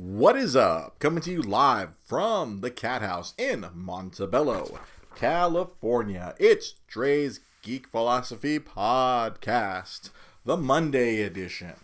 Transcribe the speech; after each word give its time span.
What 0.00 0.36
is 0.36 0.54
up? 0.54 1.00
Coming 1.00 1.24
to 1.24 1.32
you 1.32 1.42
live 1.42 1.88
from 2.04 2.60
the 2.60 2.70
Cat 2.70 3.02
House 3.02 3.34
in 3.36 3.66
Montebello, 3.74 4.78
California. 5.16 6.36
It's 6.38 6.76
Dre's 6.86 7.40
Geek 7.62 7.88
Philosophy 7.88 8.60
Podcast, 8.60 10.10
the 10.44 10.56
Monday 10.56 11.22
edition, 11.22 11.74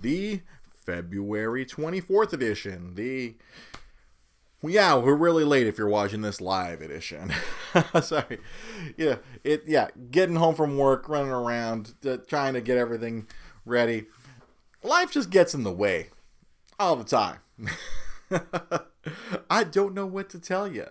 the 0.00 0.40
February 0.72 1.66
24th 1.66 2.32
edition, 2.32 2.94
the 2.94 3.34
yeah, 4.62 4.96
we're 4.96 5.14
really 5.14 5.44
late 5.44 5.66
if 5.66 5.76
you're 5.76 5.86
watching 5.86 6.22
this 6.22 6.40
live 6.40 6.80
edition. 6.80 7.30
Sorry. 8.00 8.38
Yeah, 8.96 9.16
it 9.44 9.64
yeah, 9.66 9.88
getting 10.10 10.36
home 10.36 10.54
from 10.54 10.78
work, 10.78 11.10
running 11.10 11.30
around, 11.30 11.92
uh, 12.06 12.16
trying 12.26 12.54
to 12.54 12.62
get 12.62 12.78
everything 12.78 13.26
ready. 13.66 14.06
Life 14.82 15.10
just 15.12 15.28
gets 15.28 15.52
in 15.52 15.62
the 15.62 15.72
way 15.72 16.08
all 16.78 16.96
the 16.96 17.04
time. 17.04 17.38
I 19.50 19.64
don't 19.64 19.94
know 19.94 20.06
what 20.06 20.30
to 20.30 20.38
tell 20.38 20.70
you 20.70 20.86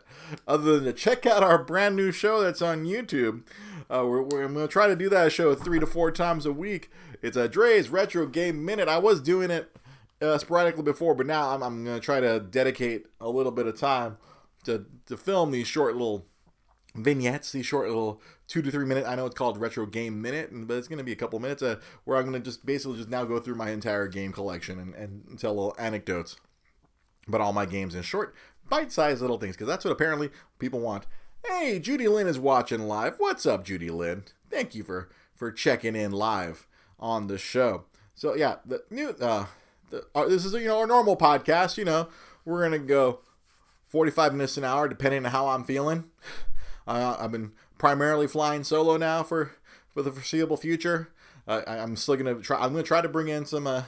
other 0.48 0.76
than 0.76 0.86
to 0.86 0.94
check 0.94 1.26
out 1.26 1.44
our 1.44 1.64
brand 1.64 1.96
new 1.96 2.12
show 2.12 2.42
that's 2.42 2.62
on 2.62 2.86
YouTube. 2.86 3.44
Uh, 3.90 4.06
we're, 4.06 4.22
we're, 4.22 4.48
going 4.48 4.56
to 4.56 4.68
try 4.68 4.88
to 4.88 4.96
do 4.96 5.10
that 5.10 5.32
show 5.32 5.54
three 5.56 5.80
to 5.80 5.86
four 5.86 6.12
times 6.12 6.46
a 6.46 6.54
week. 6.54 6.90
It's 7.22 7.38
a 7.38 7.48
Dre's 7.48 7.90
Retro 7.90 8.26
Game 8.28 8.64
Minute. 8.64 8.88
I 8.88 8.98
was 8.98 9.20
doing 9.22 9.52
it 9.52 9.76
uh, 10.22 10.38
sporadically 10.38 10.84
before, 10.84 11.16
but 11.16 11.26
now 11.26 11.50
I'm, 11.50 11.62
I'm 11.62 11.84
going 11.84 12.00
to 12.00 12.06
try 12.06 12.20
to 12.20 12.40
dedicate 12.40 13.08
a 13.20 13.30
little 13.30 13.52
bit 13.52 13.68
of 13.68 13.78
time 13.78 14.18
to, 14.64 14.86
to 15.08 15.18
film 15.18 15.52
these 15.52 15.68
short 15.68 15.94
little 15.94 16.26
vignettes, 16.96 17.52
these 17.52 17.66
short 17.66 17.88
little 17.88 18.22
two 18.48 18.62
to 18.62 18.72
three 18.72 18.86
minute. 18.86 19.06
I 19.08 19.16
know 19.16 19.26
it's 19.26 19.36
called 19.36 19.58
Retro 19.58 19.86
Game 19.86 20.22
Minute, 20.22 20.50
but 20.52 20.78
it's 20.78 20.88
going 20.88 20.98
to 20.98 21.04
be 21.04 21.12
a 21.12 21.18
couple 21.18 21.40
minutes 21.40 21.64
uh, 21.64 21.80
where 22.04 22.18
I'm 22.18 22.24
going 22.30 22.34
to 22.34 22.40
just 22.40 22.66
basically 22.66 22.98
just 22.98 23.10
now 23.10 23.26
go 23.26 23.40
through 23.40 23.56
my 23.56 23.72
entire 23.72 24.08
game 24.08 24.32
collection 24.32 24.80
and, 24.80 24.94
and 24.96 25.40
tell 25.40 25.54
little 25.54 25.76
anecdotes 25.80 26.38
about 27.28 27.42
all 27.42 27.54
my 27.54 27.66
games 27.66 27.96
in 27.96 28.02
short, 28.04 28.36
bite 28.70 28.92
sized 28.92 29.22
little 29.22 29.38
things 29.38 29.56
because 29.56 29.68
that's 29.68 29.86
what 29.86 29.92
apparently 29.92 30.30
people 30.60 30.80
want. 30.80 31.06
Hey, 31.46 31.80
Judy 31.80 32.08
Lynn 32.08 32.28
is 32.28 32.40
watching 32.40 32.88
live. 32.88 33.16
What's 33.18 33.46
up, 33.46 33.66
Judy 33.66 33.90
Lynn? 33.90 34.24
Thank 34.50 34.76
you 34.76 34.84
for 34.84 35.10
for 35.36 35.52
checking 35.52 35.96
in 35.96 36.12
live 36.12 36.68
on 37.00 37.28
the 37.28 37.38
show. 37.38 37.86
So 38.16 38.36
yeah, 38.36 38.58
the 38.66 38.84
new 38.90 39.10
uh, 39.10 39.48
the, 39.90 40.06
uh, 40.16 40.26
this 40.26 40.46
is 40.46 40.54
you 40.54 40.68
know 40.68 40.80
our 40.80 40.88
normal 40.88 41.18
podcast. 41.18 41.78
You 41.78 41.86
know, 41.86 42.10
we're 42.46 42.64
gonna 42.64 42.80
go 42.80 43.20
45 43.88 44.34
minutes 44.34 44.58
an 44.58 44.64
hour 44.64 44.88
depending 44.88 45.26
on 45.26 45.32
how 45.32 45.48
I'm 45.50 45.64
feeling. 45.64 46.06
Uh, 46.88 47.18
I've 47.20 47.32
been 47.32 47.52
primarily 47.78 48.28
flying 48.28 48.64
solo 48.64 48.98
now 48.98 49.24
for 49.24 49.52
for 49.94 50.02
the 50.02 50.12
foreseeable 50.12 50.58
future. 50.58 51.10
Uh, 51.48 51.62
I, 51.68 51.78
am 51.78 51.96
still 51.96 52.16
gonna 52.16 52.36
try. 52.36 52.58
I'm 52.58 52.72
gonna 52.72 52.84
try 52.84 53.02
to 53.02 53.10
bring 53.10 53.28
in 53.28 53.46
some 53.46 53.68
uh, 53.68 53.84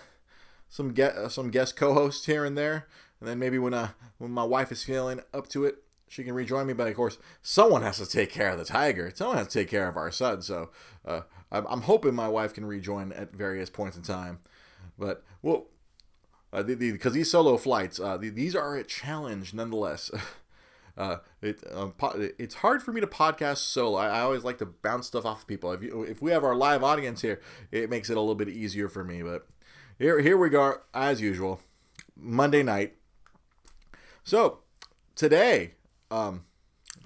some 0.70 0.92
get 0.94 1.16
uh, 1.16 1.30
some 1.30 1.50
guest 1.50 1.76
co-hosts 1.76 2.26
here 2.26 2.46
and 2.46 2.58
there, 2.58 2.88
and 3.20 3.30
then 3.30 3.40
maybe 3.40 3.58
when 3.58 3.74
uh 3.74 3.90
when 4.18 4.32
my 4.32 4.44
wife 4.44 4.72
is 4.72 4.84
feeling 4.84 5.22
up 5.34 5.48
to 5.50 5.66
it, 5.66 5.84
she 6.08 6.24
can 6.24 6.34
rejoin 6.34 6.68
me. 6.68 6.74
But 6.74 6.88
of 6.88 6.96
course, 6.96 7.18
someone 7.42 7.82
has 7.82 7.98
to 7.98 8.06
take 8.06 8.32
care 8.32 8.50
of 8.50 8.58
the 8.58 8.66
tiger. 8.66 9.12
Someone 9.14 9.38
has 9.38 9.48
to 9.48 9.60
take 9.60 9.70
care 9.70 9.88
of 9.88 9.98
our 9.98 10.12
son. 10.12 10.42
So 10.42 10.70
uh, 11.06 11.22
I'm, 11.52 11.66
I'm 11.68 11.82
hoping 11.82 12.16
my 12.16 12.28
wife 12.28 12.54
can 12.54 12.66
rejoin 12.66 13.12
at 13.14 13.34
various 13.34 13.70
points 13.70 13.98
in 13.98 14.04
time. 14.04 14.40
But 14.98 15.24
well, 15.42 15.68
because 16.52 16.64
uh, 16.64 16.76
the, 16.78 16.92
the, 16.92 17.10
these 17.10 17.32
solo 17.32 17.58
flights, 17.58 18.00
uh, 18.00 18.18
the, 18.18 18.30
these 18.30 18.56
are 18.56 18.76
a 18.76 18.84
challenge 18.84 19.54
nonetheless. 19.54 20.12
Uh, 20.98 21.18
it 21.42 21.62
um, 21.74 21.92
po- 21.92 22.30
it's 22.40 22.56
hard 22.56 22.82
for 22.82 22.94
me 22.94 23.02
to 23.02 23.08
podcast 23.08 23.58
solo. 23.58 23.98
I, 23.98 24.08
I, 24.08 24.20
always 24.22 24.46
like 24.46 24.60
to 24.60 24.66
bounce 24.66 25.08
stuff 25.08 25.26
off 25.26 25.42
of 25.42 25.48
people. 25.48 25.74
If 25.74 25.84
you, 25.84 26.04
if 26.04 26.22
we 26.22 26.32
have 26.32 26.44
our 26.44 26.56
live 26.56 26.84
audience 26.84 27.22
here, 27.22 27.42
it 27.72 27.90
makes 27.90 28.10
it 28.10 28.16
a 28.16 28.20
little 28.20 28.36
bit 28.36 28.48
easier 28.48 28.88
for 28.88 29.04
me. 29.04 29.22
But 29.22 29.46
here 30.00 30.20
here 30.22 30.38
we 30.38 30.50
go 30.50 30.78
as 30.94 31.20
usual, 31.20 31.60
Monday 32.16 32.64
night. 32.64 32.96
So 34.24 34.60
today, 35.16 35.74
um, 36.10 36.46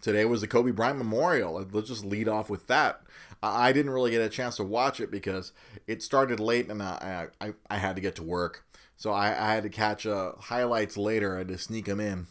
today 0.02 0.24
was 0.24 0.42
the 0.42 0.48
Kobe 0.48 0.72
Bryant 0.72 1.00
Memorial. 1.00 1.68
Let's 1.72 1.90
just 1.90 2.06
lead 2.06 2.28
off 2.28 2.48
with 2.48 2.68
that. 2.68 3.02
I 3.42 3.72
didn't 3.72 3.92
really 3.92 4.12
get 4.12 4.22
a 4.22 4.30
chance 4.30 4.58
to 4.58 4.64
watch 4.64 5.00
it 5.00 5.10
because 5.10 5.52
it 5.88 6.04
started 6.04 6.40
late 6.40 6.70
and 6.70 6.84
I 6.84 7.30
I, 7.42 7.54
I 7.72 7.78
had 7.78 7.96
to 7.96 8.04
get 8.04 8.16
to 8.18 8.24
work. 8.24 8.66
So 8.98 9.12
I, 9.12 9.30
I 9.30 9.54
had 9.54 9.64
to 9.64 9.70
catch 9.70 10.06
uh, 10.06 10.34
highlights 10.38 10.96
later. 10.96 11.36
I 11.36 11.38
had 11.40 11.48
to 11.48 11.58
sneak 11.58 11.86
them 11.86 12.00
in 12.00 12.28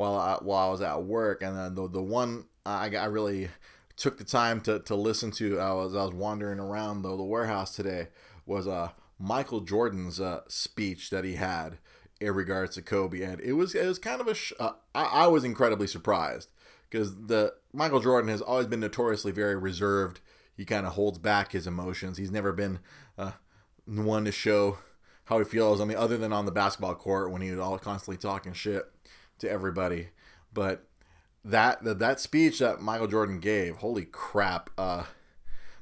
while 0.00 0.16
I, 0.16 0.38
while 0.40 0.68
I 0.68 0.70
was 0.70 0.80
at 0.80 1.02
work. 1.02 1.42
And 1.42 1.54
then 1.54 1.74
the 1.74 1.86
the 1.86 2.02
one 2.02 2.46
I, 2.64 2.90
I 2.96 3.04
really 3.04 3.50
took 3.96 4.16
the 4.16 4.24
time 4.24 4.62
to, 4.62 4.78
to 4.80 4.94
listen 4.94 5.30
to 5.32 5.60
I 5.60 5.74
was 5.74 5.94
I 5.94 6.02
was 6.04 6.14
wandering 6.14 6.58
around 6.58 7.02
the, 7.02 7.14
the 7.14 7.22
warehouse 7.22 7.76
today 7.76 8.08
was 8.46 8.66
uh 8.66 8.90
Michael 9.18 9.60
Jordan's 9.60 10.18
uh, 10.18 10.40
speech 10.48 11.10
that 11.10 11.24
he 11.24 11.34
had 11.34 11.76
in 12.18 12.32
regards 12.32 12.76
to 12.76 12.82
Kobe, 12.82 13.20
and 13.20 13.38
it 13.42 13.52
was 13.52 13.74
it 13.74 13.86
was 13.86 13.98
kind 13.98 14.22
of 14.22 14.26
a 14.26 14.34
sh- 14.34 14.54
uh, 14.58 14.72
I, 14.94 15.04
I 15.04 15.26
was 15.26 15.44
incredibly 15.44 15.86
surprised 15.86 16.50
because 16.88 17.26
the 17.26 17.52
Michael 17.74 18.00
Jordan 18.00 18.30
has 18.30 18.40
always 18.40 18.66
been 18.66 18.80
notoriously 18.80 19.32
very 19.32 19.56
reserved. 19.56 20.20
He 20.56 20.64
kind 20.64 20.86
of 20.86 20.94
holds 20.94 21.18
back 21.18 21.52
his 21.52 21.66
emotions. 21.66 22.16
He's 22.16 22.30
never 22.30 22.52
been 22.52 22.78
uh, 23.18 23.32
one 23.84 24.24
to 24.24 24.32
show 24.32 24.78
how 25.24 25.38
he 25.38 25.44
feels. 25.44 25.82
I 25.82 25.84
mean, 25.84 25.98
other 25.98 26.16
than 26.16 26.32
on 26.32 26.46
the 26.46 26.52
basketball 26.52 26.94
court 26.94 27.30
when 27.30 27.42
he 27.42 27.50
was 27.50 27.60
all 27.60 27.78
constantly 27.78 28.16
talking 28.16 28.54
shit 28.54 28.86
to 29.40 29.50
everybody. 29.50 30.08
But 30.52 30.86
that 31.44 31.84
that, 31.84 31.98
that 31.98 32.20
speech 32.20 32.58
that 32.58 32.80
Michael 32.80 33.08
Jordan 33.08 33.40
gave, 33.40 33.76
holy 33.76 34.04
crap, 34.04 34.70
uh, 34.78 35.04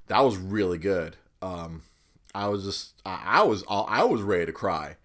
that 0.07 0.21
was 0.21 0.37
really 0.37 0.79
good. 0.79 1.17
Um, 1.43 1.83
I 2.35 2.49
was 2.49 2.65
just 2.65 3.01
I, 3.05 3.23
I, 3.25 3.43
was 3.43 3.65
I 3.69 4.05
was 4.05 4.23
ready 4.23 4.47
to 4.47 4.53
cry 4.53 4.97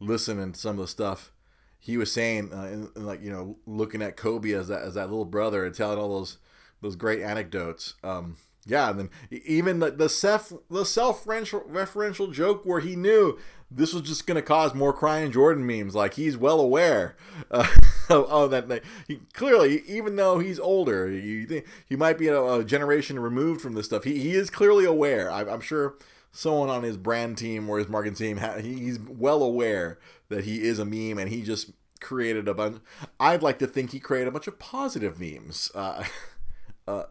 listening 0.00 0.52
to 0.52 0.58
some 0.58 0.78
of 0.78 0.84
the 0.84 0.88
stuff 0.88 1.32
he 1.78 1.96
was 1.96 2.12
saying, 2.12 2.52
uh, 2.52 2.62
and, 2.62 2.88
and, 2.94 3.06
like 3.06 3.22
you 3.22 3.30
know, 3.30 3.56
looking 3.66 4.02
at 4.02 4.16
Kobe 4.16 4.52
as 4.52 4.68
that 4.68 4.82
as 4.82 4.94
that 4.94 5.10
little 5.10 5.24
brother 5.24 5.64
and 5.64 5.74
telling 5.74 5.98
all 5.98 6.18
those 6.18 6.38
those 6.80 6.96
great 6.96 7.20
anecdotes. 7.20 7.94
Um, 8.04 8.36
yeah, 8.64 8.90
and 8.90 8.98
then 8.98 9.10
even 9.30 9.80
the 9.80 9.90
the 9.90 10.08
self 10.08 10.52
the 10.70 10.84
self 10.84 11.24
referential 11.24 12.32
joke 12.32 12.64
where 12.64 12.80
he 12.80 12.94
knew 12.94 13.38
this 13.70 13.92
was 13.92 14.02
just 14.02 14.26
going 14.26 14.36
to 14.36 14.42
cause 14.42 14.74
more 14.74 14.92
crying 14.92 15.32
Jordan 15.32 15.66
memes. 15.66 15.94
Like 15.94 16.14
he's 16.14 16.36
well 16.36 16.60
aware 16.60 17.16
uh, 17.50 17.66
of, 18.10 18.50
that. 18.50 18.82
He 19.06 19.20
clearly, 19.32 19.82
even 19.86 20.16
though 20.16 20.38
he's 20.38 20.58
older, 20.58 21.10
you 21.10 21.46
think 21.46 21.66
he 21.86 21.96
might 21.96 22.18
be 22.18 22.28
a, 22.28 22.42
a 22.42 22.64
generation 22.64 23.18
removed 23.18 23.60
from 23.60 23.74
this 23.74 23.86
stuff. 23.86 24.04
He 24.04 24.18
he 24.18 24.32
is 24.32 24.50
clearly 24.50 24.84
aware. 24.84 25.30
I, 25.30 25.42
I'm 25.42 25.60
sure 25.60 25.94
someone 26.32 26.70
on 26.70 26.82
his 26.82 26.96
brand 26.96 27.38
team 27.38 27.68
or 27.68 27.78
his 27.78 27.88
marketing 27.88 28.16
team, 28.16 28.40
he's 28.62 28.98
well 28.98 29.42
aware 29.42 29.98
that 30.28 30.44
he 30.44 30.62
is 30.62 30.78
a 30.78 30.84
meme 30.84 31.18
and 31.18 31.28
he 31.28 31.42
just 31.42 31.72
created 32.00 32.48
a 32.48 32.54
bunch. 32.54 32.80
I'd 33.20 33.42
like 33.42 33.58
to 33.60 33.66
think 33.66 33.90
he 33.90 34.00
created 34.00 34.28
a 34.28 34.32
bunch 34.32 34.46
of 34.46 34.58
positive 34.58 35.20
memes. 35.20 35.70
Uh, 35.74 36.04
uh, 36.88 37.04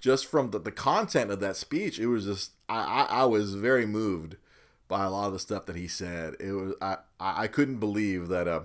just 0.00 0.26
from 0.26 0.50
the, 0.50 0.58
the 0.58 0.72
content 0.72 1.30
of 1.30 1.40
that 1.40 1.56
speech, 1.56 1.98
it 1.98 2.08
was 2.08 2.26
just 2.26 2.50
I, 2.68 3.06
I, 3.08 3.20
I, 3.20 3.24
was 3.24 3.54
very 3.54 3.86
moved 3.86 4.36
by 4.86 5.04
a 5.04 5.10
lot 5.10 5.28
of 5.28 5.32
the 5.32 5.38
stuff 5.38 5.64
that 5.66 5.76
he 5.76 5.88
said. 5.88 6.34
It 6.40 6.52
was 6.52 6.74
I 6.82 6.98
I 7.18 7.46
couldn't 7.46 7.78
believe 7.78 8.28
that 8.28 8.46
uh 8.46 8.60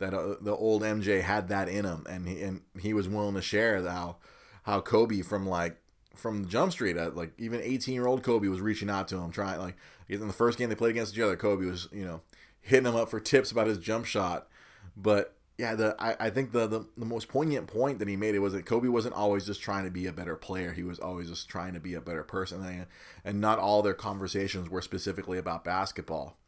that 0.00 0.12
uh, 0.12 0.34
the 0.40 0.54
old 0.54 0.82
MJ 0.82 1.22
had 1.22 1.48
that 1.48 1.68
in 1.68 1.84
him, 1.84 2.04
and 2.08 2.26
he 2.26 2.42
and 2.42 2.62
he 2.80 2.92
was 2.92 3.08
willing 3.08 3.34
to 3.36 3.42
share 3.42 3.82
how 3.82 4.16
how 4.64 4.80
Kobe 4.80 5.22
from 5.22 5.46
like 5.46 5.76
from 6.16 6.48
Jump 6.48 6.72
Street, 6.72 6.98
uh, 6.98 7.10
like 7.14 7.32
even 7.38 7.60
18 7.62 7.94
year 7.94 8.06
old 8.06 8.22
Kobe 8.22 8.48
was 8.48 8.60
reaching 8.60 8.90
out 8.90 9.08
to 9.08 9.16
him, 9.16 9.30
trying 9.30 9.60
like 9.60 9.76
in 10.08 10.26
the 10.26 10.32
first 10.32 10.58
game 10.58 10.68
they 10.68 10.74
played 10.74 10.90
against 10.90 11.14
each 11.14 11.20
other, 11.20 11.36
Kobe 11.36 11.66
was 11.66 11.88
you 11.92 12.04
know 12.04 12.22
hitting 12.60 12.86
him 12.86 12.96
up 12.96 13.08
for 13.08 13.20
tips 13.20 13.50
about 13.52 13.66
his 13.66 13.78
jump 13.78 14.06
shot. 14.06 14.48
But 14.96 15.34
yeah, 15.58 15.74
the 15.74 15.94
I, 15.98 16.16
I 16.18 16.30
think 16.30 16.52
the, 16.52 16.66
the 16.66 16.86
the 16.96 17.06
most 17.06 17.28
poignant 17.28 17.66
point 17.66 17.98
that 17.98 18.08
he 18.08 18.16
made 18.16 18.34
it 18.34 18.40
was 18.40 18.54
that 18.54 18.64
Kobe 18.64 18.88
wasn't 18.88 19.14
always 19.14 19.44
just 19.44 19.60
trying 19.60 19.84
to 19.84 19.90
be 19.90 20.06
a 20.06 20.12
better 20.12 20.34
player; 20.34 20.72
he 20.72 20.82
was 20.82 20.98
always 20.98 21.28
just 21.28 21.48
trying 21.48 21.74
to 21.74 21.80
be 21.80 21.94
a 21.94 22.00
better 22.00 22.24
person, 22.24 22.64
and, 22.64 22.86
and 23.24 23.40
not 23.40 23.58
all 23.58 23.82
their 23.82 23.94
conversations 23.94 24.70
were 24.70 24.82
specifically 24.82 25.36
about 25.36 25.64
basketball. 25.64 26.38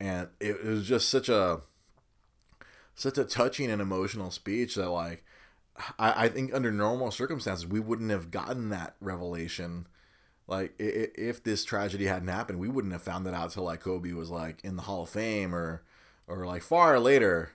And 0.00 0.28
it, 0.40 0.56
it 0.56 0.64
was 0.64 0.86
just 0.86 1.08
such 1.08 1.28
a 1.28 1.60
such 2.98 3.16
a 3.16 3.24
touching 3.24 3.70
and 3.70 3.80
emotional 3.80 4.30
speech 4.30 4.74
that 4.74 4.90
like 4.90 5.24
I, 5.98 6.24
I 6.24 6.28
think 6.28 6.52
under 6.52 6.72
normal 6.72 7.10
circumstances 7.12 7.66
we 7.66 7.78
wouldn't 7.80 8.10
have 8.10 8.30
gotten 8.30 8.70
that 8.70 8.96
revelation. 9.00 9.86
Like 10.48 10.74
if 10.78 11.42
this 11.42 11.64
tragedy 11.64 12.06
hadn't 12.06 12.28
happened, 12.28 12.58
we 12.58 12.68
wouldn't 12.68 12.92
have 12.92 13.02
found 13.02 13.24
that 13.26 13.34
out 13.34 13.52
till 13.52 13.64
like 13.64 13.80
Kobe 13.80 14.12
was 14.12 14.30
like 14.30 14.64
in 14.64 14.76
the 14.76 14.82
Hall 14.82 15.04
of 15.04 15.10
Fame 15.10 15.54
or 15.54 15.82
or 16.26 16.44
like 16.44 16.62
far 16.62 16.98
later, 16.98 17.52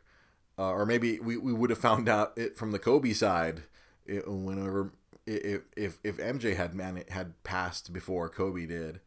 uh, 0.58 0.70
or 0.70 0.86
maybe 0.86 1.20
we, 1.20 1.38
we 1.38 1.54
would 1.54 1.70
have 1.70 1.80
found 1.80 2.08
out 2.08 2.34
it 2.38 2.58
from 2.58 2.72
the 2.72 2.80
Kobe 2.80 3.14
side 3.14 3.64
it, 4.06 4.28
whenever 4.28 4.94
if 5.26 5.64
if 5.76 6.00
if 6.04 6.18
MJ 6.18 6.56
had 6.56 6.74
man 6.74 7.04
had 7.10 7.42
passed 7.44 7.92
before 7.92 8.30
Kobe 8.30 8.66
did. 8.66 9.02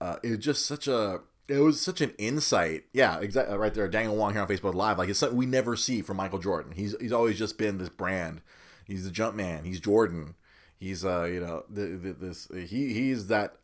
Uh, 0.00 0.16
it 0.22 0.30
was 0.30 0.38
just 0.38 0.66
such 0.66 0.86
a 0.86 1.22
it 1.48 1.58
was 1.58 1.80
such 1.80 2.00
an 2.00 2.12
insight. 2.18 2.84
Yeah, 2.92 3.18
exactly. 3.20 3.56
Right 3.56 3.72
there, 3.74 3.88
Daniel 3.88 4.16
Wong 4.16 4.32
here 4.32 4.42
on 4.42 4.48
Facebook 4.48 4.74
Live. 4.74 4.98
Like 4.98 5.08
it's 5.08 5.18
something 5.18 5.38
we 5.38 5.46
never 5.46 5.76
see 5.76 6.02
from 6.02 6.18
Michael 6.18 6.38
Jordan. 6.38 6.72
He's 6.72 6.94
he's 7.00 7.12
always 7.12 7.38
just 7.38 7.58
been 7.58 7.78
this 7.78 7.88
brand. 7.88 8.42
He's 8.86 9.04
the 9.04 9.10
jump 9.10 9.34
man. 9.34 9.64
He's 9.64 9.80
Jordan. 9.80 10.34
He's 10.78 11.04
uh 11.04 11.24
you 11.24 11.40
know 11.40 11.64
the, 11.70 11.86
the, 11.86 12.12
this 12.12 12.48
he 12.52 12.92
he's 12.92 13.28
that 13.28 13.56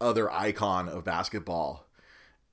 other 0.00 0.30
icon 0.32 0.88
of 0.88 1.04
basketball. 1.04 1.86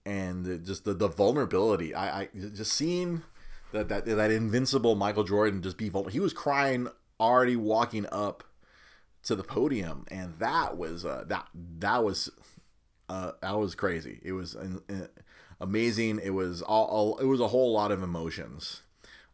and 0.05 0.65
just 0.65 0.85
the, 0.85 0.93
the 0.93 1.07
vulnerability. 1.07 1.93
I, 1.93 2.21
I 2.21 2.29
just 2.33 2.73
seeing 2.73 3.23
that 3.71 3.89
that 3.89 4.05
that 4.05 4.31
invincible 4.31 4.95
Michael 4.95 5.23
Jordan 5.23 5.61
just 5.61 5.77
be 5.77 5.89
vulnerable. 5.89 6.11
He 6.11 6.19
was 6.19 6.33
crying 6.33 6.87
already 7.19 7.55
walking 7.55 8.05
up 8.11 8.43
to 9.23 9.35
the 9.35 9.43
podium, 9.43 10.05
and 10.09 10.39
that 10.39 10.77
was 10.77 11.05
uh, 11.05 11.25
that 11.27 11.47
that 11.79 12.03
was 12.03 12.29
uh, 13.09 13.31
that 13.41 13.57
was 13.57 13.75
crazy. 13.75 14.19
It 14.23 14.33
was 14.33 14.55
uh, 14.55 15.07
amazing. 15.59 16.19
It 16.23 16.29
was 16.29 16.61
all, 16.61 16.85
all, 16.85 17.17
it 17.17 17.25
was 17.25 17.41
a 17.41 17.47
whole 17.47 17.73
lot 17.73 17.91
of 17.91 18.03
emotions 18.03 18.83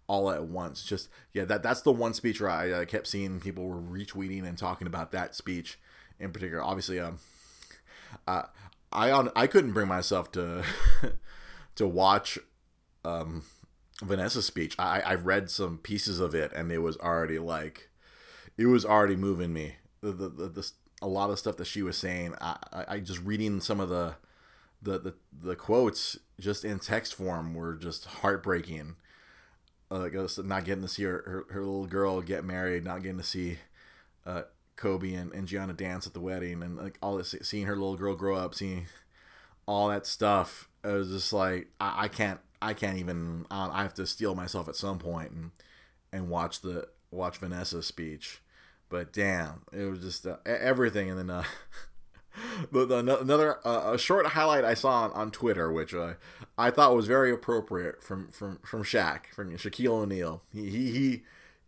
all 0.08 0.32
at 0.32 0.46
once. 0.46 0.84
Just 0.84 1.10
yeah, 1.34 1.46
that 1.46 1.62
that's 1.62 1.82
the 1.82 1.92
one 1.92 2.14
speech 2.14 2.40
where 2.40 2.50
I, 2.50 2.82
I 2.82 2.86
kept 2.86 3.08
seeing 3.08 3.40
people 3.40 3.68
were 3.68 3.82
retweeting 3.82 4.48
and 4.48 4.58
talking 4.58 4.88
about 4.88 5.12
that 5.12 5.36
speech 5.36 5.80
in 6.20 6.32
particular. 6.32 6.64
Obviously, 6.64 7.00
um, 7.00 7.20
uh, 8.28 8.44
I 8.92 9.12
on 9.12 9.30
I 9.36 9.48
couldn't 9.48 9.74
bring 9.74 9.88
myself 9.88 10.32
to 10.34 10.64
to 11.76 11.88
watch 11.88 12.40
um 13.04 13.44
Vanessa's 14.02 14.46
speech. 14.46 14.76
I 14.80 15.02
I 15.02 15.16
read 15.16 15.50
some 15.50 15.80
pieces 15.80 16.20
of 16.20 16.34
it 16.34 16.54
and 16.54 16.72
it 16.72 16.80
was 16.80 16.98
already 16.98 17.40
like 17.40 17.90
it 18.58 18.68
was 18.68 18.86
already 18.86 19.16
moving 19.16 19.54
me. 19.54 19.76
The 20.02 20.12
the, 20.12 20.30
the, 20.30 20.50
the 20.50 20.72
a 21.02 21.08
lot 21.08 21.30
of 21.30 21.40
stuff 21.40 21.58
that 21.58 21.68
she 21.68 21.82
was 21.82 21.98
saying. 21.98 22.36
I, 22.42 22.58
I, 22.72 22.86
I 22.88 23.00
just 23.00 23.22
reading 23.22 23.62
some 23.62 23.80
of 23.80 23.90
the, 23.90 24.16
the 24.82 25.00
the 25.00 25.14
the 25.42 25.56
quotes 25.56 26.18
just 26.40 26.64
in 26.66 26.80
text 26.80 27.16
form 27.16 27.54
were 27.54 27.76
just 27.76 28.06
heartbreaking. 28.06 28.96
Uh, 29.92 30.00
like 30.00 30.14
not 30.40 30.66
getting 30.66 30.82
to 30.82 30.88
see 30.88 31.04
her, 31.04 31.46
her, 31.48 31.54
her 31.54 31.60
little 31.62 31.86
girl 31.86 32.20
get 32.22 32.44
married, 32.44 32.84
not 32.84 33.04
getting 33.04 33.20
to 33.20 33.24
see 33.24 33.60
uh, 34.26 34.42
Kobe 34.76 35.14
and, 35.14 35.32
and 35.32 35.48
Gianna 35.48 35.74
dance 35.74 36.08
at 36.08 36.14
the 36.14 36.20
wedding, 36.20 36.64
and 36.64 36.76
like 36.76 36.98
all 37.02 37.18
this, 37.18 37.36
seeing 37.44 37.68
her 37.68 37.76
little 37.76 37.96
girl 37.96 38.16
grow 38.16 38.36
up, 38.36 38.56
seeing 38.56 38.88
all 39.68 39.90
that 39.90 40.06
stuff. 40.08 40.70
It 40.84 40.88
was 40.88 41.10
just 41.10 41.34
like 41.34 41.68
I, 41.80 42.06
I 42.06 42.08
can't 42.08 42.40
I 42.62 42.74
can't 42.74 42.98
even 42.98 43.46
I 43.52 43.84
have 43.84 43.94
to 43.96 44.08
steel 44.08 44.36
myself 44.36 44.68
at 44.68 44.76
some 44.76 45.00
point 45.00 45.32
and 45.32 45.52
and 46.12 46.30
watch 46.30 46.62
the 46.62 46.88
watch 47.12 47.38
Vanessa's 47.38 47.86
speech 47.86 48.42
but 48.90 49.12
damn, 49.14 49.62
it 49.72 49.86
was 49.86 50.00
just 50.00 50.26
uh, 50.26 50.38
everything. 50.46 51.10
And 51.10 51.20
then 51.20 51.30
uh, 51.30 51.44
the, 52.72 52.86
the, 53.04 53.20
another 53.20 53.66
uh, 53.66 53.94
a 53.94 53.98
short 53.98 54.28
highlight 54.28 54.64
I 54.64 54.74
saw 54.74 55.04
on, 55.04 55.12
on 55.12 55.32
Twitter, 55.32 55.72
which 55.72 55.94
I 56.58 56.72
thought 56.72 56.96
was 56.96 57.08
very 57.08 57.32
appropriate 57.32 58.04
from 58.04 58.30
from 58.30 58.60
from 58.64 58.84
Shaq, 58.84 59.28
from 59.34 59.56
Shaquille 59.58 59.90
O'Neal. 59.90 60.44
He, 60.54 60.70
he 60.70 60.92
he. 60.92 61.24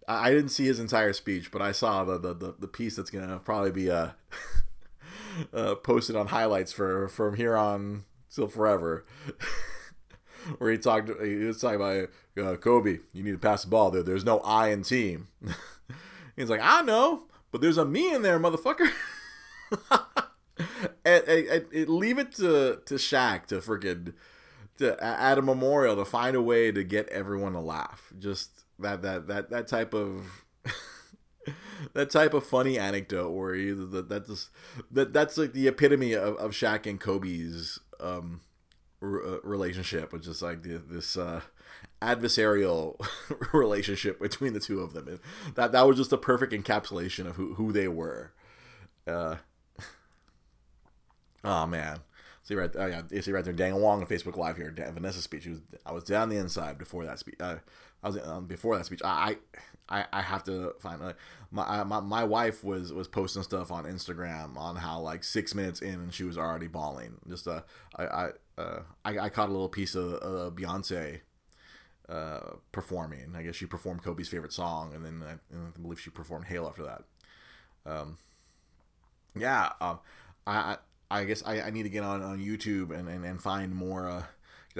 I 0.09 0.29
didn't 0.31 0.49
see 0.49 0.65
his 0.65 0.79
entire 0.79 1.11
speech, 1.11 1.51
but 1.51 1.61
I 1.61 1.73
saw 1.73 2.05
the 2.05 2.17
the, 2.17 2.33
the, 2.33 2.55
the 2.59 2.67
piece 2.67 2.95
that's 2.95 3.09
gonna 3.09 3.39
probably 3.39 3.71
be 3.71 3.91
uh, 3.91 4.11
uh 5.53 5.75
posted 5.75 6.15
on 6.15 6.27
highlights 6.27 6.71
for 6.71 7.09
from 7.09 7.35
here 7.35 7.57
on 7.57 8.05
till 8.33 8.47
forever. 8.47 9.05
Where 10.59 10.71
he 10.71 10.77
talked, 10.77 11.09
he 11.21 11.35
was 11.35 11.59
talking 11.59 11.75
about 11.75 12.09
uh, 12.41 12.55
Kobe. 12.55 12.99
You 13.11 13.21
need 13.23 13.33
to 13.33 13.37
pass 13.37 13.63
the 13.63 13.69
ball. 13.69 13.91
There, 13.91 14.03
there's 14.03 14.23
no 14.23 14.39
I 14.39 14.69
in 14.69 14.83
team. 14.83 15.27
He's 16.37 16.49
like, 16.49 16.61
I 16.63 16.81
know, 16.83 17.23
but 17.51 17.61
there's 17.61 17.77
a 17.77 17.85
me 17.85 18.13
in 18.13 18.21
there, 18.21 18.39
motherfucker. 18.39 18.89
and, 21.03 21.23
and, 21.23 21.65
and, 21.73 21.89
leave 21.89 22.19
it 22.19 22.33
to 22.33 22.79
to 22.85 22.93
Shaq 22.95 23.47
to 23.47 23.55
freaking 23.57 24.13
to 24.77 25.03
at 25.03 25.37
a 25.37 25.41
memorial 25.41 25.95
to 25.95 26.05
find 26.05 26.35
a 26.35 26.41
way 26.41 26.71
to 26.71 26.83
get 26.83 27.09
everyone 27.09 27.53
to 27.53 27.59
laugh. 27.59 28.13
Just 28.17 28.65
that 28.79 29.01
that 29.01 29.27
that 29.27 29.49
that 29.49 29.67
type 29.67 29.93
of 29.93 30.45
that 31.93 32.11
type 32.11 32.33
of 32.33 32.45
funny 32.45 32.77
anecdote 32.77 33.31
where 33.31 33.55
you 33.55 33.87
that 33.87 34.07
that's 34.07 34.49
that 34.91 35.13
that's 35.13 35.37
like 35.37 35.53
the 35.53 35.67
epitome 35.67 36.13
of, 36.13 36.35
of 36.37 36.51
Shaq 36.51 36.85
and 36.85 36.99
Kobe's 36.99 37.79
um 37.99 38.41
r- 39.01 39.39
relationship, 39.43 40.13
which 40.13 40.27
is 40.27 40.41
like 40.41 40.63
the, 40.63 40.77
this 40.77 41.17
uh 41.17 41.41
adversarial 42.01 42.99
relationship 43.53 44.19
between 44.19 44.53
the 44.53 44.59
two 44.59 44.81
of 44.81 44.93
them. 44.93 45.07
And 45.07 45.19
that 45.55 45.71
that 45.71 45.87
was 45.87 45.97
just 45.97 46.13
a 46.13 46.17
perfect 46.17 46.53
encapsulation 46.53 47.27
of 47.27 47.35
who, 47.35 47.55
who 47.55 47.71
they 47.71 47.87
were. 47.87 48.31
Uh, 49.05 49.37
oh 51.43 51.67
man. 51.67 51.99
See 52.43 52.55
right, 52.55 52.71
oh 52.77 52.85
yeah, 52.85 53.01
you 53.11 53.21
see 53.21 53.33
right 53.33 53.43
there, 53.43 53.51
Daniel 53.51 53.81
Wong 53.81 53.99
on 53.99 54.07
Facebook 54.07 54.37
Live 54.37 54.55
here. 54.55 54.71
Dan, 54.71 54.93
Vanessa's 54.93 55.23
speech. 55.23 55.47
Was, 55.47 55.59
I 55.85 55.91
was 55.91 56.05
down 56.05 56.29
the 56.29 56.37
inside 56.37 56.77
before 56.77 57.03
that 57.05 57.19
speech. 57.19 57.35
Uh, 57.41 57.57
I 58.01 58.07
was 58.07 58.25
um, 58.25 58.45
before 58.45 58.77
that 58.77 58.85
speech. 58.85 59.01
I, 59.03 59.35
I, 59.89 60.05
I 60.13 60.21
have 60.21 60.45
to 60.45 60.73
find 60.79 61.01
like 61.01 61.17
my, 61.51 61.83
my 61.83 61.99
my 61.99 62.23
wife 62.23 62.63
was 62.63 62.93
was 62.93 63.09
posting 63.09 63.43
stuff 63.43 63.69
on 63.69 63.83
Instagram 63.83 64.55
on 64.55 64.77
how 64.77 65.01
like 65.01 65.25
six 65.25 65.53
minutes 65.53 65.81
in 65.81 65.95
and 65.95 66.13
she 66.13 66.23
was 66.23 66.37
already 66.37 66.67
bawling. 66.67 67.17
Just 67.27 67.49
uh, 67.49 67.63
I 67.97 68.05
I 68.05 68.29
uh, 68.57 68.79
I, 69.03 69.19
I 69.19 69.29
caught 69.29 69.49
a 69.49 69.51
little 69.51 69.67
piece 69.67 69.93
of 69.95 70.13
uh, 70.13 70.49
Beyonce 70.55 71.19
uh, 72.09 72.55
performing. 72.71 73.33
I 73.35 73.43
guess 73.43 73.55
she 73.55 73.65
performed 73.65 74.03
Kobe's 74.03 74.29
favorite 74.29 74.53
song, 74.53 74.93
and 74.93 75.05
then 75.05 75.23
I, 75.23 75.33
I 75.33 75.81
believe 75.81 75.99
she 75.99 76.09
performed 76.09 76.45
"Halo" 76.45 76.69
after 76.69 76.83
that. 76.83 77.03
Um, 77.85 78.17
yeah, 79.35 79.71
um, 79.81 79.99
I 80.45 80.77
I 81.09 81.23
guess 81.23 81.43
I, 81.45 81.61
I 81.61 81.69
need 81.69 81.83
to 81.83 81.89
get 81.89 82.03
on, 82.03 82.21
on 82.21 82.39
YouTube 82.39 82.97
and, 82.97 83.07
and, 83.07 83.25
and 83.25 83.41
find 83.41 83.73
more. 83.73 84.07
Uh, 84.07 84.23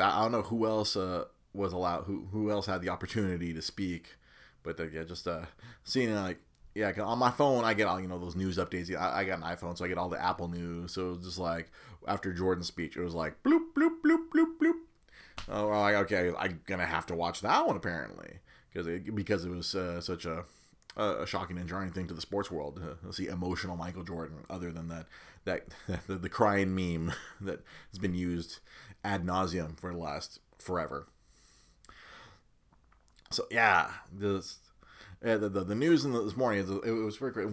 I 0.01 0.21
don't 0.21 0.31
know 0.31 0.41
who 0.41 0.65
else 0.65 0.95
uh, 0.95 1.25
was 1.53 1.74
allowed, 1.74 2.03
who 2.03 2.27
who 2.31 2.51
else 2.51 2.65
had 2.65 2.81
the 2.81 2.89
opportunity 2.89 3.53
to 3.53 3.62
speak, 3.62 4.15
but 4.63 4.80
uh, 4.80 4.88
yeah, 4.88 5.03
just 5.03 5.27
uh, 5.27 5.45
seeing 5.83 6.13
like 6.13 6.39
yeah, 6.75 6.91
on 7.01 7.18
my 7.18 7.31
phone 7.31 7.63
I 7.63 7.73
get 7.73 7.88
all 7.88 8.00
you 8.00 8.07
know 8.07 8.19
those 8.19 8.35
news 8.35 8.57
updates. 8.57 8.95
I, 8.95 9.21
I 9.21 9.23
got 9.23 9.39
an 9.39 9.44
iPhone, 9.44 9.77
so 9.77 9.85
I 9.85 9.88
get 9.88 9.97
all 9.97 10.09
the 10.09 10.23
Apple 10.23 10.47
news. 10.47 10.94
So 10.94 11.07
it 11.07 11.18
was 11.18 11.25
just 11.25 11.39
like 11.39 11.71
after 12.07 12.33
Jordan's 12.33 12.68
speech, 12.68 12.97
it 12.97 13.03
was 13.03 13.15
like 13.15 13.41
bloop 13.44 13.73
bloop 13.75 14.01
bloop 14.06 14.30
bloop 14.33 14.57
bloop 14.62 14.80
Oh, 15.49 15.67
like, 15.67 15.95
okay, 15.95 16.31
I'm 16.37 16.61
gonna 16.65 16.85
have 16.85 17.05
to 17.07 17.15
watch 17.15 17.41
that 17.41 17.65
one 17.65 17.77
apparently 17.77 18.39
because 18.71 18.87
it, 18.87 19.15
because 19.15 19.45
it 19.45 19.49
was 19.49 19.73
uh, 19.75 20.01
such 20.01 20.25
a, 20.25 20.43
a 20.97 21.25
shocking 21.25 21.57
and 21.57 21.69
jarring 21.69 21.91
thing 21.91 22.07
to 22.07 22.13
the 22.13 22.21
sports 22.21 22.51
world 22.51 22.81
to 23.03 23.13
see 23.13 23.27
emotional 23.27 23.77
Michael 23.77 24.03
Jordan. 24.03 24.37
Other 24.49 24.71
than 24.71 24.87
that, 24.89 25.07
that 25.45 25.67
the, 26.07 26.15
the 26.15 26.29
crying 26.29 26.75
meme 26.75 27.13
that 27.41 27.61
has 27.91 27.99
been 27.99 28.13
used 28.15 28.59
ad 29.03 29.25
nauseum 29.25 29.79
for 29.79 29.91
the 29.91 29.99
last 29.99 30.39
forever. 30.59 31.07
So 33.29 33.45
yeah, 33.51 33.89
this 34.11 34.59
the, 35.21 35.37
the, 35.49 35.63
the 35.63 35.75
news 35.75 36.05
in 36.05 36.13
the, 36.13 36.21
this 36.23 36.37
morning 36.37 36.59
it 36.85 36.91
was 36.91 37.17
pretty 37.17 37.33
great. 37.33 37.47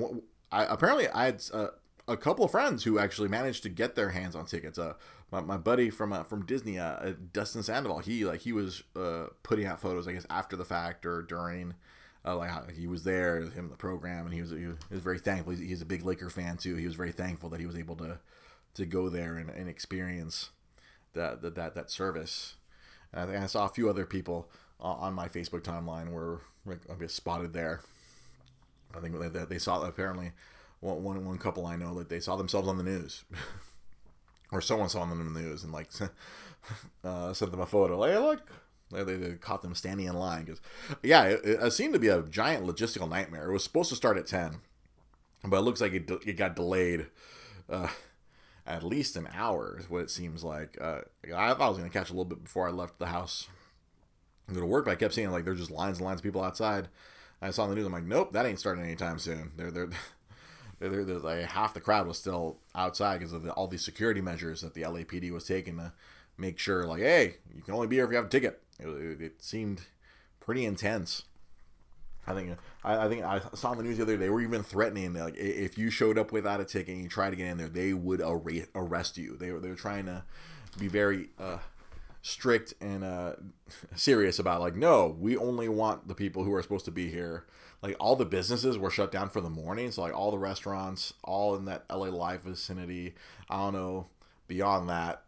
I, 0.53 0.65
apparently, 0.65 1.09
I 1.09 1.25
had 1.25 1.43
uh, 1.53 1.69
a 2.07 2.17
couple 2.17 2.45
of 2.45 2.51
friends 2.51 2.85
who 2.85 2.99
actually 2.99 3.29
managed 3.29 3.63
to 3.65 3.69
get 3.69 3.95
their 3.95 4.11
hands 4.11 4.37
on 4.37 4.47
tickets. 4.47 4.79
Uh, 4.79 4.95
my, 5.35 5.41
my 5.41 5.57
buddy 5.57 5.91
from 5.91 6.13
uh, 6.13 6.23
from 6.23 6.47
Disney, 6.47 6.79
uh, 6.79 6.85
uh, 6.85 7.13
Dustin 7.33 7.63
Sandoval, 7.63 7.99
he 7.99 8.25
like 8.25 8.41
he 8.41 8.53
was 8.53 8.85
uh, 8.95 9.27
putting 9.43 9.67
out 9.67 9.81
photos, 9.81 10.07
I 10.07 10.13
guess, 10.13 10.27
after 10.31 10.55
the 10.55 10.65
fact 10.65 11.05
or 11.05 11.23
during, 11.23 11.75
uh, 12.25 12.37
like 12.37 12.71
he 12.71 12.87
was 12.87 13.03
there, 13.03 13.41
him 13.41 13.65
in 13.65 13.69
the 13.69 13.77
program, 13.77 14.27
and 14.27 14.35
he 14.35 14.41
was 14.41 14.51
he 14.51 14.67
was 14.67 15.03
very 15.03 15.19
thankful. 15.19 15.53
He's, 15.53 15.69
he's, 15.69 15.83
a 15.83 15.87
big 15.87 16.05
Laker 16.05 16.31
fan 16.31 16.57
too. 16.57 16.77
He 16.77 16.87
was 16.87 16.95
very 16.95 17.11
thankful 17.11 17.51
that 17.51 17.59
he 17.59 17.67
was 17.67 17.77
able 17.77 17.97
to 17.97 18.19
to 18.75 18.87
go 18.87 19.09
there 19.09 19.37
and, 19.37 19.51
and 19.51 19.69
experience 19.69 20.51
that 21.15 21.43
that 21.43 21.57
that, 21.57 21.75
that 21.75 21.91
service. 21.91 22.55
And 23.13 23.37
I, 23.37 23.43
I 23.43 23.47
saw 23.47 23.65
a 23.65 23.69
few 23.69 23.89
other 23.89 24.07
people 24.07 24.49
on 24.79 25.15
my 25.15 25.29
Facebook 25.29 25.63
timeline 25.63 26.13
were 26.13 26.43
I 26.69 26.95
guess 27.01 27.13
spotted 27.13 27.53
there. 27.53 27.81
I 28.97 29.01
think 29.01 29.19
they, 29.19 29.45
they 29.45 29.59
saw 29.59 29.83
apparently 29.83 30.31
one, 30.79 31.03
one, 31.03 31.25
one 31.25 31.39
couple 31.39 31.67
I 31.67 31.75
know 31.75 31.95
that 31.95 32.09
they 32.09 32.21
saw 32.21 32.37
themselves 32.37 32.69
on 32.69 32.77
the 32.77 32.85
news. 32.85 33.25
or 34.53 34.61
someone 34.61 34.89
saw 34.89 35.05
them 35.05 35.21
in 35.21 35.33
the 35.33 35.41
news 35.41 35.65
and 35.65 35.73
like 35.73 35.89
uh, 37.05 37.33
sent 37.33 37.51
them 37.51 37.61
a 37.61 37.67
photo. 37.67 37.99
Like, 37.99 38.13
hey, 38.13 38.19
look, 38.19 38.43
they, 38.91 39.17
they, 39.17 39.35
caught 39.35 39.63
them 39.63 39.75
standing 39.75 40.07
in 40.07 40.15
line 40.15 40.45
because, 40.45 40.61
yeah, 41.03 41.25
it, 41.25 41.41
it, 41.45 41.73
seemed 41.73 41.95
to 41.95 42.01
be 42.01 42.09
a 42.09 42.23
giant 42.23 42.67
logistical 42.67 43.09
nightmare. 43.09 43.49
It 43.49 43.53
was 43.53 43.65
supposed 43.65 43.91
to 43.91 43.97
start 43.97 44.17
at 44.17 44.27
ten, 44.27 44.57
but 45.45 45.59
it 45.59 45.63
looks 45.63 45.81
like 45.81 45.93
it, 45.93 46.11
it 46.27 46.37
got 46.37 46.57
delayed. 46.57 47.07
Uh, 47.69 47.89
at 48.67 48.83
least 48.83 49.17
an 49.17 49.29
hour 49.35 49.77
is 49.79 49.91
what 49.91 50.03
it 50.03 50.11
seems 50.11 50.43
like. 50.43 50.79
Uh, 50.81 51.01
I 51.35 51.49
thought 51.51 51.61
I 51.61 51.69
was 51.69 51.79
gonna 51.79 51.91
catch 51.91 52.09
a 52.09 52.13
little 52.13 52.25
bit 52.25 52.43
before 52.43 52.67
I 52.67 52.71
left 52.71 52.99
the 52.99 53.07
house 53.07 53.49
go 54.53 54.61
to 54.61 54.67
work, 54.67 54.85
but 54.85 54.91
I 54.91 54.97
kept 54.97 55.15
seeing 55.15 55.31
like 55.31 55.45
there's 55.45 55.59
just 55.59 55.71
lines 55.71 55.99
and 55.99 56.07
lines 56.07 56.21
of 56.21 56.25
people 56.25 56.43
outside. 56.43 56.89
I 57.41 57.51
saw 57.51 57.65
in 57.65 57.71
the 57.71 57.77
news. 57.77 57.87
I'm 57.87 57.93
like, 57.93 58.05
nope, 58.05 58.33
that 58.33 58.47
ain't 58.47 58.61
starting 58.61 58.85
anytime 58.85 59.19
soon. 59.19 59.53
They're 59.57 59.71
they're 59.71 59.91
like 60.89 61.45
half 61.47 61.75
the 61.75 61.81
crowd 61.81 62.07
was 62.07 62.19
still 62.19 62.59
outside 62.75 63.19
because 63.19 63.33
of 63.33 63.43
the, 63.43 63.53
all 63.53 63.69
these 63.69 63.85
security 63.85 64.21
measures 64.21 64.61
that 64.63 64.75
the 64.75 64.83
LAPD 64.83 65.31
was 65.31 65.45
taking 65.45 65.79
to 65.79 65.93
make 66.37 66.59
sure, 66.59 66.87
like, 66.87 67.01
hey, 67.01 67.37
you 67.55 67.63
can 67.63 67.75
only 67.75 67.87
be 67.87 67.97
here 67.97 68.05
if 68.05 68.11
you 68.11 68.17
have 68.17 68.27
a 68.27 68.29
ticket. 68.31 68.63
It, 68.79 68.89
it, 68.89 69.21
it 69.21 69.43
seemed 69.43 69.83
pretty 70.41 70.65
intense. 70.65 71.25
I 72.27 72.33
think 72.33 72.57
I, 72.83 73.05
I, 73.05 73.09
think 73.09 73.25
I 73.25 73.41
saw 73.55 73.71
on 73.71 73.77
the 73.77 73.83
news 73.83 73.99
the 73.99 74.05
other 74.05 74.17
day. 74.17 74.25
They 74.25 74.31
were 74.31 74.41
even 74.41 74.63
threatening 74.63 75.13
like 75.15 75.37
if 75.37 75.77
you 75.77 75.91
showed 75.91 76.19
up 76.19 76.33
without 76.33 76.61
a 76.61 76.65
ticket 76.65 76.95
and 76.95 77.03
you 77.03 77.09
tried 77.09 77.31
to 77.31 77.37
get 77.37 77.49
in 77.49 77.59
there, 77.59 77.69
they 77.69 77.93
would 77.93 78.23
arrest 78.75 79.19
you. 79.19 79.37
They 79.37 79.53
were 79.53 79.61
they 79.61 79.69
were 79.69 79.75
trying 79.75 80.07
to 80.07 80.25
be 80.79 80.89
very 80.89 81.29
uh, 81.39 81.59
strict 82.23 82.73
and 82.81 83.05
uh, 83.05 83.35
serious 83.95 84.39
about 84.39 84.63
like 84.63 84.75
no, 84.75 85.15
we 85.19 85.37
only 85.37 85.69
want 85.69 86.09
the 86.09 86.15
people 86.15 86.45
who 86.45 86.55
are 86.55 86.63
supposed 86.63 86.87
to 86.87 86.91
be 86.91 87.11
here 87.11 87.45
like 87.85 87.97
all 88.01 88.17
the 88.17 88.25
businesses 88.25 88.79
were 88.79 88.89
shut 88.89 89.13
down 89.13 89.29
for 89.29 89.43
the 89.43 89.51
morning. 89.51 89.91
So 89.91 90.01
like 90.01 90.17
all 90.17 90.31
the 90.31 90.39
restaurants, 90.39 91.13
all 91.23 91.55
in 91.55 91.67
that 91.67 91.85
LA 91.91 92.07
Live 92.07 92.41
vicinity. 92.41 93.15
I 93.51 93.59
don't 93.59 93.75
know 93.75 94.07
beyond 94.49 94.89
that. 94.89 95.23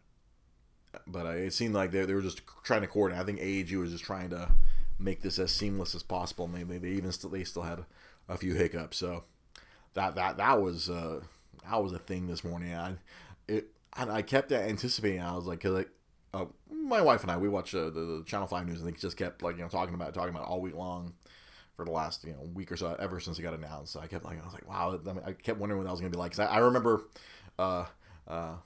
but 1.06 1.26
it 1.36 1.52
seemed 1.52 1.74
like 1.74 1.90
they, 1.90 2.06
they 2.06 2.14
were 2.14 2.22
just 2.22 2.40
trying 2.64 2.80
to 2.80 2.86
coordinate. 2.86 3.22
I 3.22 3.26
think 3.26 3.40
AEG 3.40 3.76
was 3.76 3.92
just 3.92 4.04
trying 4.04 4.30
to 4.30 4.54
make 4.98 5.20
this 5.20 5.38
as 5.38 5.52
seamless 5.52 5.94
as 5.94 6.02
possible. 6.02 6.48
Maybe 6.48 6.78
they 6.78 6.88
even 6.92 7.12
still 7.12 7.28
they 7.28 7.44
still 7.44 7.62
had 7.62 7.84
a 8.26 8.38
few 8.38 8.54
hiccups. 8.54 8.96
So 8.96 9.24
that 9.92 10.14
that 10.14 10.38
that 10.38 10.62
was 10.62 10.88
uh, 10.88 11.20
that 11.70 11.82
was 11.82 11.92
a 11.92 11.98
thing 11.98 12.26
this 12.26 12.42
morning. 12.42 12.74
I 12.74 12.94
it 13.46 13.66
I 13.92 14.22
kept 14.22 14.50
anticipating. 14.50 15.20
I 15.20 15.36
was 15.36 15.44
like, 15.44 15.60
cause 15.60 15.72
like 15.72 15.90
uh, 16.32 16.46
my 16.70 17.02
wife 17.02 17.20
and 17.20 17.30
I 17.30 17.36
we 17.36 17.50
watch 17.50 17.74
uh, 17.74 17.90
the, 17.90 17.90
the, 17.90 18.24
Channel 18.24 18.46
Five 18.46 18.66
news 18.66 18.80
and 18.80 18.88
they 18.88 18.92
just 18.92 19.18
kept 19.18 19.42
like 19.42 19.56
you 19.56 19.62
know 19.62 19.68
talking 19.68 19.94
about 19.94 20.08
it, 20.08 20.14
talking 20.14 20.30
about 20.30 20.44
it 20.44 20.48
all 20.48 20.62
week 20.62 20.74
long 20.74 21.12
for 21.76 21.84
the 21.84 21.90
last 21.90 22.24
you 22.24 22.32
know 22.32 22.48
week 22.54 22.72
or 22.72 22.76
so 22.76 22.96
ever 22.98 23.20
since 23.20 23.38
it 23.38 23.42
got 23.42 23.54
announced. 23.54 23.92
So 23.92 24.00
I 24.00 24.06
kept 24.06 24.24
like 24.24 24.40
I 24.40 24.44
was 24.44 24.54
like 24.54 24.68
wow. 24.68 24.98
I, 25.06 25.12
mean, 25.12 25.22
I 25.24 25.32
kept 25.32 25.58
wondering 25.58 25.78
what 25.78 25.84
that 25.84 25.92
was 25.92 26.00
gonna 26.00 26.10
be 26.10 26.18
like. 26.18 26.32
Cause 26.32 26.40
I, 26.40 26.46
I 26.46 26.58
remember. 26.58 27.04
Uh, 27.58 27.86
uh, 28.28 28.56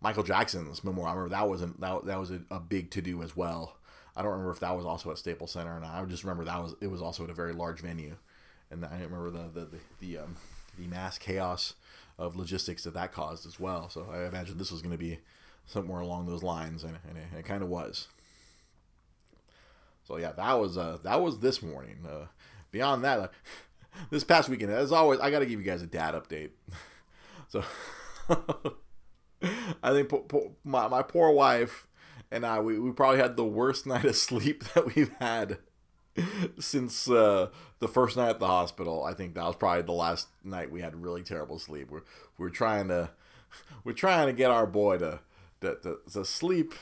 Michael 0.00 0.22
Jackson's 0.22 0.84
memorial. 0.84 1.10
I 1.10 1.14
remember 1.14 1.34
that 1.36 1.48
was 1.48 1.62
a, 1.62 1.66
that, 1.78 2.04
that 2.04 2.20
was 2.20 2.30
a, 2.30 2.40
a 2.50 2.60
big 2.60 2.90
to 2.92 3.02
do 3.02 3.22
as 3.22 3.36
well. 3.36 3.76
I 4.16 4.22
don't 4.22 4.30
remember 4.30 4.50
if 4.50 4.60
that 4.60 4.76
was 4.76 4.86
also 4.86 5.10
at 5.10 5.18
Staples 5.18 5.52
Center, 5.52 5.76
and 5.76 5.84
I 5.84 6.04
just 6.04 6.24
remember 6.24 6.44
that 6.44 6.62
was 6.62 6.74
it 6.80 6.88
was 6.88 7.02
also 7.02 7.24
at 7.24 7.30
a 7.30 7.34
very 7.34 7.52
large 7.52 7.80
venue, 7.80 8.16
and 8.70 8.84
I 8.84 9.00
remember 9.00 9.30
the 9.30 9.48
the 9.52 9.66
the, 9.66 9.78
the, 10.00 10.18
um, 10.18 10.36
the 10.78 10.86
mass 10.86 11.18
chaos 11.18 11.74
of 12.18 12.36
logistics 12.36 12.84
that 12.84 12.94
that 12.94 13.12
caused 13.12 13.46
as 13.46 13.60
well. 13.60 13.90
So 13.90 14.06
I 14.10 14.26
imagine 14.26 14.56
this 14.56 14.70
was 14.70 14.80
going 14.80 14.92
to 14.92 14.98
be 14.98 15.18
somewhere 15.66 16.00
along 16.00 16.26
those 16.26 16.42
lines, 16.42 16.82
and, 16.82 16.98
and 17.08 17.18
it, 17.18 17.40
it 17.40 17.44
kind 17.44 17.62
of 17.62 17.68
was. 17.68 18.08
So 20.04 20.16
yeah, 20.16 20.32
that 20.32 20.54
was 20.54 20.78
uh, 20.78 20.98
that 21.02 21.20
was 21.20 21.40
this 21.40 21.62
morning. 21.62 21.98
Uh, 22.08 22.26
beyond 22.70 23.04
that, 23.04 23.18
uh, 23.18 23.28
this 24.10 24.24
past 24.24 24.48
weekend, 24.48 24.72
as 24.72 24.92
always, 24.92 25.20
I 25.20 25.30
got 25.30 25.40
to 25.40 25.46
give 25.46 25.60
you 25.60 25.66
guys 25.66 25.82
a 25.82 25.86
dad 25.86 26.14
update. 26.14 26.50
so 27.48 27.64
I 29.82 29.92
think 29.92 30.08
po- 30.08 30.20
po- 30.20 30.56
my 30.64 30.88
my 30.88 31.02
poor 31.02 31.30
wife 31.30 31.86
and 32.30 32.44
I 32.44 32.60
we, 32.60 32.78
we 32.78 32.92
probably 32.92 33.20
had 33.20 33.36
the 33.36 33.44
worst 33.44 33.86
night 33.86 34.04
of 34.04 34.16
sleep 34.16 34.64
that 34.74 34.94
we've 34.94 35.12
had 35.20 35.58
since 36.58 37.10
uh, 37.10 37.48
the 37.78 37.88
first 37.88 38.16
night 38.16 38.30
at 38.30 38.40
the 38.40 38.46
hospital. 38.46 39.04
I 39.04 39.14
think 39.14 39.34
that 39.34 39.44
was 39.44 39.56
probably 39.56 39.82
the 39.82 39.92
last 39.92 40.28
night 40.42 40.70
we 40.70 40.80
had 40.80 41.02
really 41.02 41.22
terrible 41.22 41.58
sleep. 41.58 41.90
We're 41.90 42.02
we're 42.38 42.50
trying 42.50 42.88
to 42.88 43.10
we're 43.84 43.92
trying 43.92 44.26
to 44.26 44.32
get 44.32 44.50
our 44.50 44.66
boy 44.66 44.98
to 44.98 45.20
to, 45.60 45.76
to, 45.82 45.98
to 46.12 46.24
sleep 46.24 46.74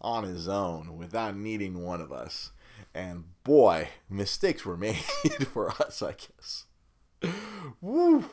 on 0.00 0.24
his 0.24 0.48
own 0.48 0.96
without 0.96 1.36
needing 1.36 1.82
one 1.84 2.00
of 2.00 2.12
us. 2.12 2.50
And 2.94 3.24
boy, 3.44 3.88
mistakes 4.08 4.64
were 4.64 4.76
made 4.78 4.96
for 5.52 5.70
us, 5.70 6.02
I 6.02 6.12
guess. 6.12 6.64
Woo! 7.80 8.24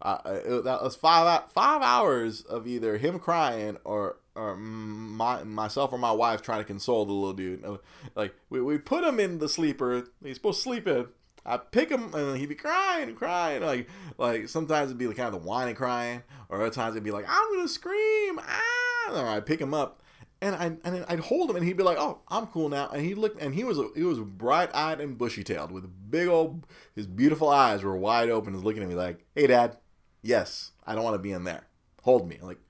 Uh, 0.00 0.18
it, 0.24 0.64
that 0.64 0.82
was 0.82 0.94
five 0.94 1.50
five 1.50 1.82
hours 1.82 2.42
of 2.42 2.68
either 2.68 2.98
him 2.98 3.18
crying 3.18 3.76
or 3.84 4.18
or 4.36 4.56
my 4.56 5.42
myself 5.42 5.92
or 5.92 5.98
my 5.98 6.12
wife 6.12 6.40
trying 6.40 6.60
to 6.60 6.64
console 6.64 7.04
the 7.04 7.12
little 7.12 7.32
dude. 7.32 7.64
Uh, 7.64 7.78
like 8.14 8.34
we 8.48 8.60
we 8.60 8.78
put 8.78 9.02
him 9.02 9.18
in 9.18 9.38
the 9.38 9.48
sleeper. 9.48 10.04
He's 10.22 10.36
supposed 10.36 10.58
to 10.58 10.62
sleep 10.62 10.86
in. 10.86 11.08
I 11.44 11.56
pick 11.56 11.90
him 11.90 12.14
and 12.14 12.36
he'd 12.36 12.48
be 12.48 12.54
crying 12.54 13.08
and 13.08 13.16
crying. 13.16 13.62
Like 13.62 13.88
like 14.18 14.48
sometimes 14.48 14.90
it'd 14.90 14.98
be 14.98 15.06
kind 15.06 15.34
of 15.34 15.42
the 15.42 15.48
whining 15.48 15.74
crying, 15.74 16.22
or 16.48 16.60
other 16.60 16.70
times 16.70 16.94
it'd 16.94 17.02
be 17.02 17.10
like 17.10 17.26
I'm 17.28 17.56
gonna 17.56 17.68
scream. 17.68 18.38
Ah! 18.38 19.34
I'd 19.34 19.46
pick 19.46 19.60
him 19.60 19.74
up 19.74 20.02
and 20.40 20.54
I 20.54 20.76
and 20.84 21.04
I'd 21.08 21.20
hold 21.20 21.50
him, 21.50 21.56
and 21.56 21.64
he'd 21.64 21.76
be 21.76 21.82
like, 21.82 21.98
"Oh, 21.98 22.20
I'm 22.28 22.46
cool 22.46 22.68
now." 22.68 22.88
And 22.88 23.04
he 23.04 23.14
looked, 23.14 23.40
and 23.40 23.54
he 23.54 23.64
was 23.64 23.78
he 23.96 24.02
was 24.02 24.18
bright 24.18 24.74
eyed 24.74 25.00
and 25.00 25.18
bushy 25.18 25.42
tailed, 25.42 25.72
with 25.72 26.10
big 26.10 26.28
old 26.28 26.66
his 26.94 27.06
beautiful 27.06 27.48
eyes 27.48 27.82
were 27.82 27.96
wide 27.96 28.30
open, 28.30 28.54
and 28.54 28.64
looking 28.64 28.82
at 28.82 28.88
me 28.88 28.94
like, 28.94 29.24
"Hey, 29.34 29.48
Dad, 29.48 29.76
yes, 30.22 30.72
I 30.86 30.94
don't 30.94 31.04
want 31.04 31.14
to 31.14 31.22
be 31.22 31.32
in 31.32 31.44
there. 31.44 31.66
Hold 32.02 32.28
me." 32.28 32.38
I'm 32.40 32.46
like, 32.46 32.60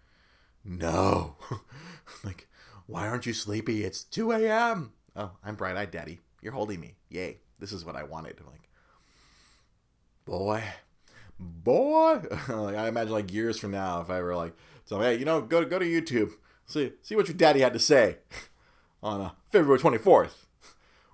no, 0.64 1.36
like, 2.24 2.48
why 2.86 3.06
aren't 3.06 3.26
you 3.26 3.34
sleepy? 3.34 3.84
It's 3.84 4.02
two 4.02 4.32
a.m. 4.32 4.92
Oh, 5.14 5.32
I'm 5.44 5.54
bright 5.54 5.76
eyed, 5.76 5.90
Daddy. 5.90 6.20
You're 6.40 6.52
holding 6.52 6.80
me. 6.80 6.94
Yay! 7.10 7.38
This 7.58 7.72
is 7.72 7.84
what 7.84 7.96
I 7.96 8.04
wanted. 8.04 8.36
I'm 8.40 8.46
like, 8.46 8.68
boy, 10.24 10.62
boy. 11.38 12.22
like 12.48 12.76
I 12.76 12.88
imagine 12.88 13.12
like 13.12 13.32
years 13.32 13.58
from 13.58 13.72
now, 13.72 14.00
if 14.00 14.08
I 14.08 14.22
were 14.22 14.36
like, 14.36 14.54
so 14.86 15.00
hey, 15.00 15.16
you 15.16 15.26
know, 15.26 15.42
go 15.42 15.64
go 15.66 15.78
to 15.78 15.84
YouTube 15.84 16.32
See, 16.68 16.92
see 17.02 17.16
what 17.16 17.26
your 17.26 17.36
daddy 17.36 17.60
had 17.60 17.72
to 17.72 17.78
say 17.78 18.18
on 19.02 19.22
uh, 19.22 19.30
February 19.50 19.80
24th 19.80 20.44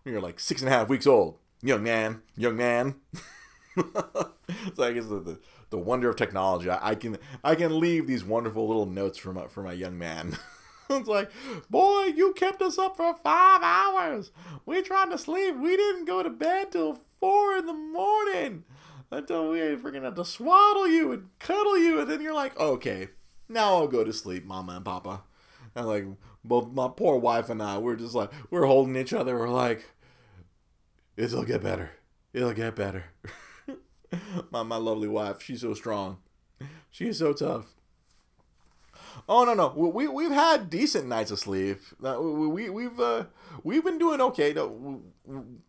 when 0.02 0.12
you're 0.12 0.20
like 0.20 0.40
six 0.40 0.60
and 0.60 0.68
a 0.68 0.72
half 0.72 0.88
weeks 0.88 1.06
old. 1.06 1.38
Young 1.62 1.82
man, 1.82 2.22
young 2.36 2.56
man. 2.56 2.96
so 3.76 4.82
I 4.82 4.92
guess 4.92 5.06
the, 5.06 5.20
the, 5.20 5.40
the, 5.70 5.78
wonder 5.78 6.10
of 6.10 6.16
technology. 6.16 6.68
I, 6.68 6.90
I, 6.90 6.94
can 6.96 7.18
I 7.42 7.54
can 7.54 7.78
leave 7.78 8.06
these 8.06 8.24
wonderful 8.24 8.66
little 8.66 8.84
notes 8.84 9.16
for 9.16 9.32
my, 9.32 9.46
for 9.46 9.62
my 9.62 9.72
young 9.72 9.96
man. 9.96 10.36
it's 10.90 11.08
like, 11.08 11.30
boy, 11.70 12.06
you 12.16 12.34
kept 12.34 12.60
us 12.60 12.76
up 12.76 12.96
for 12.96 13.14
five 13.22 13.62
hours. 13.62 14.32
We 14.66 14.82
tried 14.82 15.10
to 15.12 15.18
sleep. 15.18 15.56
We 15.56 15.76
didn't 15.76 16.04
go 16.04 16.22
to 16.22 16.30
bed 16.30 16.72
till 16.72 16.98
four 17.18 17.56
in 17.56 17.66
the 17.66 17.72
morning 17.72 18.64
until 19.10 19.50
we 19.50 19.58
freaking 19.58 20.02
had 20.02 20.16
to 20.16 20.24
swaddle 20.24 20.88
you 20.88 21.12
and 21.12 21.28
cuddle 21.38 21.78
you. 21.78 22.00
And 22.00 22.10
then 22.10 22.20
you're 22.20 22.34
like, 22.34 22.58
okay, 22.58 23.08
now 23.48 23.76
I'll 23.76 23.88
go 23.88 24.02
to 24.02 24.12
sleep, 24.12 24.44
mama 24.44 24.72
and 24.76 24.84
papa. 24.84 25.22
And 25.74 25.86
like 25.86 26.04
both 26.44 26.72
my 26.72 26.88
poor 26.88 27.18
wife 27.18 27.48
and 27.48 27.62
I, 27.62 27.78
we're 27.78 27.96
just 27.96 28.14
like 28.14 28.30
we're 28.50 28.66
holding 28.66 28.96
each 28.96 29.12
other. 29.12 29.36
We're 29.36 29.48
like, 29.48 29.84
it'll 31.16 31.44
get 31.44 31.62
better. 31.62 31.92
It'll 32.32 32.52
get 32.52 32.76
better. 32.76 33.04
my 34.50 34.62
my 34.62 34.76
lovely 34.76 35.08
wife, 35.08 35.42
she's 35.42 35.62
so 35.62 35.74
strong. 35.74 36.18
She's 36.90 37.18
so 37.18 37.32
tough. 37.32 37.74
Oh 39.28 39.44
no 39.44 39.54
no, 39.54 39.72
we 39.76 40.06
we've 40.08 40.30
had 40.30 40.70
decent 40.70 41.06
nights 41.08 41.30
of 41.30 41.38
sleep. 41.38 41.80
Uh, 42.02 42.20
we 42.20 42.68
we've 42.68 42.98
uh, 43.00 43.24
we've 43.62 43.84
been 43.84 43.98
doing 43.98 44.20
okay. 44.20 44.52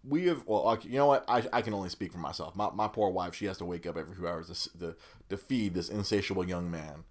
We 0.03 0.25
have 0.25 0.43
well, 0.45 0.77
you 0.83 0.97
know 0.97 1.07
what? 1.07 1.25
I, 1.27 1.43
I 1.53 1.61
can 1.61 1.73
only 1.73 1.89
speak 1.89 2.11
for 2.11 2.17
myself. 2.17 2.55
My, 2.55 2.69
my 2.71 2.87
poor 2.87 3.09
wife, 3.11 3.35
she 3.35 3.45
has 3.45 3.57
to 3.59 3.65
wake 3.65 3.85
up 3.85 3.97
every 3.97 4.15
few 4.15 4.27
hours 4.27 4.69
to, 4.71 4.79
to, 4.79 4.95
to 5.29 5.37
feed 5.37 5.73
this 5.73 5.89
insatiable 5.89 6.47
young 6.47 6.69
man 6.69 7.05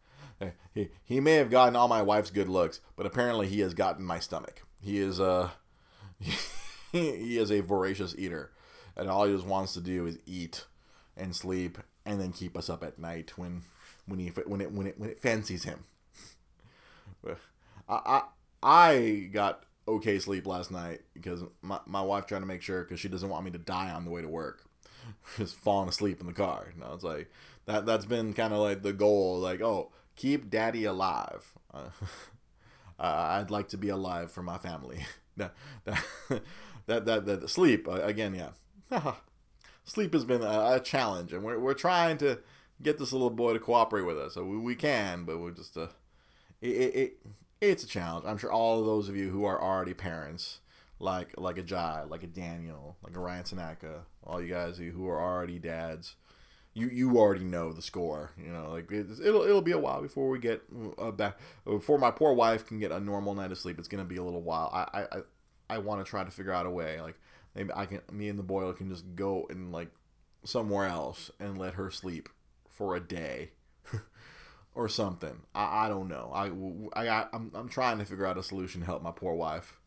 he, 0.74 0.88
he 1.04 1.20
may 1.20 1.34
have 1.34 1.50
gotten 1.50 1.76
all 1.76 1.88
my 1.88 2.02
wife's 2.02 2.30
good 2.30 2.48
looks, 2.48 2.80
but 2.96 3.06
apparently 3.06 3.48
he 3.48 3.60
has 3.60 3.74
gotten 3.74 4.04
my 4.04 4.18
stomach. 4.18 4.62
He 4.82 4.98
is 4.98 5.20
uh, 5.20 5.50
a 6.20 6.30
he 6.92 7.38
is 7.38 7.50
a 7.50 7.60
voracious 7.60 8.14
eater, 8.18 8.52
and 8.96 9.08
all 9.08 9.24
he 9.24 9.34
just 9.34 9.46
wants 9.46 9.74
to 9.74 9.80
do 9.80 10.06
is 10.06 10.18
eat 10.26 10.66
and 11.16 11.34
sleep, 11.34 11.78
and 12.04 12.20
then 12.20 12.32
keep 12.32 12.56
us 12.56 12.68
up 12.68 12.82
at 12.82 12.98
night 12.98 13.36
when 13.36 13.62
when 14.06 14.18
he 14.18 14.28
when 14.28 14.60
it 14.60 14.72
when 14.72 14.86
it 14.86 14.98
when 14.98 15.10
it 15.10 15.18
fancies 15.18 15.64
him. 15.64 15.84
I 17.26 17.34
I, 17.88 18.22
I 18.62 19.28
got 19.32 19.64
okay 19.86 20.18
sleep 20.18 20.46
last 20.46 20.70
night 20.70 21.02
because 21.12 21.42
my, 21.62 21.78
my 21.86 22.00
wife 22.00 22.26
trying 22.26 22.40
to 22.42 22.46
make 22.46 22.62
sure 22.62 22.82
because 22.82 23.00
she 23.00 23.08
doesn't 23.08 23.28
want 23.28 23.44
me 23.44 23.50
to 23.50 23.58
die 23.58 23.90
on 23.90 24.04
the 24.04 24.10
way 24.10 24.22
to 24.22 24.28
work 24.28 24.64
just 25.36 25.54
falling 25.54 25.88
asleep 25.88 26.20
in 26.20 26.26
the 26.26 26.32
car 26.32 26.72
you 26.74 26.80
know 26.80 26.92
it's 26.94 27.04
like 27.04 27.30
that 27.66 27.84
that's 27.84 28.06
been 28.06 28.32
kind 28.32 28.54
of 28.54 28.60
like 28.60 28.82
the 28.82 28.94
goal 28.94 29.38
like 29.38 29.60
oh 29.60 29.92
keep 30.16 30.50
daddy 30.50 30.85
alive. 30.85 31.52
Uh, 32.97 33.40
I'd 33.40 33.50
like 33.50 33.68
to 33.71 33.76
be 33.76 33.88
alive 33.88 34.30
for 34.30 34.42
my 34.42 34.56
family. 34.56 35.04
that, 35.37 35.54
that, 35.85 36.04
that, 36.87 37.04
that, 37.06 37.26
that, 37.26 37.50
sleep, 37.50 37.88
uh, 37.88 38.00
again, 38.02 38.35
yeah. 38.35 39.14
sleep 39.85 40.12
has 40.12 40.25
been 40.25 40.42
a, 40.42 40.75
a, 40.75 40.80
challenge, 40.80 41.33
and 41.33 41.42
we're, 41.42 41.59
we're 41.59 41.75
trying 41.75 42.18
to 42.18 42.38
get 42.83 42.99
this 42.99 43.12
little 43.12 43.30
boy 43.30 43.52
to 43.52 43.59
cooperate 43.59 44.02
with 44.02 44.16
us. 44.16 44.35
So 44.35 44.44
we, 44.44 44.59
we 44.59 44.75
can, 44.76 45.25
but 45.25 45.40
we're 45.40 45.50
just, 45.50 45.76
uh, 45.76 45.88
it, 46.61 46.71
it, 46.71 46.94
it, 46.94 47.18
it's 47.61 47.83
a 47.83 47.88
challenge. 47.88 48.26
I'm 48.26 48.38
sure 48.38 48.52
all 48.52 48.78
of 48.78 48.87
those 48.87 49.09
of 49.09 49.16
you 49.16 49.30
who 49.30 49.44
are 49.44 49.61
already 49.61 49.94
parents, 49.94 50.61
like 51.00 51.35
like 51.37 51.59
a 51.59 51.62
Jai, 51.62 52.04
like 52.09 52.23
a 52.23 52.28
Daniel, 52.28 52.97
like 53.02 53.16
a 53.16 53.21
Ryan 53.21 53.44
Tanaka, 53.44 54.02
all 54.23 54.40
you 54.40 54.49
guys 54.49 54.78
who 54.78 55.09
are 55.09 55.21
already 55.21 55.59
dads, 55.59 56.14
you 56.75 56.88
you 56.88 57.16
already 57.16 57.45
know 57.45 57.73
the 57.73 57.83
score. 57.83 58.33
You 58.37 58.52
know, 58.52 58.73
like 58.73 58.90
it'll 58.93 59.43
it'll 59.43 59.62
be 59.62 59.73
a 59.73 59.78
while 59.78 60.02
before 60.02 60.28
we 60.28 60.38
get 60.38 60.62
uh, 60.99 61.12
back 61.12 61.38
before 61.64 61.99
my 61.99 62.11
poor 62.11 62.35
wife 62.35 62.66
can 62.66 62.81
get 62.81 62.93
a 62.93 63.00
normal 63.00 63.35
night 63.35 63.52
of 63.52 63.59
sleep. 63.59 63.78
It's 63.78 63.88
gonna 63.88 64.04
be 64.04 64.16
a 64.16 64.23
little 64.23 64.43
while. 64.43 64.71
I 64.73 65.02
I 65.02 65.21
I, 65.71 65.78
want 65.78 66.04
to 66.04 66.09
try 66.09 66.25
to 66.25 66.31
figure 66.31 66.52
out 66.52 66.66
a 66.66 66.71
way. 66.71 67.00
Like 67.00 67.19
maybe 67.54 67.71
I 67.75 67.87
can 67.87 68.00
me 68.12 68.28
and 68.28 68.38
the 68.38 68.43
boy 68.43 68.71
can 68.73 68.90
just 68.90 69.14
go 69.14 69.47
and 69.49 69.73
like 69.73 69.90
somewhere 70.45 70.87
else 70.87 71.31
and 71.38 71.57
let 71.57 71.75
her 71.75 71.90
sleep 71.90 72.28
for 72.69 72.97
a 72.97 73.00
day. 73.00 73.50
or 74.75 74.88
something. 74.88 75.43
I, 75.54 75.87
I 75.87 75.88
don't 75.88 76.09
know. 76.09 76.33
I, 76.35 77.09
I, 77.09 77.26
I'm, 77.33 77.52
I'm 77.54 77.69
trying 77.69 77.99
to 77.99 78.04
figure 78.04 78.26
out 78.26 78.38
a 78.38 78.43
solution 78.43 78.81
to 78.81 78.87
help 78.87 79.02
my 79.02 79.12
poor 79.12 79.35
wife. 79.35 79.78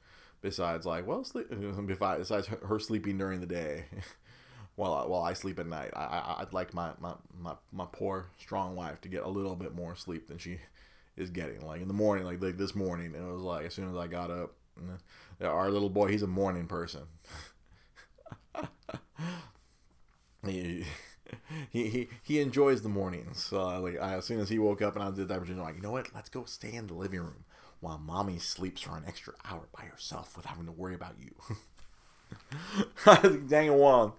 Besides, 0.41 0.85
like, 0.85 1.05
well, 1.05 1.23
sleep, 1.23 1.47
besides 1.49 2.47
her 2.47 2.79
sleeping 2.79 3.17
during 3.17 3.41
the 3.41 3.47
day. 3.47 3.85
while 4.77 4.93
I, 4.93 5.05
while 5.07 5.23
I 5.23 5.33
sleep 5.33 5.59
at 5.59 5.67
night. 5.67 5.89
I, 5.93 6.35
I 6.37 6.43
would 6.43 6.53
like 6.53 6.73
my, 6.73 6.91
my 6.99 7.13
my 7.37 7.55
my 7.73 7.85
poor 7.91 8.27
strong 8.39 8.75
wife 8.75 9.01
to 9.01 9.09
get 9.09 9.23
a 9.23 9.27
little 9.27 9.55
bit 9.55 9.75
more 9.75 9.95
sleep 9.95 10.29
than 10.29 10.37
she 10.37 10.59
is 11.17 11.29
getting. 11.31 11.65
Like 11.65 11.81
in 11.81 11.87
the 11.89 11.93
morning, 11.93 12.25
like, 12.25 12.41
like 12.41 12.57
this 12.57 12.75
morning, 12.75 13.13
it 13.13 13.21
was 13.21 13.41
like 13.41 13.65
as 13.65 13.73
soon 13.73 13.89
as 13.89 13.97
I 13.97 14.07
got 14.07 14.31
up, 14.31 14.53
eh, 15.41 15.45
our 15.45 15.71
little 15.71 15.89
boy, 15.89 16.07
he's 16.09 16.21
a 16.21 16.27
morning 16.27 16.67
person. 16.67 17.01
he, 20.45 20.85
he 21.71 21.89
he 21.89 22.07
he 22.21 22.39
enjoys 22.39 22.83
the 22.83 22.89
mornings. 22.89 23.43
So 23.43 23.81
like 23.81 23.99
I, 23.99 24.13
as 24.17 24.25
soon 24.25 24.39
as 24.39 24.49
he 24.49 24.59
woke 24.59 24.83
up 24.83 24.95
and 24.95 25.03
I 25.03 25.09
did 25.09 25.27
that, 25.27 25.41
I'm 25.41 25.57
like, 25.57 25.75
you 25.75 25.81
know 25.81 25.91
what? 25.91 26.13
Let's 26.13 26.29
go 26.29 26.45
stay 26.45 26.73
in 26.73 26.85
the 26.85 26.93
living 26.93 27.19
room 27.19 27.45
while 27.79 27.97
mommy 27.97 28.37
sleeps 28.37 28.81
for 28.81 28.95
an 28.95 29.05
extra 29.07 29.33
hour 29.43 29.67
by 29.75 29.85
herself 29.85 30.35
without 30.35 30.51
having 30.51 30.65
to 30.67 30.71
worry 30.71 30.95
about 30.95 31.15
you. 31.19 31.33
Dang 33.47 33.67
it, 33.67 33.73
Wong. 33.73 34.13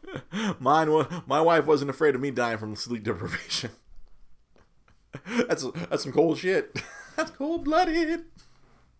Mine 0.58 0.90
was, 0.90 1.06
my 1.26 1.40
wife 1.40 1.66
wasn't 1.66 1.90
afraid 1.90 2.14
of 2.14 2.20
me 2.20 2.30
dying 2.30 2.58
from 2.58 2.74
sleep 2.76 3.04
deprivation. 3.04 3.70
that's 5.48 5.64
that's 5.90 6.02
some 6.02 6.12
cold 6.12 6.38
shit. 6.38 6.80
That's 7.16 7.32
cold 7.32 7.64
blooded. 7.64 8.26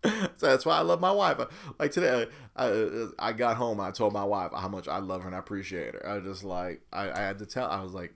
So 0.03 0.47
that's 0.47 0.65
why 0.65 0.75
I 0.75 0.81
love 0.81 0.99
my 0.99 1.11
wife. 1.11 1.39
Like 1.79 1.91
today, 1.91 2.27
I, 2.53 3.07
I 3.17 3.31
got 3.31 3.55
home. 3.55 3.79
I 3.79 3.91
told 3.91 4.11
my 4.11 4.25
wife 4.25 4.51
how 4.51 4.67
much 4.67 4.89
I 4.89 4.97
love 4.97 5.21
her 5.21 5.27
and 5.27 5.35
I 5.37 5.39
appreciate 5.39 5.93
her. 5.93 6.05
I 6.05 6.19
just 6.19 6.43
like, 6.43 6.81
I, 6.91 7.09
I 7.11 7.19
had 7.19 7.39
to 7.39 7.45
tell. 7.45 7.69
I 7.69 7.81
was 7.81 7.93
like, 7.93 8.13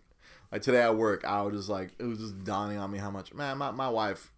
like 0.51 0.61
today 0.61 0.81
at 0.81 0.97
work, 0.97 1.23
I 1.23 1.41
was 1.41 1.55
just 1.55 1.69
like, 1.69 1.93
it 1.99 2.03
was 2.03 2.19
just 2.19 2.43
dawning 2.43 2.79
on 2.79 2.91
me 2.91 2.97
how 2.97 3.11
much, 3.11 3.33
man, 3.33 3.57
my, 3.59 3.71
my 3.71 3.87
wife, 3.87 4.33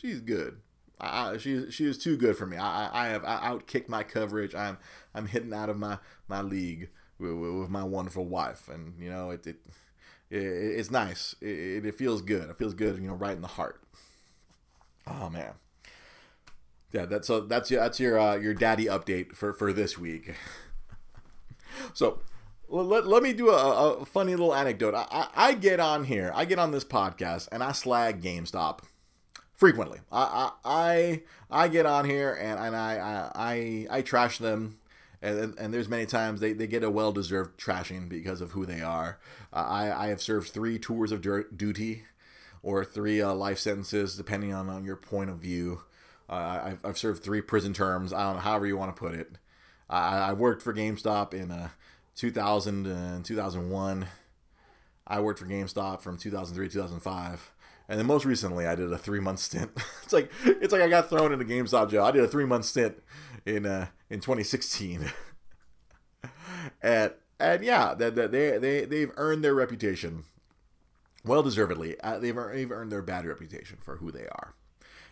she's 0.00 0.20
good. 0.20 0.58
I, 1.00 1.36
she 1.38 1.70
she 1.70 1.86
is 1.86 1.98
too 1.98 2.16
good 2.16 2.36
for 2.36 2.46
me. 2.46 2.56
I 2.56 3.06
I 3.06 3.08
have 3.08 3.24
I 3.24 3.48
outkicked 3.48 3.88
my 3.88 4.02
coverage. 4.02 4.54
I'm 4.54 4.78
I'm 5.14 5.26
hitting 5.26 5.52
out 5.52 5.68
of 5.68 5.78
my 5.78 5.98
my 6.26 6.42
league 6.42 6.90
with, 7.18 7.32
with 7.32 7.70
my 7.70 7.84
wonderful 7.84 8.24
wife, 8.24 8.68
and 8.68 8.94
you 9.00 9.08
know 9.08 9.30
it, 9.30 9.46
it, 9.46 9.56
it 10.30 10.38
it's 10.38 10.90
nice. 10.90 11.36
It, 11.40 11.84
it 11.84 11.94
feels 11.94 12.22
good. 12.22 12.50
It 12.50 12.58
feels 12.58 12.74
good. 12.74 13.00
You 13.00 13.08
know, 13.08 13.14
right 13.14 13.36
in 13.36 13.42
the 13.42 13.48
heart. 13.48 13.80
Oh 15.06 15.30
man. 15.30 15.54
Yeah, 16.92 17.04
that's 17.04 17.26
so 17.26 17.40
that's 17.40 17.70
your 17.70 17.80
that's 17.80 18.00
your 18.00 18.18
uh, 18.18 18.36
your 18.36 18.54
daddy 18.54 18.86
update 18.86 19.34
for 19.36 19.52
for 19.52 19.72
this 19.72 19.98
week. 19.98 20.34
so 21.94 22.20
let, 22.68 23.06
let 23.06 23.22
me 23.22 23.32
do 23.32 23.50
a, 23.50 23.98
a 23.98 24.04
funny 24.04 24.32
little 24.32 24.54
anecdote. 24.54 24.94
I, 24.94 25.06
I, 25.10 25.28
I 25.48 25.54
get 25.54 25.80
on 25.80 26.04
here, 26.04 26.32
I 26.34 26.44
get 26.44 26.58
on 26.58 26.70
this 26.70 26.84
podcast, 26.84 27.48
and 27.52 27.62
I 27.62 27.72
slag 27.72 28.20
GameStop 28.20 28.80
frequently. 29.58 29.98
I 30.10 30.52
I 30.64 31.22
I, 31.50 31.68
get 31.68 31.84
on 31.84 32.06
here 32.06 32.32
and, 32.32 32.58
and 32.58 32.74
I, 32.74 33.30
I 33.34 33.86
I 33.90 34.02
trash 34.02 34.38
them. 34.38 34.78
And, 35.20 35.58
and 35.58 35.74
there's 35.74 35.88
many 35.88 36.06
times 36.06 36.40
they, 36.40 36.52
they 36.52 36.68
get 36.68 36.84
a 36.84 36.90
well 36.90 37.10
deserved 37.10 37.60
trashing 37.60 38.08
because 38.08 38.40
of 38.40 38.52
who 38.52 38.64
they 38.64 38.80
are. 38.80 39.18
Uh, 39.52 39.66
I, 39.68 40.04
I 40.04 40.08
have 40.08 40.22
served 40.22 40.50
three 40.50 40.78
tours 40.78 41.10
of 41.10 41.20
duty 41.20 42.04
or 42.62 42.84
three 42.84 43.20
uh, 43.20 43.34
life 43.34 43.58
sentences, 43.58 44.16
depending 44.16 44.54
on, 44.54 44.68
on 44.68 44.84
your 44.84 44.94
point 44.94 45.30
of 45.30 45.38
view. 45.38 45.82
Uh, 46.30 46.60
I've, 46.62 46.84
I've 46.84 46.98
served 46.98 47.24
three 47.24 47.40
prison 47.40 47.72
terms. 47.72 48.12
I 48.12 48.22
don't 48.22 48.34
know, 48.36 48.40
however 48.42 48.66
you 48.68 48.76
want 48.76 48.94
to 48.94 49.00
put 49.00 49.14
it. 49.14 49.32
I, 49.90 50.18
I 50.18 50.32
worked 50.34 50.62
for 50.62 50.72
GameStop 50.72 51.34
in 51.34 51.50
uh, 51.50 51.70
2000 52.14 52.86
and 52.86 53.24
2001. 53.24 54.06
I 55.06 55.20
worked 55.20 55.40
for 55.40 55.46
GameStop 55.46 56.00
from 56.00 56.16
2003 56.16 56.68
2005. 56.68 57.50
And 57.88 57.98
then 57.98 58.06
most 58.06 58.26
recently, 58.26 58.66
I 58.66 58.74
did 58.74 58.92
a 58.92 58.98
three 58.98 59.20
month 59.20 59.38
stint. 59.38 59.70
it's 60.02 60.12
like 60.12 60.30
it's 60.44 60.72
like 60.72 60.82
I 60.82 60.88
got 60.88 61.08
thrown 61.08 61.32
into 61.32 61.44
GameStop 61.44 61.90
jail. 61.90 62.04
I 62.04 62.10
did 62.10 62.22
a 62.22 62.28
three 62.28 62.44
month 62.44 62.66
stint 62.66 63.02
in 63.46 63.64
uh, 63.64 63.86
in 64.10 64.20
2016. 64.20 65.10
and 66.82 67.12
and 67.40 67.64
yeah, 67.64 67.94
that 67.94 68.14
they, 68.14 68.26
they 68.26 68.58
they 68.58 68.84
they've 68.84 69.12
earned 69.16 69.42
their 69.42 69.54
reputation, 69.54 70.24
well 71.24 71.42
deservedly. 71.42 71.98
Uh, 72.00 72.18
they've 72.18 72.36
they've 72.52 72.70
earned 72.70 72.92
their 72.92 73.02
bad 73.02 73.24
reputation 73.24 73.78
for 73.80 73.96
who 73.96 74.10
they 74.10 74.26
are. 74.26 74.54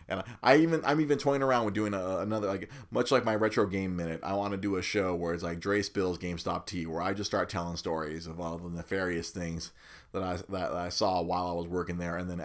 And 0.09 0.23
I 0.41 0.57
even 0.57 0.81
I'm 0.85 1.01
even 1.01 1.17
toying 1.17 1.41
around 1.41 1.65
with 1.65 1.73
doing 1.73 1.93
a, 1.93 2.19
another 2.19 2.47
like 2.47 2.71
much 2.91 3.11
like 3.11 3.25
my 3.25 3.35
retro 3.35 3.65
game 3.65 3.95
minute. 3.95 4.21
I 4.23 4.33
want 4.33 4.51
to 4.51 4.57
do 4.57 4.75
a 4.75 4.81
show 4.81 5.15
where 5.15 5.33
it's 5.33 5.43
like 5.43 5.59
Dre 5.59 5.81
spills 5.81 6.17
GameStop 6.17 6.65
tea, 6.65 6.85
where 6.85 7.01
I 7.01 7.13
just 7.13 7.29
start 7.29 7.49
telling 7.49 7.75
stories 7.75 8.27
of 8.27 8.39
all 8.39 8.57
the 8.57 8.69
nefarious 8.69 9.31
things 9.31 9.71
that 10.19 10.23
I 10.23 10.51
that 10.51 10.73
I 10.73 10.89
saw 10.89 11.21
while 11.21 11.47
I 11.47 11.53
was 11.53 11.67
working 11.67 11.97
there, 11.97 12.17
and 12.17 12.29
then 12.29 12.41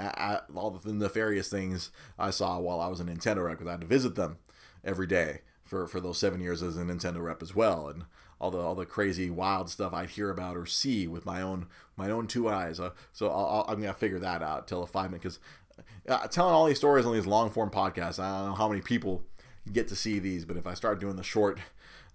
all 0.54 0.70
the 0.70 0.92
nefarious 0.92 1.48
things 1.48 1.90
I 2.18 2.30
saw 2.30 2.58
while 2.58 2.80
I 2.80 2.88
was 2.88 3.00
a 3.00 3.04
Nintendo 3.04 3.44
rep 3.44 3.58
because 3.58 3.68
I 3.68 3.72
had 3.72 3.80
to 3.80 3.86
visit 3.86 4.14
them 4.14 4.38
every 4.84 5.06
day 5.06 5.40
for 5.64 5.86
for 5.86 6.00
those 6.00 6.18
seven 6.18 6.40
years 6.40 6.62
as 6.62 6.76
a 6.76 6.82
Nintendo 6.82 7.22
rep 7.22 7.42
as 7.42 7.54
well, 7.54 7.88
and 7.88 8.04
all 8.40 8.50
the 8.50 8.58
all 8.58 8.74
the 8.74 8.84
crazy 8.84 9.30
wild 9.30 9.70
stuff 9.70 9.94
I'd 9.94 10.10
hear 10.10 10.30
about 10.30 10.56
or 10.56 10.66
see 10.66 11.06
with 11.06 11.24
my 11.24 11.40
own 11.40 11.66
my 11.96 12.10
own 12.10 12.26
two 12.26 12.48
eyes. 12.48 12.80
Uh, 12.80 12.90
so 13.12 13.30
i 13.30 13.72
am 13.72 13.80
gonna 13.80 13.94
figure 13.94 14.18
that 14.18 14.42
out. 14.42 14.66
Tell 14.66 14.82
a 14.82 14.86
five 14.86 15.10
minute 15.10 15.22
because 15.22 15.38
uh, 16.08 16.26
telling 16.26 16.52
all 16.52 16.66
these 16.66 16.78
stories 16.78 17.06
on 17.06 17.14
these 17.14 17.26
long 17.26 17.50
form 17.50 17.70
podcasts. 17.70 18.18
I 18.18 18.38
don't 18.40 18.50
know 18.50 18.54
how 18.54 18.68
many 18.68 18.80
people 18.80 19.22
get 19.72 19.88
to 19.88 19.96
see 19.96 20.18
these, 20.18 20.44
but 20.44 20.56
if 20.56 20.66
I 20.66 20.74
start 20.74 21.00
doing 21.00 21.16
the 21.16 21.22
short, 21.22 21.60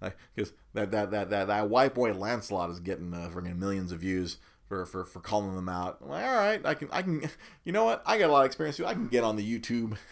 because 0.34 0.52
that, 0.74 0.90
that 0.90 1.10
that 1.10 1.30
that 1.30 1.46
that 1.48 1.70
white 1.70 1.94
boy 1.94 2.12
Lancelot 2.12 2.70
is 2.70 2.80
getting 2.80 3.14
uh, 3.14 3.30
friggin' 3.32 3.58
millions 3.58 3.90
of 3.90 4.00
views 4.00 4.36
for, 4.68 4.84
for 4.84 5.04
for 5.04 5.20
calling 5.20 5.56
them 5.56 5.68
out. 5.68 5.98
I'm 6.02 6.10
like, 6.10 6.24
all 6.24 6.36
right, 6.36 6.64
I 6.64 6.74
can 6.74 6.88
I 6.92 7.02
can, 7.02 7.28
you 7.64 7.72
know 7.72 7.84
what? 7.84 8.02
I 8.06 8.18
got 8.18 8.28
a 8.28 8.32
lot 8.32 8.40
of 8.40 8.46
experience 8.46 8.76
too. 8.76 8.86
I 8.86 8.94
can 8.94 9.08
get 9.08 9.24
on 9.24 9.36
the 9.36 9.58
YouTube. 9.58 9.96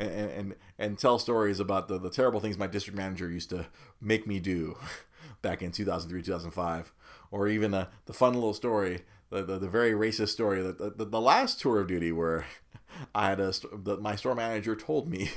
And, 0.00 0.30
and 0.30 0.54
and 0.78 0.96
tell 0.96 1.18
stories 1.18 1.58
about 1.58 1.88
the, 1.88 1.98
the 1.98 2.08
terrible 2.08 2.38
things 2.38 2.56
my 2.56 2.68
district 2.68 2.96
manager 2.96 3.28
used 3.28 3.50
to 3.50 3.66
make 4.00 4.28
me 4.28 4.38
do 4.38 4.78
back 5.42 5.60
in 5.60 5.72
2003 5.72 6.22
2005 6.22 6.92
or 7.32 7.48
even 7.48 7.74
uh, 7.74 7.88
the 8.06 8.12
fun 8.12 8.34
little 8.34 8.54
story 8.54 9.00
the, 9.30 9.42
the, 9.42 9.58
the 9.58 9.68
very 9.68 9.90
racist 9.90 10.28
story 10.28 10.62
that 10.62 10.78
the, 10.78 10.90
the, 10.90 11.04
the, 11.04 11.20
last 11.20 11.60
tour 11.60 11.80
of 11.80 11.88
duty 11.88 12.12
where 12.12 12.46
I 13.14 13.30
had 13.30 13.40
a 13.40 13.52
the, 13.72 13.96
my 14.00 14.14
store 14.14 14.36
manager 14.36 14.76
told 14.76 15.08
me 15.08 15.32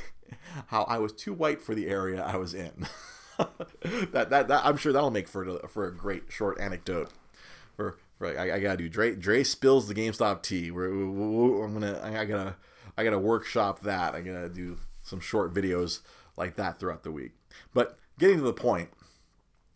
how 0.67 0.83
I 0.83 0.99
was 0.99 1.13
too 1.13 1.33
white 1.33 1.59
for 1.59 1.73
the 1.73 1.87
area 1.87 2.21
I 2.21 2.35
was 2.37 2.53
in. 2.53 2.85
that, 3.39 4.29
that 4.29 4.47
that 4.47 4.61
I'm 4.63 4.77
sure 4.77 4.93
that'll 4.93 5.09
make 5.09 5.27
for 5.27 5.57
for 5.67 5.87
a 5.87 5.91
great 5.91 6.25
short 6.29 6.61
anecdote. 6.61 7.09
For, 7.75 7.97
for 8.21 8.39
I, 8.39 8.55
I 8.55 8.59
gotta 8.59 8.77
do 8.77 8.87
Dre 8.87 9.15
Dre 9.15 9.43
spills 9.43 9.87
the 9.87 9.95
GameStop 9.95 10.43
tea. 10.43 10.71
We're, 10.71 10.93
we're, 10.93 11.65
I'm 11.65 11.73
gonna 11.73 11.99
I 12.03 12.25
gotta 12.25 12.55
I 12.97 13.03
gotta 13.03 13.19
workshop 13.19 13.81
that. 13.81 14.13
I 14.13 14.21
gotta 14.21 14.47
do 14.47 14.77
some 15.01 15.19
short 15.19 15.53
videos 15.53 16.01
like 16.37 16.55
that 16.55 16.79
throughout 16.79 17.03
the 17.03 17.11
week. 17.11 17.31
But 17.73 17.97
getting 18.19 18.37
to 18.37 18.43
the 18.43 18.53
point, 18.53 18.89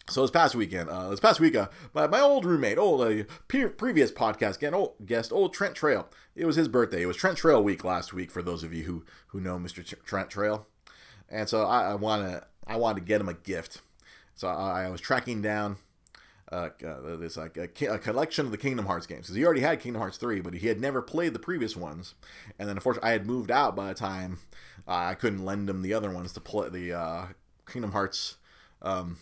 so 0.10 0.21
this 0.21 0.29
past 0.29 0.53
weekend, 0.53 0.89
uh, 0.89 1.10
this 1.10 1.19
past 1.19 1.39
week, 1.39 1.55
uh, 1.55 1.69
my, 1.93 2.05
my 2.05 2.19
old 2.19 2.45
roommate, 2.45 2.77
old 2.77 3.01
uh, 3.01 3.23
pre- 3.47 3.67
previous 3.67 4.12
podcast 4.12 4.60
guest, 4.60 4.73
old, 4.73 4.93
guest, 5.03 5.31
old 5.34 5.51
Trent 5.51 5.73
Trail. 5.73 6.08
It 6.36 6.45
was 6.45 6.55
his 6.55 6.67
birthday. 6.67 7.01
It 7.01 7.08
was 7.08 7.17
Trent 7.17 7.38
Trail 7.38 7.63
week 7.63 7.84
last 7.84 8.13
week 8.13 8.29
for 8.29 8.43
those 8.43 8.63
of 8.63 8.73
you 8.73 8.84
who 8.84 9.03
who 9.27 9.41
know 9.41 9.58
Mr. 9.58 9.84
Trent 10.05 10.29
Trail. 10.29 10.67
And 11.29 11.49
so 11.49 11.65
I, 11.65 11.91
I 11.91 11.95
want 11.95 12.27
to 12.27 12.43
I 12.67 12.77
wanted 12.77 12.99
to 12.99 13.05
get 13.08 13.21
him 13.21 13.29
a 13.29 13.34
gift. 13.34 13.81
So 14.36 14.47
I, 14.47 14.84
I 14.84 14.89
was 14.89 15.01
tracking 15.01 15.41
down 15.41 15.77
uh, 16.51 16.69
uh, 16.86 17.15
this 17.15 17.38
like 17.38 17.58
a, 17.58 17.63
a, 17.88 17.97
collection 17.97 18.45
of 18.45 18.51
the 18.51 18.58
Kingdom 18.58 18.86
Hearts 18.86 19.08
games. 19.08 19.21
Because 19.21 19.36
he 19.36 19.45
already 19.45 19.62
had 19.62 19.79
Kingdom 19.79 20.01
Hearts 20.01 20.17
three, 20.17 20.41
but 20.41 20.53
he 20.53 20.67
had 20.67 20.79
never 20.79 21.01
played 21.01 21.34
the 21.34 21.39
previous 21.39 21.75
ones. 21.75 22.13
And 22.60 22.69
then 22.69 22.77
unfortunately, 22.77 23.10
I 23.10 23.13
had 23.13 23.25
moved 23.25 23.49
out 23.49 23.75
by 23.75 23.88
the 23.88 23.93
time 23.95 24.39
uh, 24.88 24.93
I 24.93 25.15
couldn't 25.15 25.43
lend 25.43 25.69
him 25.69 25.81
the 25.81 25.93
other 25.93 26.12
ones 26.12 26.34
to 26.34 26.39
play 26.39 26.69
the 26.69 26.93
uh, 26.93 27.25
Kingdom 27.67 27.91
Hearts. 27.91 28.38
Um, 28.81 29.17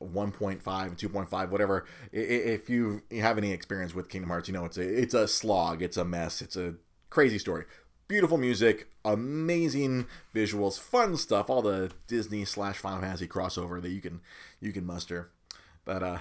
1.5 0.00 0.82
and 0.82 0.96
2.5 0.96 1.50
whatever. 1.50 1.84
If 2.10 2.68
you 2.68 3.02
have 3.12 3.38
any 3.38 3.52
experience 3.52 3.94
with 3.94 4.08
kingdom 4.08 4.30
hearts 4.30 4.48
you 4.48 4.54
know 4.54 4.64
it's 4.64 4.76
a 4.76 4.82
it's 4.82 5.14
a 5.14 5.28
slog. 5.28 5.80
It's 5.80 5.96
a 5.96 6.04
mess. 6.04 6.42
It's 6.42 6.56
a 6.56 6.74
crazy 7.08 7.38
story. 7.38 7.66
Beautiful 8.08 8.36
music 8.36 8.88
amazing 9.04 10.06
visuals 10.34 10.78
fun 10.78 11.16
stuff 11.16 11.50
all 11.50 11.62
the 11.62 11.90
disney 12.06 12.44
slash 12.44 12.78
final 12.78 13.00
fantasy 13.00 13.26
crossover 13.26 13.80
that 13.80 13.90
you 13.90 14.00
can 14.00 14.20
you 14.60 14.72
can 14.72 14.84
muster. 14.84 15.30
But 15.84 16.02
uh 16.02 16.18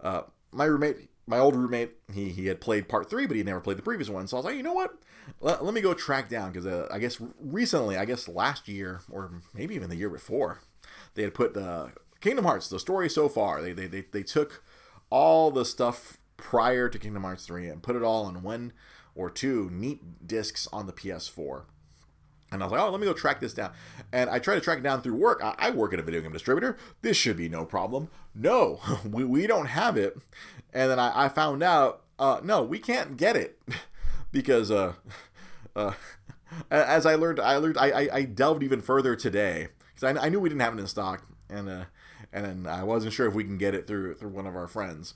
uh 0.00 0.22
my 0.52 0.64
roommate 0.64 1.08
my 1.26 1.38
old 1.38 1.56
roommate 1.56 1.92
he 2.12 2.28
he 2.30 2.46
had 2.46 2.60
played 2.60 2.88
part 2.88 3.08
three 3.08 3.26
but 3.26 3.36
he 3.36 3.42
never 3.42 3.60
played 3.60 3.78
the 3.78 3.82
previous 3.82 4.08
one. 4.08 4.26
So 4.26 4.36
i 4.36 4.38
was 4.38 4.44
like 4.44 4.56
you 4.56 4.62
know 4.62 4.74
what? 4.74 4.94
Let, 5.40 5.64
let 5.64 5.72
me 5.72 5.80
go 5.80 5.94
track 5.94 6.28
down 6.28 6.52
because 6.52 6.66
uh, 6.66 6.86
i 6.90 6.98
guess 6.98 7.18
recently 7.40 7.96
i 7.96 8.04
guess 8.04 8.28
last 8.28 8.68
year 8.68 9.00
or 9.10 9.40
maybe 9.54 9.74
even 9.74 9.88
the 9.88 9.96
year 9.96 10.10
before 10.10 10.60
they 11.14 11.22
had 11.22 11.34
put 11.34 11.54
the 11.54 11.92
Kingdom 12.20 12.46
Hearts, 12.46 12.68
the 12.68 12.78
story 12.78 13.10
so 13.10 13.28
far, 13.28 13.60
they, 13.60 13.74
they, 13.74 13.86
they, 13.86 14.04
they 14.10 14.22
took 14.22 14.64
all 15.10 15.50
the 15.50 15.66
stuff 15.66 16.16
prior 16.38 16.88
to 16.88 16.98
Kingdom 16.98 17.22
Hearts 17.22 17.44
3 17.44 17.68
and 17.68 17.82
put 17.82 17.96
it 17.96 18.02
all 18.02 18.24
on 18.24 18.42
one 18.42 18.72
or 19.14 19.28
two 19.28 19.68
neat 19.70 20.26
discs 20.26 20.66
on 20.72 20.86
the 20.86 20.92
PS4. 20.94 21.64
And 22.54 22.62
I 22.62 22.66
was 22.66 22.72
like, 22.72 22.80
oh, 22.80 22.90
let 22.90 23.00
me 23.00 23.06
go 23.06 23.12
track 23.12 23.40
this 23.40 23.52
down. 23.52 23.72
And 24.12 24.30
I 24.30 24.38
tried 24.38 24.56
to 24.56 24.60
track 24.60 24.78
it 24.78 24.82
down 24.82 25.02
through 25.02 25.16
work. 25.16 25.40
I, 25.42 25.54
I 25.58 25.70
work 25.70 25.92
at 25.92 25.98
a 25.98 26.02
video 26.02 26.20
game 26.20 26.32
distributor. 26.32 26.76
This 27.02 27.16
should 27.16 27.36
be 27.36 27.48
no 27.48 27.64
problem. 27.64 28.08
No, 28.34 28.80
we, 29.04 29.24
we 29.24 29.46
don't 29.46 29.66
have 29.66 29.96
it. 29.96 30.16
And 30.72 30.90
then 30.90 30.98
I, 30.98 31.26
I 31.26 31.28
found 31.28 31.62
out, 31.62 32.02
uh, 32.18 32.40
no, 32.42 32.62
we 32.62 32.78
can't 32.78 33.16
get 33.16 33.36
it 33.36 33.60
because, 34.32 34.70
uh, 34.70 34.94
uh, 35.76 35.92
as 36.70 37.04
I 37.04 37.16
learned, 37.16 37.40
I 37.40 37.56
learned, 37.56 37.78
I, 37.78 38.08
I, 38.12 38.22
delved 38.22 38.62
even 38.62 38.80
further 38.80 39.16
today 39.16 39.68
because 39.92 40.16
I, 40.16 40.26
I 40.26 40.28
knew 40.28 40.38
we 40.38 40.48
didn't 40.48 40.60
have 40.60 40.74
it 40.74 40.80
in 40.80 40.86
stock. 40.86 41.26
And, 41.50 41.68
uh, 41.68 41.84
and 42.32 42.68
I 42.68 42.82
wasn't 42.82 43.12
sure 43.12 43.26
if 43.26 43.34
we 43.34 43.44
can 43.44 43.58
get 43.58 43.74
it 43.74 43.86
through 43.86 44.14
through 44.14 44.30
one 44.30 44.46
of 44.46 44.56
our 44.56 44.66
friends. 44.66 45.14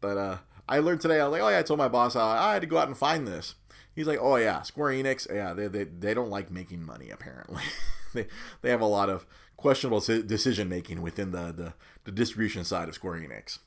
But 0.00 0.16
uh, 0.16 0.38
I 0.68 0.80
learned 0.80 1.00
today. 1.00 1.20
I 1.20 1.24
was 1.24 1.32
like, 1.32 1.42
oh 1.42 1.48
yeah, 1.48 1.60
I 1.60 1.62
told 1.62 1.78
my 1.78 1.88
boss 1.88 2.16
uh, 2.16 2.24
I 2.24 2.54
had 2.54 2.62
to 2.62 2.66
go 2.66 2.78
out 2.78 2.88
and 2.88 2.96
find 2.96 3.26
this. 3.26 3.54
He's 3.94 4.06
like, 4.06 4.18
oh 4.20 4.36
yeah, 4.36 4.62
Square 4.62 4.92
Enix, 4.92 5.32
yeah, 5.32 5.52
they 5.52 5.66
they, 5.66 5.84
they 5.84 6.14
don't 6.14 6.30
like 6.30 6.50
making 6.50 6.84
money 6.84 7.10
apparently. 7.10 7.62
they 8.14 8.26
they 8.62 8.70
have 8.70 8.80
a 8.80 8.86
lot 8.86 9.10
of 9.10 9.26
questionable 9.56 10.00
decision 10.00 10.68
making 10.68 11.02
within 11.02 11.32
the, 11.32 11.52
the 11.52 11.74
the 12.04 12.12
distribution 12.12 12.64
side 12.64 12.88
of 12.88 12.94
Square 12.94 13.20
Enix. 13.20 13.58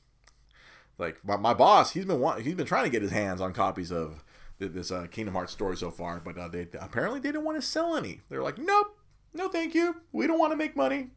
Like 0.98 1.24
my, 1.24 1.36
my 1.36 1.54
boss, 1.54 1.92
he's 1.92 2.04
been 2.04 2.22
he's 2.42 2.54
been 2.54 2.66
trying 2.66 2.84
to 2.84 2.90
get 2.90 3.02
his 3.02 3.10
hands 3.10 3.40
on 3.40 3.52
copies 3.52 3.90
of 3.90 4.24
this 4.58 4.90
uh, 4.90 5.06
Kingdom 5.10 5.34
Hearts 5.34 5.52
story 5.52 5.76
so 5.76 5.90
far, 5.90 6.20
but 6.20 6.38
uh, 6.38 6.48
they 6.48 6.68
apparently 6.80 7.20
they 7.20 7.30
didn't 7.30 7.44
want 7.44 7.60
to 7.60 7.66
sell 7.66 7.96
any. 7.96 8.20
They're 8.28 8.42
like, 8.42 8.58
nope, 8.58 8.96
no, 9.32 9.48
thank 9.48 9.74
you. 9.74 9.96
We 10.12 10.26
don't 10.26 10.38
want 10.38 10.52
to 10.52 10.56
make 10.56 10.76
money. 10.76 11.10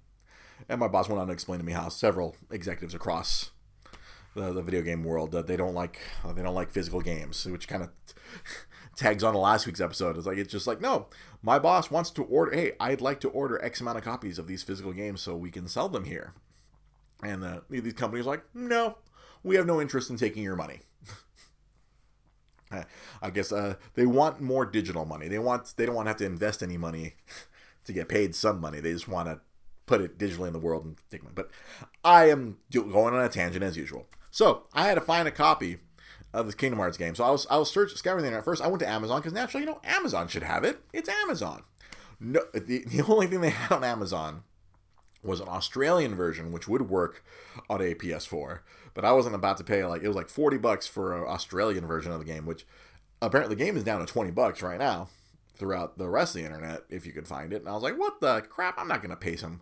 And 0.68 0.80
my 0.80 0.88
boss 0.88 1.08
went 1.08 1.22
on 1.22 1.28
to 1.28 1.34
explain 1.34 1.60
to 1.60 1.66
me 1.66 1.74
how 1.74 1.90
several 1.90 2.36
executives 2.50 2.96
across 2.96 3.52
the, 4.36 4.52
the 4.52 4.64
video 4.64 4.82
game 4.82 5.04
world 5.04 5.32
that 5.32 5.48
they 5.48 5.56
don't 5.56 5.76
like 5.76 6.00
they 6.36 6.42
don't 6.42 6.56
like 6.56 6.72
physical 6.72 7.02
games, 7.02 7.46
which 7.46 7.68
kind 7.68 7.84
of 7.84 7.90
tags 8.98 9.24
on 9.24 9.34
to 9.34 9.40
last 9.40 9.66
week's 9.66 9.80
episode. 9.80 10.18
It's 10.18 10.28
like 10.28 10.38
it's 10.38 10.52
just 10.52 10.68
like 10.68 10.82
no, 10.82 11.08
my 11.42 11.60
boss 11.60 11.90
wants 11.90 12.10
to 12.12 12.24
order. 12.24 12.54
Hey, 12.54 12.74
I'd 12.80 13.00
like 13.00 13.22
to 13.22 13.30
order 13.30 13.64
X 13.64 13.80
amount 13.80 13.98
of 13.98 14.04
copies 14.04 14.38
of 14.38 14.48
these 14.48 14.64
physical 14.64 14.92
games 14.92 15.22
so 15.22 15.38
we 15.38 15.52
can 15.52 15.68
sell 15.68 15.88
them 15.88 16.04
here. 16.04 16.34
And 17.24 17.44
uh, 17.44 17.62
these 17.70 17.94
companies 17.94 18.28
are 18.28 18.32
like, 18.32 18.44
no, 18.54 18.98
we 19.44 19.56
have 19.56 19.66
no 19.66 19.80
interest 19.80 20.10
in 20.10 20.18
taking 20.18 20.44
your 20.44 20.56
money. 20.56 20.82
I 23.22 23.30
guess 23.30 23.52
uh, 23.52 23.76
they 23.94 24.06
want 24.06 24.42
more 24.42 24.66
digital 24.66 25.06
money. 25.06 25.28
They 25.30 25.40
want 25.40 25.74
they 25.78 25.86
don't 25.86 25.96
want 25.96 26.08
to 26.08 26.10
have 26.10 26.18
to 26.18 26.26
invest 26.26 26.62
any 26.62 26.78
money 26.78 27.14
to 27.86 27.94
get 27.94 28.10
paid 28.10 28.36
some 28.36 28.60
money. 28.60 28.82
They 28.82 28.92
just 28.92 29.08
want 29.08 29.30
to 29.30 29.40
put 29.86 30.02
it 30.02 30.18
digitally 30.18 30.48
in 30.48 30.54
the 30.54 30.60
world 30.60 30.84
and 30.84 30.98
take 31.10 31.24
money. 31.24 31.34
But 31.36 31.50
I 32.04 32.30
am 32.30 32.58
going 32.72 33.14
on 33.14 33.24
a 33.24 33.30
tangent 33.30 33.64
as 33.64 33.78
usual. 33.78 34.08
So 34.32 34.64
I 34.74 34.84
had 34.88 34.96
to 34.96 35.02
find 35.02 35.28
a 35.28 35.32
copy 35.32 35.78
of 36.38 36.46
this 36.46 36.56
Kingdom 36.56 36.80
Hearts 36.80 36.98
game. 36.98 37.16
So 37.16 37.24
I 37.24 37.32
was 37.32 37.48
I 37.50 37.58
was 37.58 37.72
searching 37.72 37.98
scouring 37.98 38.22
the 38.22 38.28
internet 38.28 38.46
first. 38.46 38.62
I 38.62 38.68
went 38.68 38.80
to 38.82 38.90
Amazon 38.90 39.20
because 39.20 39.34
naturally, 39.34 39.66
you 39.66 39.72
know, 39.72 39.82
Amazon 39.84 40.28
should 40.28 40.44
have 40.44 40.64
it. 40.64 40.80
It's 40.94 41.10
Amazon. 41.10 41.64
No, 42.20 42.42
the, 42.54 42.84
the 42.86 43.04
only 43.08 43.28
thing 43.28 43.42
they 43.42 43.50
had 43.50 43.72
on 43.76 43.84
Amazon 43.84 44.44
was 45.24 45.40
an 45.40 45.48
Australian 45.48 46.16
version, 46.16 46.52
which 46.52 46.68
would 46.68 46.90
work 46.90 47.24
on 47.70 47.82
a 47.82 47.96
PS4. 47.96 48.60
But 48.94 49.04
I 49.04 49.12
wasn't 49.12 49.36
about 49.36 49.58
to 49.58 49.64
pay 49.64 49.84
like 49.86 50.04
it 50.04 50.08
was 50.08 50.16
like 50.16 50.30
forty 50.30 50.58
bucks 50.58 50.88
for 50.88 51.18
an 51.18 51.28
Australian 51.28 51.88
version 51.88 52.12
of 52.12 52.20
the 52.20 52.26
game, 52.26 52.46
which 52.46 52.66
apparently 53.22 53.56
the 53.56 53.64
game 53.64 53.76
is 53.76 53.84
down 53.84 54.00
to 54.00 54.06
twenty 54.06 54.32
bucks 54.32 54.62
right 54.62 54.80
now 54.80 55.10
throughout 55.56 55.98
the 55.98 56.08
rest 56.08 56.36
of 56.36 56.42
the 56.42 56.46
internet 56.46 56.84
if 56.90 57.06
you 57.06 57.12
could 57.12 57.28
find 57.28 57.52
it. 57.52 57.62
And 57.62 57.70
I 57.70 57.74
was 57.74 57.82
like, 57.82 57.98
what 57.98 58.22
the 58.22 58.42
crap? 58.42 58.76
I'm 58.78 58.88
not 58.88 59.02
gonna 59.02 59.16
pay 59.16 59.36
some 59.36 59.62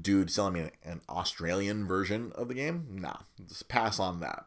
dude 0.00 0.30
selling 0.30 0.54
me 0.54 0.70
an 0.84 1.00
Australian 1.08 1.86
version 1.86 2.32
of 2.34 2.48
the 2.48 2.54
game. 2.54 2.86
Nah, 2.90 3.18
just 3.48 3.68
pass 3.68 3.98
on 3.98 4.20
that. 4.20 4.46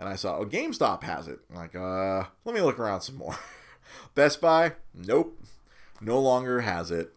And 0.00 0.08
I 0.08 0.16
saw, 0.16 0.38
oh, 0.38 0.46
GameStop 0.46 1.02
has 1.02 1.28
it. 1.28 1.40
I'm 1.50 1.56
like, 1.56 1.76
uh, 1.76 2.24
let 2.46 2.54
me 2.54 2.62
look 2.62 2.78
around 2.78 3.02
some 3.02 3.16
more. 3.16 3.36
Best 4.14 4.40
Buy, 4.40 4.72
nope, 4.94 5.38
no 6.00 6.18
longer 6.18 6.62
has 6.62 6.90
it. 6.90 7.12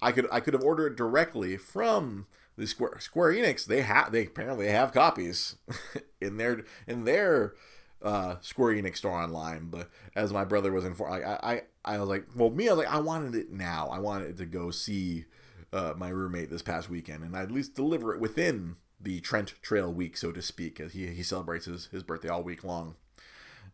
I 0.00 0.12
could 0.12 0.26
I 0.32 0.40
could 0.40 0.54
have 0.54 0.64
ordered 0.64 0.92
it 0.92 0.96
directly 0.96 1.58
from 1.58 2.26
the 2.56 2.66
Square 2.66 3.00
Square 3.00 3.34
Enix. 3.34 3.66
They 3.66 3.82
have 3.82 4.12
they 4.12 4.26
apparently 4.26 4.68
have 4.68 4.92
copies 4.92 5.56
in 6.22 6.38
their 6.38 6.64
in 6.86 7.04
their 7.04 7.52
uh, 8.00 8.36
Square 8.40 8.76
Enix 8.76 8.96
store 8.96 9.12
online. 9.12 9.68
But 9.70 9.90
as 10.16 10.32
my 10.32 10.44
brother 10.44 10.72
was 10.72 10.86
informed, 10.86 11.22
I, 11.22 11.38
I 11.42 11.62
I 11.84 11.98
was 11.98 12.08
like, 12.08 12.26
well, 12.34 12.50
me, 12.50 12.68
I 12.68 12.72
was 12.72 12.84
like, 12.84 12.94
I 12.94 13.00
wanted 13.00 13.34
it 13.34 13.52
now. 13.52 13.88
I 13.92 13.98
wanted 13.98 14.38
to 14.38 14.46
go 14.46 14.70
see 14.70 15.26
uh, 15.70 15.92
my 15.98 16.08
roommate 16.08 16.50
this 16.50 16.62
past 16.62 16.88
weekend, 16.88 17.24
and 17.24 17.36
I'd 17.36 17.44
at 17.44 17.50
least 17.52 17.74
deliver 17.74 18.14
it 18.14 18.20
within 18.20 18.76
the 19.02 19.20
Trent 19.20 19.54
Trail 19.62 19.92
week, 19.92 20.16
so 20.16 20.32
to 20.32 20.42
speak, 20.42 20.78
he 20.92 21.08
he 21.08 21.22
celebrates 21.22 21.66
his 21.66 21.86
his 21.86 22.02
birthday 22.02 22.28
all 22.28 22.42
week 22.42 22.64
long. 22.64 22.94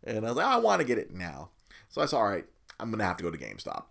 And 0.05 0.25
I 0.25 0.29
was 0.29 0.37
like, 0.37 0.47
I 0.47 0.57
want 0.57 0.81
to 0.81 0.87
get 0.87 0.99
it 0.99 1.13
now. 1.13 1.51
So 1.89 2.01
I 2.01 2.07
said, 2.07 2.17
all 2.17 2.29
right, 2.29 2.47
I'm 2.79 2.91
gonna 2.91 3.05
have 3.05 3.17
to 3.19 3.25
go 3.25 3.31
to 3.31 3.39
GameStop. 3.39 3.85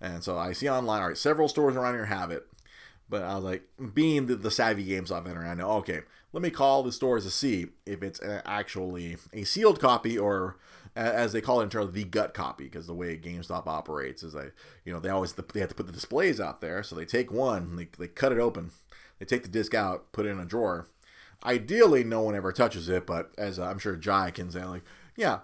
And 0.00 0.22
so 0.22 0.36
I 0.36 0.52
see 0.52 0.68
online, 0.68 1.00
all 1.02 1.08
right, 1.08 1.16
several 1.16 1.48
stores 1.48 1.76
around 1.76 1.94
here 1.94 2.06
have 2.06 2.30
it. 2.30 2.46
But 3.08 3.22
I 3.22 3.36
was 3.36 3.44
like, 3.44 3.62
being 3.94 4.26
the, 4.26 4.34
the 4.34 4.50
savvy 4.50 4.86
GameStop 4.86 5.24
veteran, 5.24 5.48
I 5.48 5.54
know, 5.54 5.70
okay, 5.72 6.00
let 6.32 6.42
me 6.42 6.50
call 6.50 6.82
the 6.82 6.92
stores 6.92 7.24
to 7.24 7.30
see 7.30 7.68
if 7.86 8.02
it's 8.02 8.20
actually 8.44 9.16
a 9.32 9.44
sealed 9.44 9.80
copy 9.80 10.18
or, 10.18 10.56
as 10.96 11.32
they 11.32 11.42
call 11.42 11.60
it 11.60 11.64
in 11.64 11.70
terms 11.70 11.92
the 11.92 12.04
gut 12.04 12.32
copy, 12.32 12.64
because 12.64 12.86
the 12.86 12.94
way 12.94 13.18
GameStop 13.18 13.66
operates 13.66 14.22
is 14.22 14.32
they, 14.32 14.48
you 14.84 14.92
know, 14.92 14.98
they 14.98 15.10
always 15.10 15.34
they 15.34 15.60
have 15.60 15.68
to 15.68 15.74
put 15.74 15.86
the 15.86 15.92
displays 15.92 16.40
out 16.40 16.60
there, 16.60 16.82
so 16.82 16.96
they 16.96 17.04
take 17.04 17.30
one, 17.30 17.76
they, 17.76 17.88
they 17.98 18.08
cut 18.08 18.32
it 18.32 18.38
open, 18.38 18.70
they 19.18 19.26
take 19.26 19.42
the 19.42 19.48
disc 19.48 19.74
out, 19.74 20.10
put 20.12 20.26
it 20.26 20.30
in 20.30 20.40
a 20.40 20.46
drawer. 20.46 20.88
Ideally, 21.44 22.02
no 22.02 22.22
one 22.22 22.34
ever 22.34 22.50
touches 22.50 22.88
it, 22.88 23.06
but 23.06 23.30
as 23.36 23.58
I'm 23.58 23.78
sure 23.78 23.94
Jai 23.94 24.30
can 24.30 24.50
say, 24.50 24.64
like, 24.64 24.84
yeah, 25.16 25.40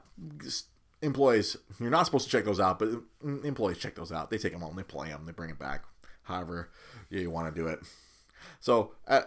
employees, 1.02 1.58
you're 1.78 1.90
not 1.90 2.06
supposed 2.06 2.24
to 2.24 2.30
check 2.30 2.46
those 2.46 2.60
out, 2.60 2.78
but 2.78 2.88
employees 3.22 3.76
check 3.76 3.94
those 3.94 4.10
out. 4.10 4.30
They 4.30 4.38
take 4.38 4.52
them 4.52 4.62
home, 4.62 4.74
they 4.74 4.82
play 4.82 5.08
them, 5.08 5.26
they 5.26 5.32
bring 5.32 5.50
it 5.50 5.58
back, 5.58 5.84
however 6.22 6.70
you 7.10 7.30
want 7.30 7.54
to 7.54 7.60
do 7.60 7.68
it. 7.68 7.80
So, 8.58 8.94
uh, 9.06 9.22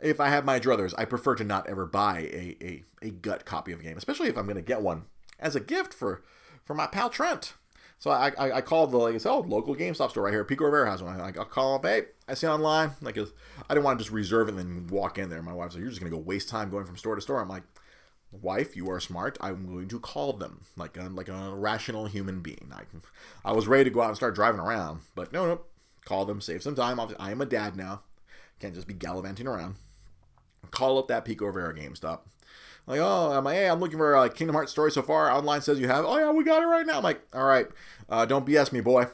if 0.00 0.18
I 0.18 0.28
have 0.28 0.44
my 0.44 0.58
druthers, 0.58 0.92
I 0.98 1.04
prefer 1.04 1.36
to 1.36 1.44
not 1.44 1.68
ever 1.68 1.86
buy 1.86 2.18
a, 2.20 2.56
a, 2.60 2.84
a 3.00 3.10
gut 3.10 3.44
copy 3.44 3.72
of 3.72 3.80
a 3.80 3.82
game, 3.84 3.96
especially 3.96 4.28
if 4.28 4.36
I'm 4.36 4.44
going 4.44 4.56
to 4.56 4.62
get 4.62 4.82
one 4.82 5.04
as 5.38 5.56
a 5.56 5.60
gift 5.60 5.94
for, 5.94 6.22
for 6.64 6.74
my 6.74 6.86
pal 6.86 7.10
Trent. 7.10 7.54
So 7.98 8.10
I, 8.12 8.32
I, 8.38 8.52
I 8.58 8.60
called 8.60 8.92
the 8.92 8.98
like 8.98 9.14
I 9.14 9.18
said, 9.18 9.30
oh 9.30 9.40
local 9.40 9.74
GameStop 9.74 10.10
store 10.10 10.24
right 10.24 10.32
here, 10.32 10.44
Pico 10.44 10.64
Rivera 10.64 10.90
has 10.90 11.02
one. 11.02 11.14
I, 11.14 11.22
like 11.22 11.38
I 11.38 11.44
call 11.44 11.74
up, 11.74 11.84
hey, 11.84 12.02
I 12.28 12.34
see 12.34 12.46
online. 12.46 12.92
Like 13.00 13.18
I 13.18 13.24
didn't 13.68 13.84
want 13.84 13.98
to 13.98 14.04
just 14.04 14.12
reserve 14.12 14.48
it 14.48 14.54
and 14.54 14.58
then 14.58 14.86
walk 14.86 15.18
in 15.18 15.30
there. 15.30 15.42
My 15.42 15.52
wife's 15.52 15.74
like, 15.74 15.80
you're 15.80 15.90
just 15.90 16.00
gonna 16.00 16.10
go 16.10 16.18
waste 16.18 16.48
time 16.48 16.70
going 16.70 16.84
from 16.84 16.96
store 16.96 17.16
to 17.16 17.20
store. 17.20 17.40
I'm 17.40 17.48
like, 17.48 17.64
wife, 18.30 18.76
you 18.76 18.90
are 18.90 19.00
smart. 19.00 19.36
I'm 19.40 19.66
going 19.66 19.88
to 19.88 20.00
call 20.00 20.32
them 20.34 20.60
like 20.76 20.96
a, 20.96 21.04
like 21.04 21.28
a 21.28 21.54
rational 21.54 22.06
human 22.06 22.40
being. 22.40 22.72
I, 22.72 22.82
I 23.48 23.52
was 23.52 23.66
ready 23.66 23.84
to 23.84 23.90
go 23.90 24.02
out 24.02 24.08
and 24.08 24.16
start 24.16 24.34
driving 24.34 24.60
around, 24.60 25.00
but 25.14 25.32
no, 25.32 25.46
no, 25.46 25.60
call 26.04 26.24
them, 26.24 26.40
save 26.40 26.62
some 26.62 26.74
time. 26.74 27.00
I 27.18 27.30
am 27.30 27.40
a 27.40 27.46
dad 27.46 27.76
now, 27.76 28.02
can't 28.60 28.74
just 28.74 28.86
be 28.86 28.94
gallivanting 28.94 29.46
around. 29.46 29.76
Call 30.70 30.98
up 30.98 31.08
that 31.08 31.24
Pico 31.24 31.46
Rivera 31.46 31.74
GameStop. 31.74 32.20
Like, 32.88 33.00
oh, 33.00 33.32
I'm 33.32 33.44
like, 33.44 33.56
hey, 33.56 33.68
I'm 33.68 33.80
looking 33.80 33.98
for 33.98 34.14
a 34.14 34.30
Kingdom 34.30 34.54
Hearts 34.54 34.72
story 34.72 34.90
so 34.90 35.02
far. 35.02 35.30
Online 35.30 35.60
says 35.60 35.78
you 35.78 35.88
have. 35.88 36.06
Oh 36.06 36.18
yeah, 36.18 36.30
we 36.30 36.42
got 36.42 36.62
it 36.62 36.66
right 36.66 36.86
now. 36.86 36.96
I'm 36.96 37.02
like, 37.02 37.20
all 37.34 37.44
right, 37.44 37.66
uh, 38.08 38.24
don't 38.24 38.46
BS 38.46 38.72
me, 38.72 38.80
boy. 38.80 39.06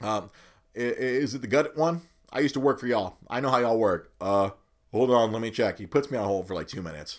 Um, 0.00 0.30
is 0.74 1.34
it 1.34 1.40
the 1.40 1.48
gut 1.48 1.76
one? 1.76 2.02
I 2.32 2.40
used 2.40 2.54
to 2.54 2.60
work 2.60 2.78
for 2.78 2.86
y'all. 2.86 3.16
I 3.28 3.40
know 3.40 3.50
how 3.50 3.58
y'all 3.58 3.78
work. 3.78 4.12
Uh, 4.20 4.50
hold 4.92 5.10
on, 5.10 5.32
let 5.32 5.42
me 5.42 5.50
check. 5.50 5.78
He 5.78 5.86
puts 5.86 6.12
me 6.12 6.16
on 6.16 6.26
hold 6.26 6.46
for 6.46 6.54
like 6.54 6.68
two 6.68 6.80
minutes. 6.80 7.18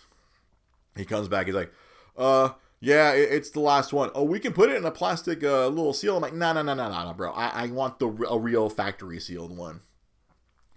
He 0.96 1.04
comes 1.04 1.28
back. 1.28 1.48
He's 1.48 1.56
like, 1.56 1.74
uh, 2.18 2.50
yeah, 2.80 3.12
it's 3.12 3.50
the 3.50 3.60
last 3.60 3.92
one. 3.92 4.12
Oh, 4.16 4.24
we 4.24 4.40
can 4.40 4.54
put 4.54 4.70
it 4.70 4.78
in 4.78 4.86
a 4.86 4.92
plastic 4.92 5.44
uh, 5.44 5.68
little 5.68 5.94
seal. 5.94 6.16
I'm 6.16 6.22
like, 6.22 6.34
no, 6.34 6.54
no, 6.54 6.62
no, 6.62 6.74
no, 6.74 6.88
no, 6.88 7.14
bro. 7.14 7.34
I, 7.34 7.64
I 7.64 7.68
want 7.68 8.00
the 8.00 8.08
a 8.08 8.40
real 8.40 8.70
factory 8.70 9.20
sealed 9.20 9.56
one. 9.56 9.82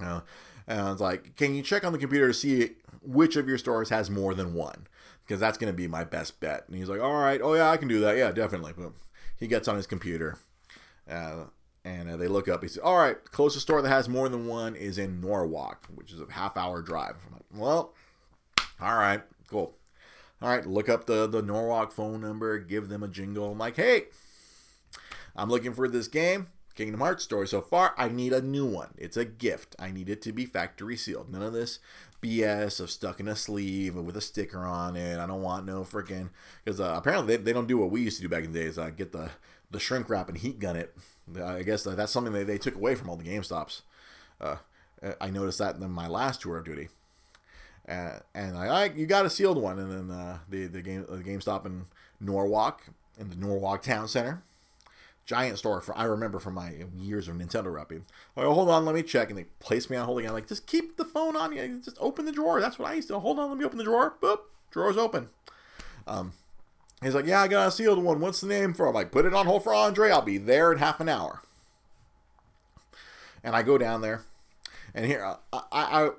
Uh, 0.01 0.21
and 0.67 0.81
I 0.81 0.91
was 0.91 1.01
like, 1.01 1.37
can 1.37 1.55
you 1.55 1.63
check 1.63 1.85
on 1.85 1.93
the 1.93 1.99
computer 1.99 2.29
to 2.29 2.35
see 2.35 2.73
which 3.09 3.37
of 3.37 3.49
your 3.49 3.59
stores 3.59 3.89
has 3.89 4.11
more 4.11 4.35
than 4.35 4.55
one? 4.55 4.87
Because 5.27 5.41
that's 5.41 5.59
going 5.59 5.73
to 5.73 5.77
be 5.77 5.89
my 5.89 6.05
best 6.05 6.41
bet. 6.41 6.65
And 6.69 6.77
he's 6.77 6.89
like, 6.89 7.01
all 7.01 7.17
right, 7.17 7.41
oh 7.43 7.55
yeah, 7.55 7.71
I 7.71 7.77
can 7.77 7.89
do 7.89 8.01
that. 8.01 8.17
Yeah, 8.17 8.31
definitely. 8.31 8.73
Boom. 8.73 8.95
He 9.37 9.47
gets 9.47 9.69
on 9.69 9.77
his 9.77 9.87
computer. 9.87 10.39
Uh, 11.09 11.45
and 11.85 12.11
uh, 12.11 12.17
they 12.17 12.29
look 12.29 12.49
up. 12.49 12.63
He 12.63 12.69
says, 12.69 12.83
"All 12.83 12.99
right, 12.99 13.17
closest 13.31 13.63
store 13.63 13.81
that 13.81 13.89
has 13.89 14.09
more 14.09 14.29
than 14.29 14.47
one 14.47 14.75
is 14.75 14.99
in 14.99 15.21
Norwalk, 15.21 15.87
which 15.95 16.13
is 16.13 16.21
a 16.21 16.27
half-hour 16.31 16.83
drive." 16.83 17.17
I'm 17.27 17.33
like, 17.33 17.45
"Well, 17.55 17.95
all 18.81 18.97
right, 18.97 19.23
cool. 19.49 19.75
All 20.41 20.49
right, 20.49 20.67
look 20.67 20.89
up 20.89 21.07
the 21.07 21.27
the 21.27 21.43
Norwalk 21.43 21.93
phone 21.93 22.21
number, 22.21 22.59
give 22.59 22.89
them 22.89 23.03
a 23.03 23.09
jingle. 23.09 23.51
I'm 23.51 23.59
like, 23.59 23.77
hey, 23.77 24.05
I'm 25.35 25.49
looking 25.49 25.73
for 25.73 25.89
this 25.89 26.09
game. 26.09 26.49
Kingdom 26.79 27.01
Hearts 27.01 27.25
story 27.25 27.49
so 27.49 27.61
far. 27.61 27.93
I 27.99 28.09
need 28.09 28.33
a 28.33 28.41
new 28.41 28.65
one. 28.65 28.95
It's 28.97 29.17
a 29.17 29.25
gift. 29.25 29.75
I 29.81 29.91
need 29.91 30.09
it 30.09 30.23
to 30.23 30.33
be 30.33 30.47
factory 30.47 30.97
sealed. 30.97 31.29
None 31.29 31.43
of 31.43 31.53
this 31.53 31.81
BS 32.23 32.79
of 32.79 32.89
stuck 32.89 33.19
in 33.19 33.27
a 33.27 33.35
sleeve 33.35 33.97
with 33.97 34.17
a 34.17 34.21
sticker 34.21 34.61
on 34.61 34.95
it. 34.95 35.19
I 35.19 35.27
don't 35.27 35.43
want 35.43 35.67
no 35.67 35.81
freaking 35.81 36.29
because 36.65 36.79
uh, 36.81 36.95
apparently 36.97 37.37
they, 37.37 37.43
they 37.43 37.53
don't 37.53 37.67
do 37.67 37.79
what 37.79 37.91
we 37.91 38.03
used 38.03 38.19
to 38.19 38.23
do 38.23 38.29
back 38.29 38.45
in 38.45 38.53
the 38.53 38.61
days. 38.61 38.79
Uh, 38.79 38.91
get 38.91 39.11
the 39.11 39.31
the 39.73 39.81
shrink 39.81 40.09
wrap 40.09 40.29
and 40.29 40.39
heat 40.39 40.61
gun 40.61 40.77
it. 40.77 40.97
I 41.45 41.65
guess 41.65 41.83
that's 41.83 42.13
something 42.13 42.33
that 42.33 42.47
they 42.47 42.59
took 42.59 42.77
away 42.77 42.95
from 42.95 43.11
all 43.11 43.17
the 43.17 43.25
Game 43.25 43.43
Stops. 43.43 43.83
Uh, 44.41 44.59
I 45.21 45.31
noticed 45.31 45.59
that 45.59 45.75
in 45.75 45.91
my 45.91 46.07
last 46.07 46.43
tour 46.43 46.59
of 46.59 46.65
duty. 46.65 46.91
Uh, 47.89 48.21
and 48.37 48.57
I, 48.57 48.67
I 48.67 48.85
you 48.85 49.07
got 49.07 49.27
a 49.27 49.31
sealed 49.31 49.59
one, 49.59 49.81
and 49.81 49.91
then 49.91 50.17
uh, 50.17 50.39
the 50.49 50.69
the 50.69 50.81
game 50.81 51.05
the 51.09 51.25
GameStop 51.25 51.67
in 51.67 51.87
Norwalk 52.21 52.83
in 53.19 53.31
the 53.31 53.37
Norwalk 53.37 53.83
Town 53.83 54.07
Center, 54.07 54.45
giant 55.29 55.59
store. 55.59 55.81
For 55.81 55.97
I 55.97 56.05
remember 56.05 56.41
from 56.41 56.55
my 56.55 56.73
years 56.97 57.29
of 57.29 57.37
Nintendo 57.37 57.67
repping. 57.67 58.03
Like, 58.35 58.47
oh, 58.47 58.55
hold 58.55 58.71
on, 58.71 58.87
let 58.87 58.95
me 58.95 59.03
check, 59.03 59.29
and 59.29 59.39
they 59.39 59.45
place 59.61 59.89
me 59.91 59.97
on 59.97 60.07
holding. 60.07 60.27
I'm 60.27 60.33
like, 60.33 60.49
just 60.49 60.67
keep 60.67 60.97
the 60.97 61.05
phone 61.05 61.37
on 61.37 61.55
you. 61.55 61.81
Just 61.85 61.99
open 62.01 62.25
the 62.25 62.33
drawer. 62.33 62.61
That's 62.61 62.79
what 62.79 62.91
I 62.91 62.95
used 62.95 63.09
to. 63.09 63.19
Hold 63.19 63.39
on, 63.39 63.51
let 63.51 63.59
me 63.59 63.65
open 63.65 63.79
the 63.79 63.85
drawer. 63.85 64.15
Boop, 64.21 64.39
drawer's 64.71 64.97
open. 64.97 65.29
Um, 66.07 66.33
he's 67.03 67.15
like, 67.15 67.27
yeah, 67.27 67.43
I 67.43 67.49
got 67.49 67.69
a 67.69 67.71
sealed 67.71 68.03
one. 68.03 68.21
What's 68.21 68.41
the 68.41 68.47
name 68.47 68.73
for? 68.73 68.89
I'm 68.89 68.95
like, 68.95 69.13
put 69.13 69.27
it 69.27 69.35
on 69.35 69.47
hold 69.47 69.65
for 69.65 69.75
Andre. 69.75 70.11
I'll 70.11 70.23
be 70.23 70.39
there 70.39 70.73
in 70.73 70.79
half 70.79 70.99
an 70.99 71.11
hour. 71.11 71.43
And 73.45 73.55
I 73.55 73.63
go 73.63 73.79
down 73.79 74.01
there, 74.01 74.23
and 74.95 75.07
here 75.07 75.25
uh, 75.25 75.37
I, 75.53 75.63
I 75.73 76.11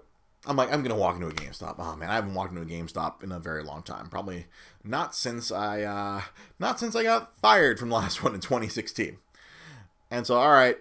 I'm 0.45 0.56
like, 0.56 0.72
I'm 0.72 0.84
gonna 0.84 0.95
walk 0.95 1.15
into 1.15 1.28
a 1.28 1.32
GameStop. 1.32 1.76
Oh 1.80 1.95
man, 1.95 2.10
I 2.10 2.15
haven't 2.15 2.34
walked 2.34 2.56
into 2.56 2.62
a 2.62 2.65
GameStop 2.65 3.24
in 3.24 3.32
a 3.32 3.39
very 3.39 3.63
long 3.63 3.84
time. 3.84 4.08
Probably 4.08 4.45
not 4.84 5.15
since 5.15 5.52
I, 5.52 5.84
uh, 5.84 6.22
not 6.60 6.80
since 6.80 6.96
I 6.96 7.04
got 7.04 7.38
fired 7.38 7.80
from 7.80 7.89
the 7.89 7.96
last 7.98 8.24
one 8.24 8.34
in 8.34 8.42
2016. 8.42 9.18
And 10.12 10.26
so, 10.26 10.36
all 10.36 10.52
right, 10.52 10.78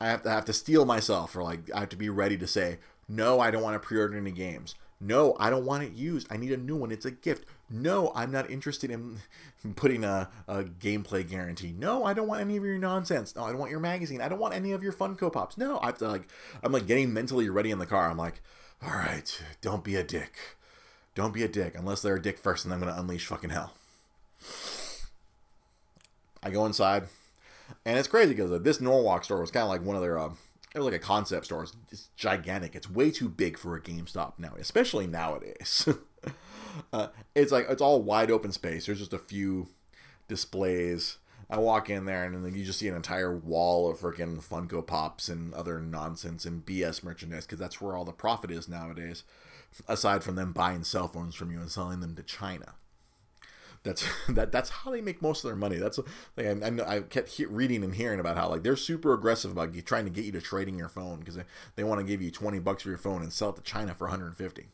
I 0.00 0.06
have 0.06 0.22
to 0.22 0.30
have 0.30 0.44
to 0.46 0.52
steel 0.52 0.84
myself, 0.84 1.36
or 1.36 1.42
like 1.42 1.70
I 1.74 1.80
have 1.80 1.88
to 1.90 1.96
be 1.96 2.08
ready 2.08 2.36
to 2.38 2.46
say, 2.46 2.78
no, 3.08 3.40
I 3.40 3.50
don't 3.50 3.62
want 3.62 3.74
to 3.74 3.86
pre-order 3.86 4.16
any 4.16 4.30
games. 4.30 4.74
No, 5.00 5.36
I 5.40 5.50
don't 5.50 5.66
want 5.66 5.82
it 5.82 5.92
used. 5.92 6.28
I 6.30 6.36
need 6.36 6.52
a 6.52 6.56
new 6.56 6.76
one. 6.76 6.92
It's 6.92 7.04
a 7.04 7.10
gift. 7.10 7.44
No, 7.68 8.12
I'm 8.14 8.30
not 8.30 8.48
interested 8.48 8.90
in 8.90 9.18
putting 9.76 10.04
a, 10.04 10.28
a 10.46 10.62
gameplay 10.62 11.28
guarantee. 11.28 11.74
No, 11.76 12.04
I 12.04 12.14
don't 12.14 12.28
want 12.28 12.40
any 12.40 12.56
of 12.56 12.64
your 12.64 12.78
nonsense. 12.78 13.34
No, 13.34 13.42
I 13.42 13.50
don't 13.50 13.58
want 13.58 13.72
your 13.72 13.80
magazine. 13.80 14.20
I 14.20 14.28
don't 14.28 14.38
want 14.38 14.54
any 14.54 14.70
of 14.70 14.82
your 14.82 14.92
Funko 14.92 15.32
Pops. 15.32 15.58
No, 15.58 15.80
I 15.80 15.86
have 15.86 15.98
to 15.98 16.08
like 16.08 16.28
I'm 16.62 16.72
like 16.72 16.86
getting 16.86 17.12
mentally 17.12 17.48
ready 17.48 17.72
in 17.72 17.80
the 17.80 17.86
car. 17.86 18.08
I'm 18.08 18.16
like, 18.16 18.42
all 18.80 18.90
right, 18.92 19.42
don't 19.60 19.82
be 19.82 19.96
a 19.96 20.04
dick. 20.04 20.36
Don't 21.14 21.34
be 21.34 21.42
a 21.42 21.48
dick 21.48 21.74
unless 21.76 22.02
they're 22.02 22.16
a 22.16 22.22
dick 22.22 22.38
first, 22.38 22.64
and 22.64 22.72
I'm 22.72 22.80
gonna 22.80 22.96
unleash 22.98 23.26
fucking 23.26 23.50
hell. 23.50 23.74
I 26.42 26.50
go 26.50 26.66
inside, 26.66 27.04
and 27.84 27.98
it's 27.98 28.08
crazy 28.08 28.30
because 28.34 28.50
uh, 28.50 28.58
this 28.58 28.80
Norwalk 28.80 29.24
store 29.24 29.40
was 29.40 29.50
kind 29.50 29.64
of 29.64 29.68
like 29.68 29.82
one 29.82 29.96
of 29.96 30.02
their. 30.02 30.18
Uh, 30.18 30.30
it 30.74 30.78
was 30.78 30.86
like 30.86 30.94
a 30.94 30.98
concept 30.98 31.44
store. 31.44 31.64
It's, 31.64 31.76
it's 31.90 32.08
gigantic. 32.16 32.74
It's 32.74 32.90
way 32.90 33.10
too 33.10 33.28
big 33.28 33.58
for 33.58 33.76
a 33.76 33.80
GameStop 33.80 34.34
now, 34.38 34.54
especially 34.58 35.06
nowadays. 35.06 35.86
uh, 36.92 37.08
it's 37.34 37.52
like 37.52 37.66
it's 37.68 37.82
all 37.82 38.02
wide 38.02 38.30
open 38.30 38.52
space. 38.52 38.86
There's 38.86 38.98
just 38.98 39.12
a 39.12 39.18
few 39.18 39.68
displays. 40.28 41.18
I 41.50 41.58
walk 41.58 41.90
in 41.90 42.06
there 42.06 42.24
and 42.24 42.42
then 42.46 42.54
you 42.54 42.64
just 42.64 42.78
see 42.78 42.88
an 42.88 42.96
entire 42.96 43.36
wall 43.36 43.90
of 43.90 43.98
freaking 43.98 44.42
Funko 44.42 44.86
Pops 44.86 45.28
and 45.28 45.52
other 45.52 45.80
nonsense 45.80 46.46
and 46.46 46.64
BS 46.64 47.04
merchandise 47.04 47.44
because 47.44 47.58
that's 47.58 47.78
where 47.78 47.94
all 47.94 48.06
the 48.06 48.12
profit 48.12 48.50
is 48.50 48.70
nowadays. 48.70 49.24
Aside 49.88 50.22
from 50.22 50.36
them 50.36 50.52
buying 50.52 50.84
cell 50.84 51.08
phones 51.08 51.34
from 51.34 51.50
you 51.50 51.58
and 51.58 51.70
selling 51.70 52.00
them 52.00 52.14
to 52.16 52.22
China. 52.22 52.74
That's 53.82 54.04
that. 54.28 54.52
That's 54.52 54.70
how 54.70 54.90
they 54.90 55.00
make 55.00 55.22
most 55.22 55.44
of 55.44 55.48
their 55.48 55.56
money. 55.56 55.76
That's 55.76 55.98
like 56.36 56.46
I, 56.46 56.50
I, 56.50 56.96
I 56.96 57.00
kept 57.00 57.30
he- 57.30 57.46
reading 57.46 57.82
and 57.82 57.94
hearing 57.94 58.20
about 58.20 58.36
how 58.36 58.48
like 58.48 58.62
they're 58.62 58.76
super 58.76 59.12
aggressive 59.12 59.50
about 59.50 59.72
get, 59.72 59.86
trying 59.86 60.04
to 60.04 60.10
get 60.10 60.24
you 60.24 60.32
to 60.32 60.40
trading 60.40 60.78
your 60.78 60.88
phone 60.88 61.20
because 61.20 61.36
they, 61.36 61.44
they 61.76 61.84
want 61.84 62.00
to 62.00 62.06
give 62.06 62.22
you 62.22 62.30
twenty 62.30 62.58
bucks 62.58 62.82
for 62.82 62.90
your 62.90 62.98
phone 62.98 63.22
and 63.22 63.32
sell 63.32 63.50
it 63.50 63.56
to 63.56 63.62
China 63.62 63.94
for 63.94 64.04
one 64.04 64.10
hundred 64.12 64.26
and 64.28 64.36
fifty. 64.36 64.66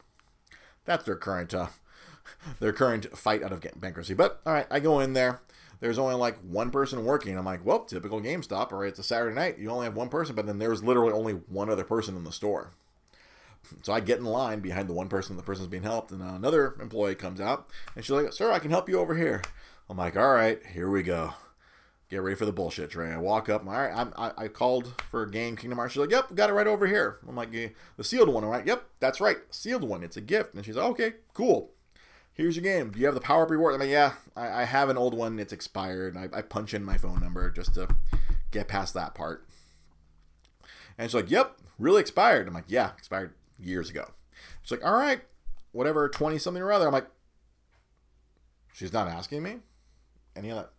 That's 0.84 1.04
their 1.04 1.16
current 1.16 1.54
uh, 1.54 1.68
their 2.61 2.72
current 2.72 3.16
fight 3.16 3.42
out 3.42 3.52
of 3.52 3.64
bankruptcy. 3.76 4.14
But 4.14 4.40
all 4.44 4.52
right, 4.52 4.66
I 4.70 4.80
go 4.80 5.00
in 5.00 5.12
there. 5.12 5.40
There's 5.80 5.98
only 5.98 6.16
like 6.16 6.37
one 6.38 6.70
person 6.70 7.04
working. 7.04 7.38
I'm 7.38 7.44
like, 7.44 7.64
well, 7.64 7.84
typical 7.84 8.20
GameStop. 8.20 8.72
All 8.72 8.80
right, 8.80 8.88
it's 8.88 8.98
a 8.98 9.04
Saturday 9.04 9.34
night. 9.34 9.58
You 9.58 9.70
only 9.70 9.84
have 9.84 9.94
one 9.94 10.08
person, 10.08 10.34
but 10.34 10.44
then 10.44 10.58
there's 10.58 10.82
literally 10.82 11.12
only 11.12 11.34
one 11.34 11.70
other 11.70 11.84
person 11.84 12.16
in 12.16 12.24
the 12.24 12.32
store. 12.32 12.72
So 13.83 13.92
I 13.92 14.01
get 14.01 14.18
in 14.18 14.25
line 14.25 14.61
behind 14.61 14.88
the 14.88 14.94
one 14.94 15.09
person, 15.09 15.37
the 15.37 15.42
person's 15.42 15.68
being 15.68 15.83
helped, 15.83 16.11
and 16.11 16.23
another 16.23 16.75
employee 16.81 17.14
comes 17.14 17.40
out, 17.40 17.68
and 17.94 18.05
she's 18.05 18.11
like, 18.11 18.33
"Sir, 18.33 18.51
I 18.51 18.59
can 18.59 18.71
help 18.71 18.88
you 18.88 18.99
over 18.99 19.14
here." 19.14 19.42
I'm 19.88 19.97
like, 19.97 20.16
"All 20.16 20.33
right, 20.33 20.64
here 20.66 20.90
we 20.90 21.03
go. 21.03 21.35
Get 22.09 22.23
ready 22.23 22.37
for 22.37 22.47
the 22.47 22.53
bullshit 22.53 22.90
train." 22.90 23.12
I 23.12 23.18
walk 23.18 23.49
up. 23.49 23.66
All 23.66 23.73
right, 23.73 23.92
I'm, 23.94 24.12
I, 24.16 24.33
I 24.44 24.49
called 24.49 25.01
for 25.11 25.23
a 25.23 25.31
game, 25.31 25.57
Kingdom 25.57 25.79
Hearts. 25.79 25.94
She's 25.94 26.01
like, 26.01 26.11
"Yep, 26.11 26.35
got 26.35 26.51
it 26.51 26.55
right 26.55 26.66
over 26.66 26.87
here." 26.87 27.18
I'm 27.29 27.37
like, 27.37 27.51
"The 27.51 28.05
sealed 28.05 28.29
one, 28.29 28.44
all 28.44 28.51
right?" 28.51 28.66
"Yep, 28.66 28.85
that's 29.01 29.21
right, 29.21 29.38
sealed 29.51 29.85
one. 29.85 30.03
It's 30.03 30.16
a 30.16 30.23
gift." 30.23 30.55
And 30.55 30.64
she's 30.64 30.77
like, 30.77 30.90
"Okay, 30.90 31.12
cool. 31.35 31.73
Here's 32.33 32.57
your 32.57 32.62
game. 32.62 32.90
Do 32.90 33.01
you 33.01 33.07
have 33.07 33.14
the 33.14 33.21
power 33.21 33.42
up 33.42 33.51
reward?" 33.51 33.75
I'm 33.75 33.81
like, 33.81 33.90
"Yeah, 33.90 34.14
I, 34.35 34.62
I 34.62 34.64
have 34.64 34.88
an 34.88 34.97
old 34.97 35.12
one. 35.12 35.38
It's 35.38 35.53
expired." 35.53 36.16
I, 36.16 36.29
I 36.33 36.42
punch 36.42 36.73
in 36.73 36.85
my 36.85 36.97
phone 36.97 37.21
number 37.21 37.51
just 37.51 37.75
to 37.75 37.88
get 38.51 38.68
past 38.68 38.94
that 38.94 39.14
part. 39.14 39.47
And 40.97 41.11
she's 41.11 41.14
like, 41.14 41.31
"Yep, 41.31 41.59
really 41.79 42.01
expired." 42.01 42.49
I'm 42.49 42.55
like, 42.55 42.64
"Yeah, 42.68 42.92
expired 42.97 43.35
years 43.59 43.90
ago. 43.90 44.11
She's 44.62 44.71
like, 44.71 44.85
all 44.85 44.97
right, 44.97 45.21
whatever, 45.73 46.09
20 46.09 46.38
something 46.38 46.62
or 46.62 46.73
other. 46.73 46.87
I'm 46.87 46.92
like, 46.92 47.09
she's 48.73 48.92
not 48.92 49.09
asking 49.09 49.42
me 49.42 49.57
any 50.37 50.51
of 50.51 50.57
that. 50.57 50.71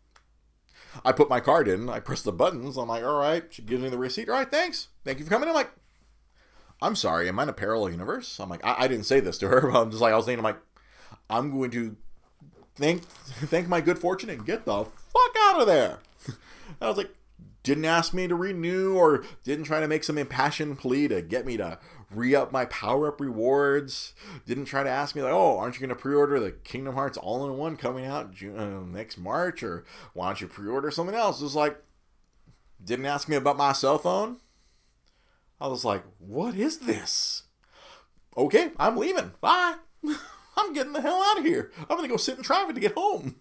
I 1.05 1.11
put 1.11 1.29
my 1.29 1.39
card 1.39 1.67
in, 1.67 1.89
I 1.89 1.99
press 1.99 2.21
the 2.21 2.31
buttons. 2.31 2.77
I'm 2.77 2.87
like, 2.87 3.03
all 3.03 3.19
right. 3.19 3.43
She 3.49 3.61
gives 3.61 3.81
me 3.81 3.89
the 3.89 3.97
receipt. 3.97 4.29
All 4.29 4.35
right, 4.35 4.49
thanks. 4.49 4.87
Thank 5.03 5.19
you 5.19 5.25
for 5.25 5.31
coming. 5.31 5.47
I'm 5.47 5.55
like, 5.55 5.71
I'm 6.81 6.95
sorry, 6.95 7.27
am 7.27 7.39
I 7.39 7.43
in 7.43 7.49
a 7.49 7.53
parallel 7.53 7.91
universe? 7.91 8.39
I'm 8.39 8.49
like, 8.49 8.65
I, 8.65 8.83
I 8.83 8.87
didn't 8.87 9.05
say 9.05 9.19
this 9.19 9.37
to 9.39 9.47
her, 9.47 9.61
but 9.71 9.79
I'm 9.79 9.91
just 9.91 10.01
like, 10.01 10.13
I 10.13 10.17
was 10.17 10.25
thinking, 10.25 10.39
I'm 10.39 10.51
like, 10.51 10.61
I'm 11.29 11.51
going 11.51 11.71
to 11.71 11.95
thank 12.75 13.03
thank 13.03 13.67
my 13.67 13.81
good 13.81 13.99
fortune 13.99 14.29
and 14.29 14.45
get 14.45 14.65
the 14.65 14.85
fuck 14.85 15.35
out 15.41 15.61
of 15.61 15.67
there. 15.67 15.99
I 16.81 16.87
was 16.87 16.97
like, 16.97 17.13
didn't 17.63 17.85
ask 17.85 18.13
me 18.13 18.27
to 18.27 18.35
renew 18.35 18.95
or 18.95 19.23
didn't 19.43 19.65
try 19.65 19.79
to 19.79 19.87
make 19.87 20.03
some 20.03 20.17
impassioned 20.17 20.79
plea 20.79 21.07
to 21.09 21.21
get 21.21 21.45
me 21.45 21.57
to 21.57 21.77
re 22.11 22.35
up 22.35 22.51
my 22.51 22.65
power 22.65 23.07
up 23.07 23.21
rewards. 23.21 24.13
Didn't 24.45 24.65
try 24.65 24.83
to 24.83 24.89
ask 24.89 25.15
me, 25.15 25.21
like, 25.21 25.33
oh, 25.33 25.57
aren't 25.57 25.75
you 25.75 25.81
going 25.81 25.95
to 25.95 26.01
pre 26.01 26.15
order 26.15 26.39
the 26.39 26.51
Kingdom 26.51 26.95
Hearts 26.95 27.17
All 27.17 27.45
in 27.45 27.57
One 27.57 27.77
coming 27.77 28.05
out 28.05 28.33
June, 28.33 28.57
uh, 28.57 28.81
next 28.81 29.17
March? 29.17 29.63
Or 29.63 29.85
why 30.13 30.27
don't 30.27 30.41
you 30.41 30.47
pre 30.47 30.69
order 30.69 30.91
something 30.91 31.15
else? 31.15 31.41
It 31.41 31.45
was 31.45 31.55
like, 31.55 31.77
didn't 32.83 33.05
ask 33.05 33.27
me 33.27 33.35
about 33.35 33.57
my 33.57 33.73
cell 33.73 33.97
phone. 33.97 34.37
I 35.61 35.67
was 35.67 35.83
like, 35.83 36.03
what 36.17 36.55
is 36.55 36.79
this? 36.79 37.43
Okay, 38.37 38.71
I'm 38.77 38.95
leaving. 38.95 39.33
Bye. 39.41 39.75
I'm 40.57 40.73
getting 40.73 40.93
the 40.93 41.01
hell 41.01 41.21
out 41.23 41.39
of 41.39 41.45
here. 41.45 41.71
I'm 41.81 41.97
going 41.97 42.03
to 42.03 42.07
go 42.07 42.17
sit 42.17 42.37
in 42.37 42.43
traffic 42.43 42.75
to 42.75 42.81
get 42.81 42.93
home. 42.93 43.35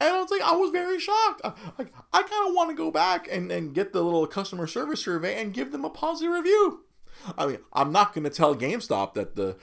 And 0.00 0.14
I 0.14 0.20
was 0.20 0.30
like, 0.30 0.42
I 0.42 0.56
was 0.56 0.70
very 0.70 0.98
shocked. 0.98 1.42
I, 1.44 1.52
like, 1.78 1.92
I 2.12 2.22
kind 2.22 2.48
of 2.48 2.54
want 2.54 2.70
to 2.70 2.76
go 2.76 2.90
back 2.90 3.28
and, 3.30 3.52
and 3.52 3.74
get 3.74 3.92
the 3.92 4.02
little 4.02 4.26
customer 4.26 4.66
service 4.66 5.02
survey 5.02 5.40
and 5.40 5.52
give 5.52 5.72
them 5.72 5.84
a 5.84 5.90
positive 5.90 6.32
review. 6.32 6.84
I 7.36 7.46
mean, 7.46 7.58
I'm 7.72 7.92
not 7.92 8.14
going 8.14 8.24
to 8.24 8.30
tell 8.30 8.54
GameStop 8.56 9.14
that 9.14 9.36
the 9.36 9.56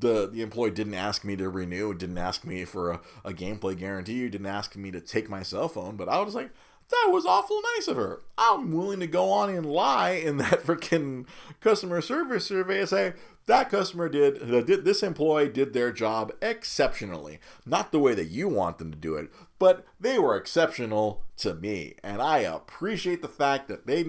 the 0.00 0.28
the 0.28 0.42
employee 0.42 0.72
didn't 0.72 0.94
ask 0.94 1.24
me 1.24 1.36
to 1.36 1.48
renew, 1.48 1.94
didn't 1.94 2.18
ask 2.18 2.44
me 2.44 2.64
for 2.64 2.90
a, 2.90 3.00
a 3.24 3.32
gameplay 3.32 3.78
guarantee, 3.78 4.28
didn't 4.28 4.46
ask 4.46 4.76
me 4.76 4.90
to 4.90 5.00
take 5.00 5.28
my 5.28 5.42
cell 5.42 5.68
phone, 5.68 5.96
but 5.96 6.08
I 6.08 6.20
was 6.20 6.34
like, 6.34 6.50
that 6.90 7.10
was 7.12 7.26
awful 7.26 7.60
nice 7.76 7.88
of 7.88 7.96
her. 7.96 8.20
I'm 8.36 8.72
willing 8.72 9.00
to 9.00 9.06
go 9.06 9.30
on 9.30 9.50
and 9.50 9.66
lie 9.66 10.10
in 10.10 10.36
that 10.38 10.62
freaking 10.64 11.26
customer 11.60 12.00
service 12.00 12.46
survey 12.46 12.80
and 12.80 12.88
say 12.88 13.12
that 13.46 13.70
customer 13.70 14.10
did, 14.10 14.40
this 14.84 15.02
employee 15.02 15.48
did 15.48 15.72
their 15.72 15.90
job 15.90 16.32
exceptionally. 16.42 17.40
Not 17.64 17.92
the 17.92 17.98
way 17.98 18.14
that 18.14 18.26
you 18.26 18.46
want 18.46 18.76
them 18.76 18.90
to 18.90 18.98
do 18.98 19.14
it, 19.14 19.30
but 19.58 19.84
they 19.98 20.18
were 20.18 20.36
exceptional 20.36 21.24
to 21.38 21.54
me, 21.54 21.94
and 22.02 22.22
I 22.22 22.38
appreciate 22.38 23.22
the 23.22 23.28
fact 23.28 23.68
that 23.68 23.86
they 23.86 24.04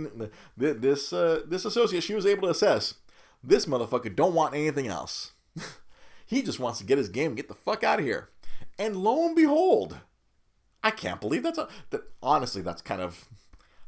this 0.55 1.13
uh, 1.13 1.41
this 1.45 1.65
associate 1.65 2.03
she 2.03 2.15
was 2.15 2.25
able 2.25 2.43
to 2.43 2.51
assess 2.51 2.95
this 3.43 3.65
motherfucker 3.65 4.15
don't 4.15 4.33
want 4.33 4.53
anything 4.53 4.87
else. 4.87 5.33
he 6.25 6.41
just 6.41 6.59
wants 6.59 6.79
to 6.79 6.85
get 6.85 6.97
his 6.97 7.09
game, 7.09 7.35
get 7.35 7.47
the 7.47 7.53
fuck 7.53 7.83
out 7.83 7.99
of 7.99 8.05
here. 8.05 8.29
And 8.77 8.97
lo 8.97 9.25
and 9.25 9.35
behold, 9.35 9.97
I 10.83 10.91
can't 10.91 11.21
believe 11.21 11.43
that's 11.43 11.57
a, 11.57 11.67
that. 11.89 12.01
Honestly, 12.21 12.61
that's 12.61 12.81
kind 12.81 13.01
of 13.01 13.29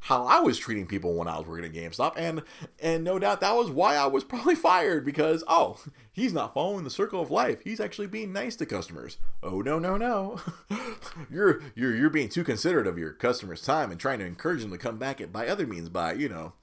how 0.06 0.26
I 0.26 0.40
was 0.40 0.58
treating 0.58 0.88
people 0.88 1.14
when 1.14 1.28
I 1.28 1.38
was 1.38 1.46
working 1.46 1.64
at 1.64 1.72
GameStop, 1.72 2.14
and 2.16 2.42
and 2.80 3.04
no 3.04 3.20
doubt 3.20 3.40
that 3.40 3.54
was 3.54 3.70
why 3.70 3.94
I 3.94 4.06
was 4.06 4.24
probably 4.32 4.56
fired 4.56 5.04
because 5.04 5.44
oh, 5.46 5.80
he's 6.10 6.32
not 6.32 6.54
following 6.54 6.82
the 6.82 6.90
circle 6.90 7.22
of 7.22 7.30
life. 7.30 7.60
He's 7.62 7.78
actually 7.78 8.08
being 8.08 8.32
nice 8.32 8.56
to 8.56 8.66
customers. 8.66 9.18
Oh 9.44 9.60
no 9.60 9.78
no 9.78 9.96
no, 9.96 10.40
you're 11.30 11.62
you're 11.76 11.94
you're 11.94 12.10
being 12.10 12.28
too 12.28 12.42
considerate 12.42 12.88
of 12.88 12.98
your 12.98 13.12
customers' 13.12 13.62
time 13.62 13.92
and 13.92 14.00
trying 14.00 14.18
to 14.18 14.26
encourage 14.26 14.62
them 14.62 14.72
to 14.72 14.78
come 14.78 14.98
back 14.98 15.20
by 15.30 15.46
other 15.46 15.68
means 15.68 15.88
by 15.88 16.14
you 16.14 16.28
know 16.28 16.54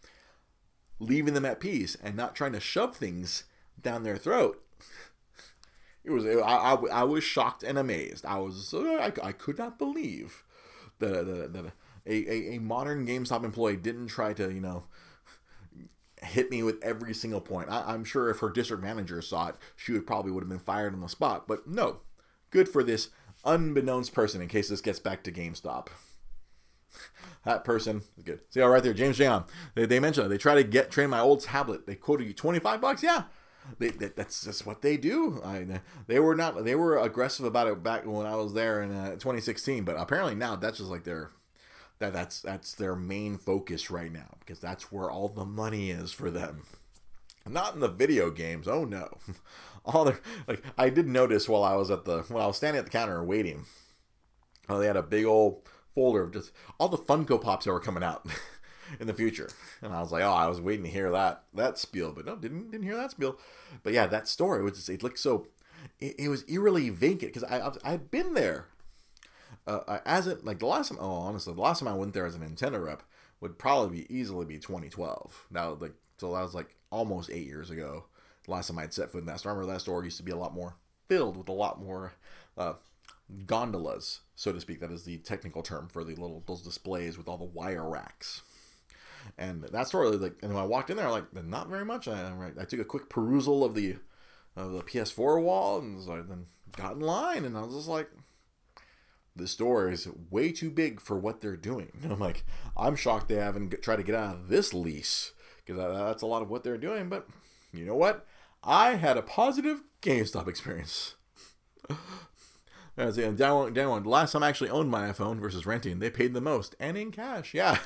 leaving 1.00 1.34
them 1.34 1.46
at 1.46 1.62
peace 1.62 1.96
and 2.04 2.18
not 2.18 2.36
trying 2.36 2.52
to 2.52 2.60
shove 2.60 2.98
things 2.98 3.46
down 3.82 4.04
their 4.04 4.18
throat. 4.18 4.62
It 6.04 6.12
was 6.12 6.26
I, 6.26 6.42
I, 6.42 6.74
I 6.92 7.04
was 7.04 7.24
shocked 7.24 7.64
and 7.64 7.78
amazed. 7.78 8.26
I 8.26 8.38
was 8.40 8.74
I, 8.74 9.14
I 9.24 9.32
could 9.32 9.58
not 9.58 9.80
believe 9.80 10.44
that 11.00 11.26
that, 11.26 11.54
that 11.54 11.72
a, 12.10 12.32
a, 12.32 12.56
a 12.56 12.60
modern 12.60 13.06
GameStop 13.06 13.44
employee 13.44 13.78
didn't 13.78 14.08
try 14.08 14.34
to, 14.34 14.52
you 14.52 14.60
know, 14.60 14.86
hit 16.24 16.50
me 16.50 16.64
with 16.64 16.84
every 16.84 17.14
single 17.14 17.42
point. 17.42 17.70
I, 17.70 17.94
am 17.94 18.04
sure 18.04 18.30
if 18.30 18.40
her 18.40 18.50
district 18.50 18.84
manager 18.84 19.22
saw 19.22 19.50
it, 19.50 19.56
she 19.76 19.94
would 19.94 20.08
probably 20.08 20.32
would 20.32 20.44
have 20.44 20.50
been 20.50 20.60
fired 20.60 20.94
on 20.94 21.02
the 21.02 21.08
spot. 21.08 21.48
But 21.48 21.68
no, 21.68 22.02
good 22.50 22.68
for 22.68 22.84
this 22.84 23.10
unbeknownst 23.46 24.14
person 24.14 24.42
in 24.42 24.48
case 24.48 24.70
this 24.70 24.82
gets 24.82 25.00
back 25.00 25.24
to 25.24 25.32
GameStop. 25.32 25.88
that 27.46 27.64
person, 27.64 28.02
good. 28.24 28.42
See, 28.50 28.62
all 28.62 28.70
right 28.70 28.84
there, 28.84 28.94
James 28.94 29.18
John. 29.18 29.46
They, 29.76 29.86
they 29.86 30.00
mentioned. 30.00 30.32
They 30.32 30.38
try 30.38 30.56
to 30.56 30.64
get 30.64 30.92
train 30.92 31.10
my 31.12 31.20
old 31.20 31.42
tablet. 31.42 31.86
They 31.86 31.96
quoted 31.96 32.28
you 32.28 32.34
25 32.34 32.82
bucks. 32.82 33.04
Yeah, 33.04 33.24
they, 33.78 33.90
that, 33.90 34.16
that's 34.16 34.44
just 34.44 34.66
what 34.66 34.82
they 34.82 34.98
do. 34.98 35.42
I, 35.46 35.82
they 36.08 36.20
were 36.20 36.36
not. 36.36 36.66
They 36.66 36.76
were 36.76 36.98
aggressive 36.98 37.46
about 37.46 37.68
it 37.68 37.84
back 37.84 38.06
when 38.06 38.26
I 38.26 38.36
was 38.36 38.54
there 38.54 38.82
in 38.82 38.92
uh, 38.92 39.12
2016, 39.12 39.84
but 39.84 39.96
apparently 39.98 40.36
now 40.36 40.56
that's 40.56 40.80
just 40.80 40.90
like 40.90 41.04
their 41.04 41.32
that 42.00 42.14
that's 42.14 42.42
that's 42.42 42.74
their 42.74 42.96
main 42.96 43.38
focus 43.38 43.92
right 43.92 44.12
now 44.12 44.36
because 44.40 44.60
that's 44.60 44.92
where 44.92 45.12
all 45.12 45.28
the 45.28 45.46
money 45.46 45.92
is 45.92 46.12
for 46.12 46.32
them. 46.32 46.64
Not 47.48 47.74
in 47.74 47.80
the 47.80 47.88
video 47.88 48.30
games. 48.32 48.68
Oh 48.68 48.86
no. 48.86 49.18
All 49.86 50.04
their 50.04 50.20
like 50.46 50.62
I 50.78 50.90
did 50.90 51.08
notice 51.08 51.48
while 51.48 51.64
I 51.64 51.76
was 51.76 51.90
at 51.90 52.04
the 52.04 52.24
while 52.28 52.44
I 52.44 52.48
was 52.48 52.58
standing 52.58 52.80
at 52.80 52.86
the 52.86 52.92
counter 52.92 53.24
waiting. 53.24 53.66
Oh, 54.68 54.78
they 54.78 54.86
had 54.86 54.98
a 54.98 55.02
big 55.02 55.26
old 55.26 55.62
folder 55.96 56.24
of 56.24 56.34
just 56.34 56.52
all 56.80 56.90
the 56.90 56.98
Funko 56.98 57.42
Pops 57.42 57.66
that 57.66 57.72
were 57.72 57.80
coming 57.80 58.04
out 58.04 58.28
in 59.00 59.08
the 59.08 59.14
future. 59.14 59.50
And 59.82 59.94
I 59.94 60.02
was 60.02 60.12
like, 60.12 60.22
oh, 60.22 60.32
I 60.32 60.48
was 60.48 60.62
waiting 60.62 60.84
to 60.84 60.92
hear 60.92 61.10
that 61.12 61.44
that 61.54 61.78
spiel, 61.78 62.12
but 62.12 62.26
no, 62.26 62.36
didn't 62.36 62.72
didn't 62.72 62.86
hear 62.86 62.98
that 62.98 63.12
spiel. 63.12 63.40
But 63.82 63.94
yeah, 63.94 64.06
that 64.08 64.28
story 64.28 64.62
was 64.62 64.74
just, 64.74 64.90
it 64.90 65.02
looked 65.02 65.18
so 65.18 65.48
it, 66.00 66.16
it 66.20 66.30
was 66.30 66.44
eerily 66.48 66.90
vacant 66.90 67.34
because 67.34 67.46
I 67.46 67.72
I'd 67.84 68.12
been 68.12 68.34
there 68.34 68.68
uh, 69.70 70.00
as 70.06 70.28
it 70.28 70.46
like 70.46 70.60
the 70.60 70.66
last 70.66 70.90
time. 70.90 70.98
Oh, 71.00 71.12
honestly, 71.12 71.54
the 71.54 71.62
last 71.62 71.80
time 71.80 71.88
I 71.88 71.94
went 71.94 72.14
there 72.14 72.26
as 72.26 72.36
a 72.36 72.40
Nintendo 72.40 72.84
rep 72.84 73.04
would 73.42 73.58
probably 73.58 74.02
be 74.02 74.16
easily 74.16 74.46
be 74.46 74.58
2012. 74.58 75.48
Now, 75.52 75.78
like 75.80 75.94
so 76.18 76.34
that 76.34 76.42
was 76.42 76.56
like 76.56 76.76
almost 76.92 77.30
eight 77.30 77.48
years 77.48 77.70
ago. 77.70 78.06
The 78.46 78.52
last 78.52 78.68
time 78.68 78.80
I'd 78.80 78.94
set 78.94 79.12
foot 79.12 79.20
in 79.20 79.26
that 79.28 79.40
store. 79.40 79.52
I 79.52 79.56
remember 79.56 79.74
that 79.74 79.82
store 79.82 80.04
used 80.04 80.18
to 80.18 80.24
be 80.24 80.32
a 80.32 80.38
lot 80.38 80.54
more 80.54 80.76
filled 81.08 81.38
with 81.38 81.50
a 81.50 81.54
lot 81.54 81.82
more 81.82 82.14
uh, 82.58 82.74
gondolas, 83.46 84.22
so 84.36 84.52
to 84.52 84.62
speak. 84.62 84.80
That 84.80 84.92
is 84.92 85.04
the 85.04 85.18
technical 85.18 85.62
term 85.62 85.88
for 85.88 86.04
the 86.04 86.16
little 86.16 86.44
those 86.48 86.62
displays 86.62 87.18
with 87.18 87.28
all 87.28 87.38
the 87.38 87.44
wire 87.44 87.88
racks. 87.88 88.42
And 89.38 89.64
that 89.64 89.88
store, 89.88 90.10
like, 90.12 90.38
and 90.42 90.54
when 90.54 90.64
I 90.64 90.66
walked 90.66 90.90
in 90.90 90.98
there, 90.98 91.12
like, 91.12 91.32
not 91.46 91.68
very 91.68 91.86
much. 91.86 92.08
I, 92.08 92.32
I 92.60 92.66
took 92.66 92.80
a 92.80 92.86
quick 92.86 93.10
perusal 93.10 93.64
of 93.64 93.76
the 93.76 93.98
of 94.56 94.72
the 94.72 94.82
PS4 94.82 95.42
wall, 95.42 95.80
and 95.80 96.02
so 96.02 96.14
I 96.14 96.22
then 96.22 96.46
got 96.76 96.94
in 96.94 97.02
line, 97.02 97.46
and 97.46 97.58
I 97.58 97.62
was 97.62 97.76
just 97.76 97.88
like, 97.88 98.10
this 99.36 99.52
store 99.52 99.90
is 99.90 100.08
way 100.30 100.52
too 100.52 100.70
big 100.70 101.00
for 101.00 101.18
what 101.18 101.42
they're 101.42 101.58
doing. 101.58 101.92
And 102.02 102.12
I'm 102.14 102.20
like, 102.20 102.46
I'm 102.78 102.96
shocked 102.96 103.30
they 103.30 103.36
haven't 103.36 103.82
tried 103.82 103.98
to 103.98 104.04
get 104.04 104.16
out 104.16 104.36
of 104.36 104.48
this 104.50 104.74
lease 104.74 105.34
because 105.66 105.80
that's 105.80 106.22
a 106.22 106.28
lot 106.28 106.42
of 106.42 106.50
what 106.50 106.64
they're 106.64 106.78
doing. 106.78 107.10
But 107.10 107.28
you 107.72 107.86
know 107.86 107.96
what? 107.96 108.26
I 108.64 108.96
had 108.96 109.18
a 109.18 109.22
positive 109.22 109.84
GameStop 110.02 110.48
experience. 110.48 111.16
As 112.98 113.18
in, 113.18 113.38
down, 113.38 113.74
down 113.74 114.04
last 114.04 114.34
time 114.34 114.44
I 114.44 114.50
actually 114.50 114.70
owned 114.70 114.92
my 114.92 115.10
iPhone 115.10 115.40
versus 115.40 115.66
renting, 115.66 116.00
they 116.00 116.10
paid 116.10 116.34
the 116.34 116.42
most 116.42 116.76
and 116.82 116.98
in 116.98 117.12
cash. 117.12 117.54
Yeah, 117.54 117.78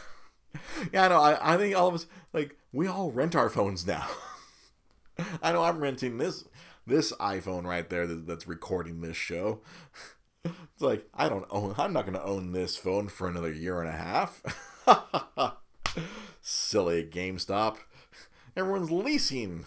yeah. 0.91 1.07
No, 1.09 1.21
I, 1.21 1.53
I 1.53 1.57
think 1.57 1.75
all 1.75 1.87
of 1.87 1.93
us 1.93 2.07
like 2.33 2.57
we 2.71 2.87
all 2.87 3.11
rent 3.11 3.35
our 3.35 3.49
phones 3.49 3.85
now. 3.85 4.07
I 5.43 5.51
know 5.51 5.63
I'm 5.63 5.77
renting 5.77 6.17
this 6.17 6.45
this 6.87 7.11
iPhone 7.13 7.65
right 7.65 7.87
there 7.87 8.07
that's 8.07 8.47
recording 8.47 9.01
this 9.01 9.15
show. 9.15 9.61
It's 10.45 10.81
like 10.81 11.07
I 11.13 11.29
don't 11.29 11.45
own. 11.49 11.75
I'm 11.77 11.93
not 11.93 12.05
going 12.05 12.17
to 12.17 12.23
own 12.23 12.51
this 12.51 12.75
phone 12.75 13.07
for 13.07 13.27
another 13.27 13.51
year 13.51 13.79
and 13.81 13.89
a 13.89 13.93
half. 13.93 14.41
Silly 16.41 17.05
GameStop. 17.05 17.77
Everyone's 18.55 18.91
leasing, 18.91 19.65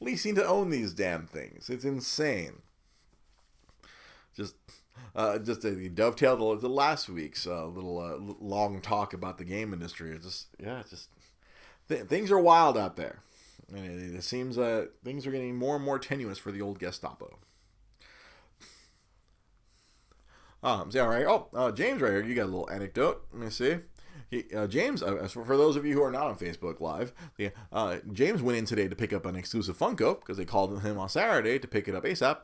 leasing 0.00 0.34
to 0.34 0.46
own 0.46 0.70
these 0.70 0.92
damn 0.92 1.26
things. 1.26 1.70
It's 1.70 1.84
insane. 1.84 2.62
Just, 4.34 4.56
uh, 5.14 5.38
just 5.38 5.64
a 5.64 5.88
dovetail 5.88 6.58
to, 6.58 6.66
last 6.66 7.08
week's 7.08 7.46
uh, 7.46 7.66
little 7.66 7.98
uh, 8.00 8.34
long 8.44 8.80
talk 8.80 9.12
about 9.12 9.38
the 9.38 9.44
game 9.44 9.72
industry. 9.72 10.10
It's 10.10 10.24
just, 10.24 10.46
yeah, 10.58 10.80
it's 10.80 10.90
just 10.90 11.08
th- 11.88 12.06
things 12.06 12.32
are 12.32 12.40
wild 12.40 12.76
out 12.76 12.96
there, 12.96 13.20
and 13.72 13.84
it, 13.86 14.16
it 14.16 14.24
seems 14.24 14.56
that 14.56 14.90
things 15.04 15.26
are 15.26 15.30
getting 15.30 15.54
more 15.54 15.76
and 15.76 15.84
more 15.84 16.00
tenuous 16.00 16.38
for 16.38 16.50
the 16.50 16.60
old 16.60 16.80
Gestapo. 16.80 17.38
Um, 20.64 20.90
see, 20.90 20.98
all 20.98 21.08
right. 21.08 21.26
Oh, 21.26 21.48
uh, 21.54 21.70
James, 21.70 22.00
right 22.00 22.10
here. 22.10 22.24
You 22.24 22.34
got 22.34 22.44
a 22.44 22.46
little 22.46 22.70
anecdote. 22.70 23.26
Let 23.32 23.42
me 23.42 23.50
see. 23.50 23.76
He, 24.30 24.44
uh, 24.56 24.66
James, 24.66 25.02
uh, 25.02 25.28
for, 25.28 25.56
those 25.56 25.76
of 25.76 25.84
you 25.84 25.92
who 25.92 26.02
are 26.02 26.10
not 26.10 26.26
on 26.26 26.36
Facebook 26.36 26.80
Live, 26.80 27.12
yeah, 27.36 27.50
uh, 27.70 27.98
James 28.10 28.40
went 28.40 28.56
in 28.56 28.64
today 28.64 28.88
to 28.88 28.96
pick 28.96 29.12
up 29.12 29.26
an 29.26 29.36
exclusive 29.36 29.78
Funko 29.78 30.18
because 30.18 30.38
they 30.38 30.46
called 30.46 30.80
him 30.80 30.98
on 30.98 31.10
Saturday 31.10 31.58
to 31.58 31.68
pick 31.68 31.86
it 31.86 31.94
up 31.94 32.04
ASAP. 32.04 32.38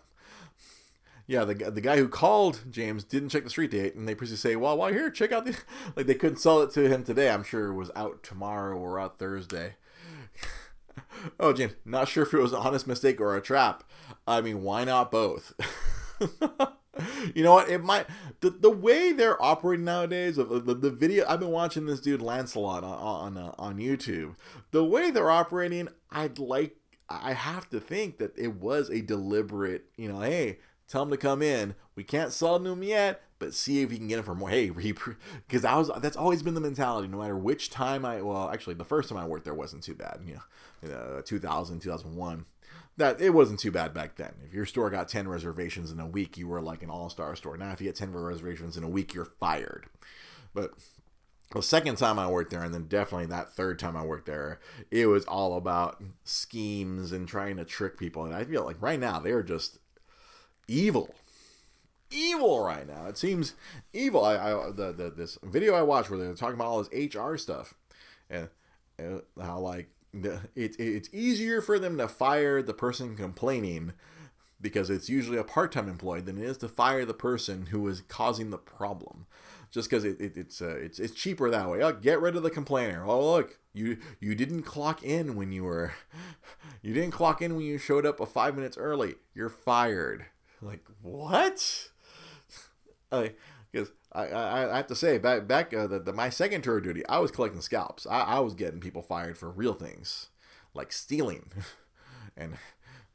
Yeah, 1.27 1.45
the, 1.45 1.55
the 1.55 1.81
guy 1.81 1.97
who 1.97 2.09
called 2.09 2.61
James 2.71 3.05
didn't 3.05 3.31
check 3.31 3.45
the 3.45 3.51
street 3.51 3.71
date, 3.71 3.95
and 3.95 4.07
they 4.07 4.15
pretty 4.15 4.37
say, 4.37 4.57
"Well, 4.57 4.77
while 4.77 4.91
you're 4.91 5.01
here, 5.01 5.11
check 5.11 5.33
out 5.33 5.47
the 5.47 5.57
like 5.97 6.07
they 6.07 6.15
couldn't 6.15 6.39
sell 6.39 6.61
it 6.61 6.73
to 6.73 6.89
him 6.89 7.05
today. 7.05 7.31
I'm 7.31 7.45
sure 7.45 7.69
it 7.69 7.75
was 7.75 7.91
out 7.97 8.23
tomorrow 8.23 8.77
or 8.77 9.01
out 9.01 9.19
Thursday." 9.19 9.77
oh, 11.41 11.53
James, 11.53 11.73
not 11.85 12.09
sure 12.09 12.25
if 12.25 12.35
it 12.35 12.39
was 12.39 12.53
an 12.53 12.59
honest 12.59 12.87
mistake 12.87 13.21
or 13.21 13.37
a 13.37 13.41
trap. 13.41 13.85
I 14.27 14.41
mean, 14.41 14.63
why 14.63 14.85
not 14.85 15.11
both? 15.11 15.55
you 17.35 17.42
know 17.42 17.55
what? 17.55 17.68
It 17.68 17.83
might 17.83 18.07
the, 18.40 18.50
the 18.50 18.70
way 18.70 19.12
they're 19.12 19.40
operating 19.42 19.85
nowadays. 19.85 20.37
The, 20.37 20.44
the, 20.44 20.74
the 20.74 20.90
video 20.90 21.24
I've 21.29 21.40
been 21.40 21.50
watching 21.50 21.87
this 21.87 22.00
dude 22.00 22.22
Lancelot 22.22 22.85
on 22.85 23.37
on, 23.37 23.37
uh, 23.37 23.55
on 23.59 23.79
YouTube. 23.79 24.35
The 24.72 24.85
way 24.85 25.11
they're 25.11 25.31
operating, 25.31 25.88
I'd 26.11 26.38
like. 26.38 26.76
I 27.09 27.33
have 27.33 27.68
to 27.70 27.81
think 27.81 28.18
that 28.18 28.38
it 28.38 28.55
was 28.57 28.88
a 28.88 29.00
deliberate. 29.00 29.87
You 29.96 30.12
know, 30.12 30.20
hey, 30.20 30.59
tell 30.88 31.03
him 31.03 31.11
to 31.11 31.16
come 31.16 31.42
in. 31.42 31.74
We 31.94 32.05
can't 32.05 32.33
sell 32.33 32.57
him 32.57 32.83
yet, 32.83 33.22
but 33.38 33.55
see 33.55 33.83
if 33.83 33.92
you 33.92 33.98
can 33.98 34.09
get 34.09 34.18
him 34.18 34.24
for 34.24 34.35
more. 34.35 34.50
Hey, 34.50 34.70
because 34.70 35.64
I 35.64 35.76
was 35.76 35.90
that's 35.98 36.16
always 36.16 36.42
been 36.42 36.55
the 36.55 36.61
mentality. 36.61 37.09
No 37.09 37.18
matter 37.18 37.37
which 37.37 37.70
time 37.70 38.05
I 38.05 38.20
well, 38.22 38.50
actually 38.50 38.74
the 38.74 38.85
first 38.85 39.09
time 39.09 39.18
I 39.18 39.26
worked 39.26 39.44
there 39.44 39.55
wasn't 39.55 39.85
too 39.85 39.94
bad. 39.94 40.20
You 40.26 40.40
know, 40.83 41.16
know 41.16 41.22
2000, 41.24 41.81
2001 41.81 42.46
that 43.01 43.21
it 43.21 43.31
wasn't 43.31 43.59
too 43.59 43.71
bad 43.71 43.93
back 43.93 44.17
then. 44.17 44.35
If 44.47 44.55
your 44.55 44.67
store 44.67 44.91
got 44.91 45.09
10 45.09 45.27
reservations 45.27 45.91
in 45.91 46.01
a 46.01 46.07
week, 46.07 46.37
you 46.39 46.47
were 46.47 46.61
like 46.61 46.83
an 46.83 46.91
all-star 46.91 47.35
store. 47.35 47.57
Now 47.57 47.73
if 47.73 47.81
you 47.81 47.89
get 47.89 47.97
10 47.97 48.13
reservations 48.13 48.77
in 48.77 48.85
a 48.85 48.89
week, 48.89 49.15
you're 49.15 49.25
fired. 49.25 49.87
But 50.55 50.73
the 51.53 51.63
second 51.63 51.97
time 51.97 52.19
I 52.19 52.29
worked 52.31 52.51
there, 52.51 52.63
and 52.63 52.73
then 52.73 52.87
definitely 52.87 53.27
that 53.27 53.53
third 53.53 53.79
time 53.79 53.97
I 53.97 54.05
worked 54.05 54.27
there, 54.27 54.61
it 54.91 55.07
was 55.07 55.25
all 55.25 55.57
about 55.57 56.03
schemes 56.25 57.11
and 57.11 57.27
trying 57.27 57.57
to 57.57 57.65
trick 57.65 57.99
people. 57.99 58.25
And 58.25 58.35
I 58.35 58.45
feel 58.45 58.65
like 58.65 58.81
right 58.81 59.01
now 59.01 59.19
they're 59.19 59.43
just 59.43 59.79
evil, 60.69 61.15
evil 62.11 62.63
right 62.63 62.87
now. 62.87 63.07
It 63.07 63.19
seems 63.19 63.55
evil. 63.93 64.25
I, 64.25 64.35
I 64.35 64.71
the, 64.71 64.93
the 64.93 65.11
this 65.11 65.39
video 65.43 65.75
I 65.75 65.83
watched 65.83 66.11
where 66.11 66.19
they're 66.19 66.35
talking 66.35 66.55
about 66.55 66.69
all 66.69 66.85
this 66.85 67.15
HR 67.17 67.37
stuff, 67.37 67.75
and, 68.29 68.49
and 68.99 69.23
how 69.41 69.59
like 69.59 69.89
it, 70.12 70.77
it's 70.79 71.09
easier 71.12 71.61
for 71.61 71.79
them 71.79 71.99
to 71.99 72.09
fire 72.09 72.62
the 72.62 72.75
person 72.75 73.16
complaining 73.16 73.92
because 74.61 74.90
it's 74.90 75.09
usually 75.09 75.38
a 75.38 75.44
part-time 75.44 75.88
employee 75.88 76.20
than 76.20 76.38
it 76.38 76.44
is 76.44 76.59
to 76.59 76.68
fire 76.68 77.05
the 77.05 77.14
person 77.14 77.66
who 77.66 77.87
is 77.88 78.03
causing 78.03 78.51
the 78.51 78.59
problem 78.59 79.27
just 79.70 79.88
because 79.88 80.05
it, 80.05 80.20
it, 80.20 80.37
it's 80.37 80.61
uh, 80.61 80.77
it's 80.77 80.99
it's 80.99 81.14
cheaper 81.14 81.51
that 81.51 81.70
way. 81.70 81.83
Oh, 81.83 81.92
get 81.92 82.20
rid 82.20 82.37
of 82.37 82.42
the 82.42 82.51
complainer. 82.51 83.05
Oh 83.07 83.33
look, 83.33 83.59
you 83.73 83.99
you 84.18 84.35
didn't 84.35 84.62
clock 84.62 85.03
in 85.03 85.37
when 85.37 85.53
you 85.53 85.64
were 85.64 85.92
you 86.83 86.92
didn't 86.92 87.12
clock 87.12 87.40
in 87.40 87.55
when 87.55 87.64
you 87.64 87.79
showed 87.79 88.05
up 88.05 88.20
a 88.20 88.27
five 88.27 88.57
minutes 88.57 88.77
early. 88.77 89.14
You're 89.35 89.49
fired. 89.49 90.27
Like 90.61 90.85
what? 91.03 91.88
Like 93.12 93.37
because 93.73 93.91
I, 94.13 94.27
I, 94.29 94.73
I 94.73 94.77
have 94.77 94.87
to 94.89 94.95
say 94.95 95.19
back 95.19 95.47
back 95.47 95.73
uh, 95.73 95.87
the, 95.87 95.99
the, 96.01 96.13
my 96.13 96.31
second 96.31 96.63
tour 96.63 96.79
of 96.79 96.85
duty, 96.85 97.07
I 97.09 97.19
was 97.19 97.31
collecting 97.31 97.61
scalps. 97.61 98.07
I, 98.07 98.21
I 98.21 98.39
was 98.41 98.55
getting 98.55 98.81
people 98.81 99.03
fired 99.03 99.39
for 99.39 99.51
real 99.51 99.75
things, 99.75 100.29
like 100.75 100.93
stealing, 100.93 101.51
and 102.37 102.55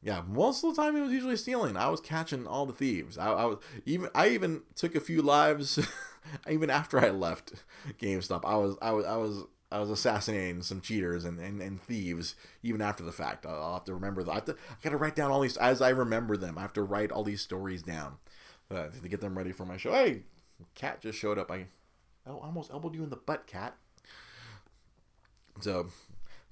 yeah, 0.01 0.21
most 0.27 0.63
of 0.63 0.75
the 0.75 0.81
time 0.81 0.95
it 0.95 1.01
was 1.01 1.11
usually 1.11 1.35
stealing. 1.35 1.75
I 1.75 1.89
was 1.89 1.99
catching 1.99 2.45
all 2.47 2.65
the 2.65 2.73
thieves. 2.73 3.17
I, 3.17 3.27
I 3.27 3.45
was 3.45 3.57
even 3.85 4.09
I 4.13 4.29
even 4.29 4.61
took 4.75 4.95
a 4.95 4.99
few 4.99 5.21
lives, 5.21 5.79
even 6.49 6.69
after 6.69 6.99
I 6.99 7.09
left 7.09 7.53
GameStop. 7.99 8.41
I 8.45 8.55
was 8.55 8.77
I 8.81 8.91
was 8.91 9.05
I 9.05 9.17
was 9.17 9.43
I 9.71 9.79
was 9.79 9.89
assassinating 9.89 10.61
some 10.61 10.79
cheaters 10.79 11.25
and, 11.25 11.39
and, 11.39 11.61
and 11.61 11.81
thieves 11.81 12.35
even 12.63 12.81
after 12.81 13.03
the 13.03 13.11
fact. 13.11 13.45
I'll, 13.45 13.73
have 13.73 13.83
to 13.85 13.93
remember 13.93 14.23
that. 14.23 14.31
I, 14.31 14.35
have 14.35 14.45
to, 14.45 14.53
I 14.53 14.75
gotta 14.83 14.97
write 14.97 15.15
down 15.15 15.31
all 15.31 15.41
these 15.41 15.57
as 15.57 15.81
I 15.81 15.89
remember 15.89 16.37
them. 16.37 16.57
I 16.57 16.61
have 16.61 16.73
to 16.73 16.83
write 16.83 17.11
all 17.11 17.23
these 17.23 17.41
stories 17.41 17.81
down 17.81 18.17
uh, 18.71 18.87
to 18.87 19.09
get 19.09 19.21
them 19.21 19.37
ready 19.37 19.51
for 19.51 19.65
my 19.65 19.77
show. 19.77 19.91
Hey, 19.91 20.23
cat 20.73 21.01
just 21.01 21.17
showed 21.17 21.37
up. 21.37 21.51
I, 21.51 21.67
I 22.25 22.31
almost 22.31 22.71
elbowed 22.71 22.95
you 22.95 23.03
in 23.03 23.09
the 23.09 23.15
butt, 23.15 23.47
cat. 23.47 23.75
So 25.61 25.87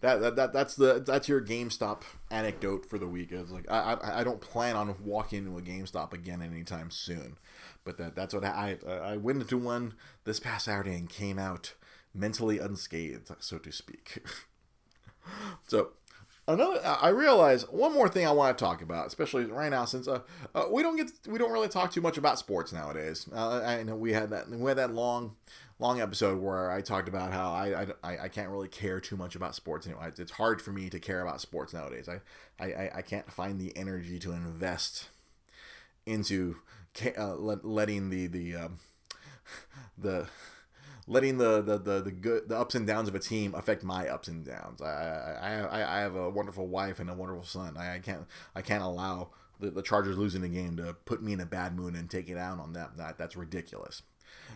that, 0.01 0.19
that, 0.21 0.35
that 0.35 0.53
that's 0.53 0.75
the 0.75 1.01
that's 1.05 1.29
your 1.29 1.41
GameStop 1.41 2.01
anecdote 2.29 2.85
for 2.85 2.97
the 2.97 3.07
week. 3.07 3.31
It's 3.31 3.51
like 3.51 3.69
I, 3.71 3.93
I, 3.93 4.19
I 4.19 4.23
don't 4.23 4.41
plan 4.41 4.75
on 4.75 4.95
walking 5.03 5.39
into 5.39 5.57
a 5.57 5.61
GameStop 5.61 6.13
again 6.13 6.41
anytime 6.41 6.91
soon, 6.91 7.37
but 7.83 7.97
that 7.97 8.15
that's 8.15 8.33
what 8.33 8.43
I 8.43 8.77
I 8.85 9.17
went 9.17 9.41
into 9.41 9.57
one 9.57 9.93
this 10.25 10.39
past 10.39 10.65
Saturday 10.65 10.95
and 10.95 11.09
came 11.09 11.39
out 11.39 11.73
mentally 12.13 12.59
unscathed, 12.59 13.31
so 13.39 13.57
to 13.57 13.71
speak. 13.71 14.25
so 15.67 15.91
another 16.47 16.79
i 17.01 17.09
realize 17.09 17.63
one 17.69 17.93
more 17.93 18.09
thing 18.09 18.27
i 18.27 18.31
want 18.31 18.57
to 18.57 18.63
talk 18.63 18.81
about 18.81 19.07
especially 19.07 19.45
right 19.45 19.69
now 19.69 19.85
since 19.85 20.07
uh, 20.07 20.19
uh, 20.53 20.65
we 20.69 20.83
don't 20.83 20.97
get 20.97 21.09
we 21.27 21.39
don't 21.39 21.51
really 21.51 21.69
talk 21.69 21.91
too 21.91 22.01
much 22.01 22.17
about 22.17 22.37
sports 22.37 22.73
nowadays. 22.73 23.27
Uh, 23.33 23.61
i 23.65 23.83
know 23.83 23.95
we 23.95 24.11
had 24.11 24.29
that 24.29 24.49
we 24.49 24.69
had 24.69 24.77
that 24.77 24.93
long 24.93 25.35
long 25.79 26.01
episode 26.01 26.41
where 26.41 26.69
i 26.69 26.81
talked 26.81 27.07
about 27.07 27.31
how 27.31 27.51
i 27.51 27.87
i, 28.03 28.23
I 28.23 28.27
can't 28.27 28.49
really 28.49 28.67
care 28.67 28.99
too 28.99 29.15
much 29.15 29.35
about 29.35 29.55
sports 29.55 29.87
anymore 29.87 30.11
it's 30.17 30.33
hard 30.33 30.61
for 30.61 30.71
me 30.71 30.89
to 30.89 30.99
care 30.99 31.21
about 31.21 31.41
sports 31.41 31.73
nowadays. 31.73 32.09
I 32.09 32.19
i, 32.59 32.91
I 32.95 33.01
can't 33.01 33.31
find 33.31 33.59
the 33.59 33.75
energy 33.77 34.19
to 34.19 34.31
invest 34.33 35.09
into 36.05 36.57
uh, 37.17 37.35
letting 37.35 38.09
the 38.09 38.27
the 38.27 38.55
um, 38.55 38.79
the 39.97 40.27
letting 41.07 41.37
the, 41.37 41.61
the 41.61 41.77
the 41.77 42.01
the 42.01 42.11
good 42.11 42.49
the 42.49 42.57
ups 42.57 42.75
and 42.75 42.87
downs 42.87 43.07
of 43.07 43.15
a 43.15 43.19
team 43.19 43.53
affect 43.55 43.83
my 43.83 44.07
ups 44.07 44.27
and 44.27 44.45
downs. 44.45 44.81
I 44.81 45.67
I, 45.69 45.97
I 45.97 46.01
have 46.01 46.15
a 46.15 46.29
wonderful 46.29 46.67
wife 46.67 46.99
and 46.99 47.09
a 47.09 47.13
wonderful 47.13 47.43
son. 47.43 47.75
I, 47.77 47.95
I 47.95 47.99
can't 47.99 48.25
I 48.55 48.61
can't 48.61 48.83
allow 48.83 49.29
the, 49.59 49.71
the 49.71 49.81
Chargers 49.81 50.17
losing 50.17 50.41
the 50.41 50.49
game 50.49 50.77
to 50.77 50.93
put 51.05 51.21
me 51.21 51.33
in 51.33 51.39
a 51.39 51.45
bad 51.45 51.75
mood 51.75 51.95
and 51.95 52.09
take 52.09 52.29
it 52.29 52.37
out 52.37 52.59
on 52.59 52.73
them. 52.73 52.91
That 52.97 53.17
that's 53.17 53.35
ridiculous. 53.35 54.01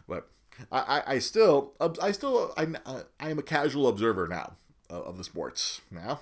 But 0.07 0.29
I, 0.71 0.79
I, 0.79 1.13
I 1.13 1.19
still 1.19 1.73
I 2.01 2.11
still 2.11 2.53
I 2.57 2.67
I 3.19 3.29
am 3.29 3.39
a 3.39 3.43
casual 3.43 3.87
observer 3.87 4.27
now 4.27 4.53
of 4.89 5.17
the 5.17 5.23
sports 5.23 5.81
now, 5.91 6.21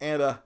and 0.00 0.22
uh 0.22 0.36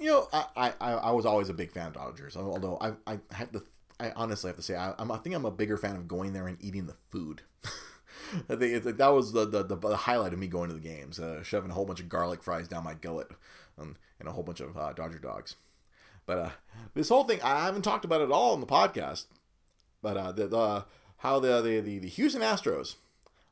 you 0.00 0.06
know, 0.06 0.28
I, 0.32 0.72
I, 0.80 0.92
I 0.92 1.10
was 1.10 1.26
always 1.26 1.48
a 1.48 1.54
big 1.54 1.72
fan 1.72 1.88
of 1.88 1.94
Dodgers. 1.94 2.36
Although 2.36 2.78
I, 2.80 2.92
I 3.06 3.18
had 3.32 3.52
to 3.52 3.64
I 4.00 4.12
honestly 4.14 4.48
have 4.48 4.56
to 4.56 4.62
say 4.62 4.76
I, 4.76 4.94
am 4.98 5.10
I 5.10 5.18
think 5.18 5.34
I'm 5.34 5.44
a 5.44 5.50
bigger 5.50 5.76
fan 5.76 5.96
of 5.96 6.08
going 6.08 6.32
there 6.32 6.46
and 6.46 6.58
eating 6.60 6.86
the 6.86 6.96
food. 7.10 7.42
I 8.48 8.56
think 8.56 8.74
it's, 8.74 8.86
that 8.86 9.08
was 9.08 9.32
the, 9.32 9.46
the, 9.46 9.62
the 9.62 9.96
highlight 9.96 10.32
of 10.32 10.38
me 10.38 10.46
going 10.46 10.68
to 10.68 10.74
the 10.74 10.80
games, 10.80 11.18
uh, 11.18 11.42
shoving 11.42 11.70
a 11.70 11.74
whole 11.74 11.84
bunch 11.84 12.00
of 12.00 12.08
garlic 12.08 12.42
fries 12.42 12.68
down 12.68 12.84
my 12.84 12.94
gullet, 12.94 13.30
and, 13.78 13.96
and 14.18 14.28
a 14.28 14.32
whole 14.32 14.42
bunch 14.42 14.60
of 14.60 14.76
uh, 14.76 14.92
Dodger 14.92 15.18
dogs. 15.18 15.56
But 16.26 16.38
uh, 16.38 16.50
this 16.94 17.08
whole 17.08 17.24
thing, 17.24 17.40
I 17.42 17.64
haven't 17.64 17.82
talked 17.82 18.04
about 18.04 18.20
it 18.20 18.24
at 18.24 18.30
all 18.30 18.54
in 18.54 18.60
the 18.60 18.66
podcast. 18.66 19.26
But 20.02 20.16
uh, 20.16 20.32
the, 20.32 20.46
the 20.46 20.84
how 21.18 21.40
the, 21.40 21.60
the 21.60 21.80
the 21.80 21.98
the 21.98 22.08
Houston 22.08 22.42
Astros 22.42 22.96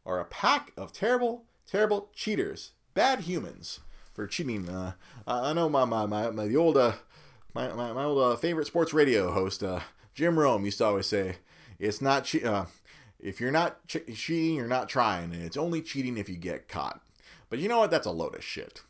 are 0.05 0.21
a 0.21 0.25
pack 0.25 0.73
of 0.77 0.93
terrible, 0.93 1.45
terrible 1.67 2.11
cheaters, 2.15 2.73
bad 2.95 3.21
humans 3.21 3.81
for 4.15 4.27
cheating. 4.27 4.69
Uh, 4.69 4.93
I 5.27 5.53
know 5.53 5.69
my 5.69 5.85
my 5.85 6.07
my, 6.07 6.31
my 6.31 6.47
the 6.47 6.57
old 6.57 6.77
uh, 6.77 6.93
my, 7.55 7.73
my, 7.73 7.93
my 7.93 8.05
old 8.05 8.19
uh, 8.19 8.37
favorite 8.37 8.67
sports 8.67 8.93
radio 8.93 9.33
host 9.33 9.63
uh, 9.63 9.81
Jim 10.17 10.39
Rome 10.39 10.65
used 10.65 10.79
to 10.79 10.87
always 10.87 11.07
say, 11.07 11.37
"It's 11.79 12.01
not 12.01 12.25
che- 12.25 12.43
uh, 12.43 12.65
if 13.21 13.39
you're 13.39 13.51
not 13.51 13.87
ch- 13.87 13.99
cheating, 14.15 14.57
you're 14.57 14.67
not 14.67 14.89
trying, 14.89 15.33
and 15.35 15.43
it's 15.43 15.59
only 15.59 15.83
cheating 15.83 16.17
if 16.17 16.29
you 16.29 16.37
get 16.37 16.69
caught." 16.69 17.03
But 17.51 17.59
you 17.59 17.69
know 17.69 17.79
what? 17.79 17.91
That's 17.91 18.07
a 18.07 18.11
load 18.11 18.35
of 18.35 18.43
shit. 18.43 18.83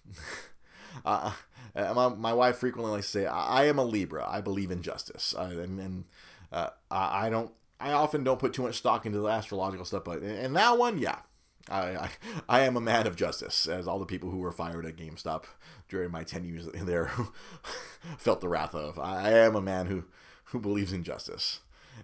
uh, 1.04 1.32
uh, 1.74 1.94
my, 1.94 2.08
my 2.08 2.32
wife 2.32 2.56
frequently 2.58 2.92
likes 2.92 3.10
to 3.10 3.18
say, 3.18 3.26
I, 3.26 3.62
I 3.62 3.64
am 3.64 3.78
a 3.78 3.84
Libra. 3.84 4.24
I 4.26 4.40
believe 4.40 4.70
in 4.70 4.82
justice. 4.82 5.34
I, 5.36 5.50
and, 5.50 5.80
and 5.80 6.04
uh, 6.52 6.70
I, 6.90 7.26
I 7.26 7.30
don't. 7.30 7.52
I 7.78 7.92
often 7.92 8.24
don't 8.24 8.38
put 8.38 8.54
too 8.54 8.62
much 8.62 8.78
stock 8.78 9.04
into 9.04 9.18
the 9.18 9.28
astrological 9.28 9.84
stuff, 9.84 10.04
but 10.04 10.22
in 10.22 10.54
that 10.54 10.78
one, 10.78 10.96
yeah, 10.96 11.18
I, 11.68 11.80
I, 11.80 12.10
I 12.48 12.60
am 12.60 12.76
a 12.76 12.80
man 12.80 13.06
of 13.06 13.16
justice, 13.16 13.66
as 13.66 13.86
all 13.86 13.98
the 13.98 14.06
people 14.06 14.30
who 14.30 14.38
were 14.38 14.52
fired 14.52 14.86
at 14.86 14.96
GameStop 14.96 15.44
during 15.88 16.10
my 16.10 16.22
ten 16.22 16.44
years 16.44 16.66
there 16.74 17.10
felt 18.16 18.40
the 18.40 18.48
wrath 18.48 18.74
of. 18.74 18.98
I, 18.98 19.26
I 19.26 19.30
am 19.32 19.56
a 19.56 19.60
man 19.60 19.86
who 19.86 20.04
who 20.46 20.60
believes 20.60 20.92
in 20.92 21.02
justice. 21.04 21.60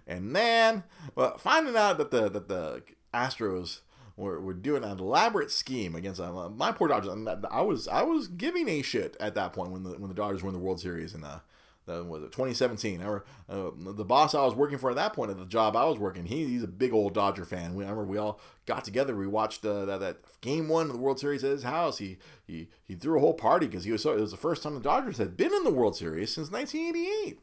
And 0.07 0.35
then, 0.35 0.83
well, 1.15 1.37
finding 1.37 1.75
out 1.75 1.97
that 1.97 2.11
the 2.11 2.29
that 2.29 2.47
the 2.47 2.83
Astros 3.13 3.79
were, 4.15 4.39
were 4.39 4.53
doing 4.53 4.83
an 4.83 4.99
elaborate 4.99 5.51
scheme 5.51 5.95
against 5.95 6.19
uh, 6.19 6.49
my 6.49 6.71
poor 6.71 6.87
Dodgers, 6.87 7.27
I 7.49 7.61
was 7.61 7.87
I 7.87 8.03
was 8.03 8.27
giving 8.27 8.69
a 8.69 8.81
shit 8.81 9.15
at 9.19 9.35
that 9.35 9.53
point 9.53 9.71
when 9.71 9.83
the 9.83 9.91
when 9.91 10.09
the 10.09 10.15
Dodgers 10.15 10.43
won 10.43 10.53
the 10.53 10.59
World 10.59 10.79
Series 10.79 11.13
in 11.13 11.23
uh, 11.23 11.39
the, 11.85 12.03
was 12.03 12.23
it 12.23 12.31
2017? 12.31 13.01
I 13.01 13.05
uh, 13.51 13.71
the 13.75 14.05
boss 14.05 14.33
I 14.33 14.45
was 14.45 14.55
working 14.55 14.77
for 14.77 14.89
at 14.89 14.95
that 14.95 15.13
point 15.13 15.31
at 15.31 15.37
the 15.37 15.45
job 15.45 15.75
I 15.75 15.85
was 15.85 15.99
working, 15.99 16.25
he, 16.25 16.45
he's 16.45 16.63
a 16.63 16.67
big 16.67 16.93
old 16.93 17.13
Dodger 17.13 17.45
fan. 17.45 17.75
We, 17.75 17.83
I 17.83 17.89
remember 17.89 18.09
we 18.09 18.17
all 18.17 18.39
got 18.65 18.85
together. 18.85 19.15
We 19.15 19.27
watched 19.27 19.65
uh, 19.65 19.85
that, 19.85 19.99
that 19.99 20.17
game 20.41 20.69
one 20.69 20.87
of 20.87 20.93
the 20.93 20.99
World 20.99 21.19
Series 21.19 21.43
at 21.43 21.51
his 21.51 21.63
house. 21.63 21.97
He 21.97 22.17
he 22.45 22.69
he 22.83 22.95
threw 22.95 23.17
a 23.17 23.21
whole 23.21 23.33
party 23.33 23.67
because 23.67 23.83
he 23.83 23.91
was 23.91 24.01
so 24.03 24.13
it 24.13 24.21
was 24.21 24.31
the 24.31 24.37
first 24.37 24.63
time 24.63 24.75
the 24.75 24.79
Dodgers 24.79 25.17
had 25.17 25.35
been 25.35 25.53
in 25.53 25.63
the 25.63 25.71
World 25.71 25.95
Series 25.95 26.33
since 26.33 26.51
1988. 26.51 27.39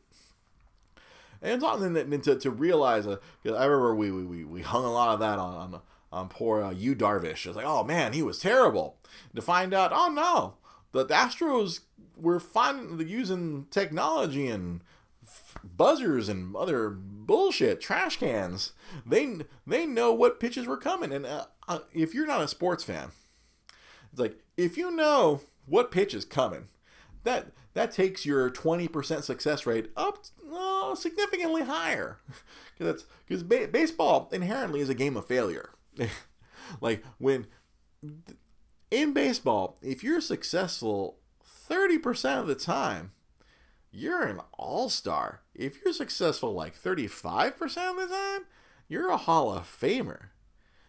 And 1.43 1.53
it's 1.55 1.65
on 1.65 1.93
then 1.95 2.21
to, 2.21 2.37
to 2.37 2.51
realize, 2.51 3.07
uh, 3.07 3.17
I 3.45 3.65
remember 3.65 3.95
we, 3.95 4.11
we, 4.11 4.45
we 4.45 4.63
hung 4.63 4.85
a 4.85 4.93
lot 4.93 5.15
of 5.15 5.21
that 5.21 5.39
on, 5.39 5.55
on, 5.55 5.81
on 6.13 6.29
poor 6.29 6.63
uh, 6.63 6.71
Yu 6.71 6.95
Darvish. 6.95 7.47
It's 7.47 7.57
like, 7.57 7.65
oh 7.67 7.83
man, 7.85 8.13
he 8.13 8.23
was 8.23 8.39
terrible. 8.39 8.99
To 9.35 9.43
find 9.43 9.73
out, 9.73 9.93
oh 9.95 10.09
no, 10.09 10.55
the 10.93 11.07
Astros 11.07 11.81
were 12.17 12.41
finding 12.41 13.09
using 13.09 13.67
technology 13.71 14.49
and 14.49 14.83
buzzers 15.65 16.29
and 16.29 16.55
other 16.57 16.91
bullshit 16.91 17.81
trash 17.81 18.19
cans. 18.19 18.73
They 19.07 19.39
they 19.67 19.87
know 19.87 20.13
what 20.13 20.41
pitches 20.41 20.67
were 20.67 20.77
coming, 20.77 21.13
and 21.13 21.27
uh, 21.27 21.47
uh, 21.69 21.81
if 21.93 22.15
you're 22.15 22.27
not 22.27 22.43
a 22.43 22.49
sports 22.49 22.85
fan, 22.85 23.13
it's 24.11 24.21
like 24.21 24.39
if 24.57 24.77
you 24.77 24.91
know 24.91 25.41
what 25.67 25.91
pitch 25.91 26.15
is 26.15 26.25
coming, 26.25 26.69
that 27.25 27.53
that 27.75 27.93
takes 27.93 28.27
your 28.27 28.51
20% 28.51 29.23
success 29.23 29.67
rate 29.67 29.91
up 29.97 30.25
uh, 30.53 30.95
significantly 30.95 31.63
higher. 31.63 32.19
Because 32.79 33.05
because 33.27 33.43
ba- 33.43 33.69
baseball 33.71 34.31
inherently 34.33 34.81
is 34.81 34.89
a 34.89 34.95
game 34.95 35.15
of 35.15 35.27
failure. 35.27 35.69
like 36.81 37.05
when 37.19 37.47
in 38.91 39.13
baseball, 39.13 39.77
if 39.83 40.03
you're 40.03 40.23
successful 40.23 41.19
30% 41.71 42.41
of 42.41 42.47
the 42.47 42.55
time, 42.55 43.13
you're 43.93 44.23
an 44.23 44.41
all-star. 44.55 45.43
If 45.55 45.77
you're 45.85 45.93
successful 45.93 46.55
like 46.55 46.75
35% 46.75 47.55
of 47.91 47.97
the 47.97 48.07
time, 48.07 48.47
you're 48.89 49.11
a 49.11 49.19
Hall 49.19 49.53
of 49.53 49.65
Famer. 49.65 50.29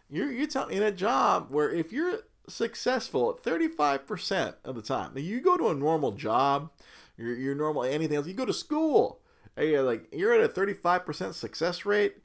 You're 0.09 0.31
you're 0.31 0.69
in 0.69 0.83
a 0.83 0.91
job 0.91 1.47
where 1.51 1.69
if 1.69 1.91
you're 1.91 2.19
successful 2.51 3.29
at 3.37 3.43
35% 3.43 4.55
of 4.63 4.75
the 4.75 4.81
time, 4.81 5.11
Now, 5.15 5.21
you 5.21 5.41
go 5.41 5.57
to 5.57 5.69
a 5.69 5.73
normal 5.73 6.11
job, 6.11 6.71
you're, 7.17 7.35
you're 7.35 7.55
normal 7.55 7.83
anything 7.83 8.17
else, 8.17 8.27
you 8.27 8.33
go 8.33 8.45
to 8.45 8.53
school, 8.53 9.19
and 9.55 9.69
you're 9.69 9.83
like 9.83 10.07
you're 10.11 10.33
at 10.33 10.41
a 10.41 10.49
35% 10.49 11.33
success 11.33 11.85
rate, 11.85 12.17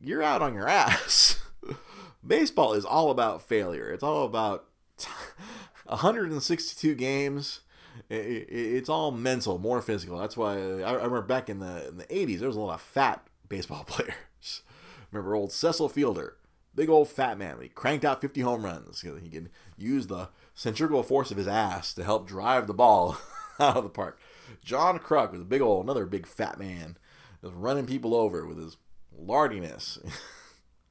you're 0.00 0.22
out 0.22 0.42
on 0.42 0.54
your 0.54 0.68
ass. 0.84 1.40
baseball 2.26 2.72
is 2.74 2.84
all 2.84 3.10
about 3.10 3.42
failure. 3.42 3.90
It's 3.90 4.02
all 4.02 4.24
about 4.24 4.66
162 5.86 6.94
games. 6.94 7.60
it's 8.10 8.88
all 8.88 9.10
mental, 9.10 9.58
more 9.58 9.80
physical. 9.80 10.18
That's 10.18 10.36
why 10.36 10.54
I, 10.54 10.92
remember 10.92 11.22
back 11.22 11.48
in 11.48 11.60
the 11.60 11.88
in 11.88 11.96
the 11.98 12.04
80s, 12.04 12.38
there 12.40 12.48
was 12.48 12.56
a 12.56 12.60
lot 12.60 12.74
of 12.74 12.80
fat 12.80 13.26
baseball 13.48 13.84
players. 13.86 14.62
remember 15.10 15.34
old 15.34 15.52
Cecil 15.52 15.88
Fielder, 15.88 16.36
big 16.76 16.88
old 16.88 17.08
fat 17.08 17.38
man. 17.38 17.56
He 17.60 17.68
cranked 17.68 18.04
out 18.04 18.20
50 18.20 18.42
home 18.42 18.64
runs. 18.64 19.00
He 19.00 19.28
could 19.30 19.50
use 19.76 20.06
the 20.06 20.28
centrifugal 20.54 21.02
force 21.02 21.30
of 21.30 21.38
his 21.38 21.48
ass 21.48 21.92
to 21.94 22.04
help 22.04 22.28
drive 22.28 22.66
the 22.66 22.74
ball 22.74 23.16
out 23.58 23.76
of 23.78 23.82
the 23.82 23.90
park. 23.90 24.20
John 24.62 24.98
Kruk 24.98 25.32
was 25.32 25.40
a 25.40 25.44
big 25.44 25.62
old, 25.62 25.84
another 25.84 26.06
big 26.06 26.26
fat 26.26 26.58
man, 26.58 26.96
just 27.42 27.54
running 27.54 27.86
people 27.86 28.14
over 28.14 28.46
with 28.46 28.58
his 28.58 28.76
lardiness. 29.16 29.98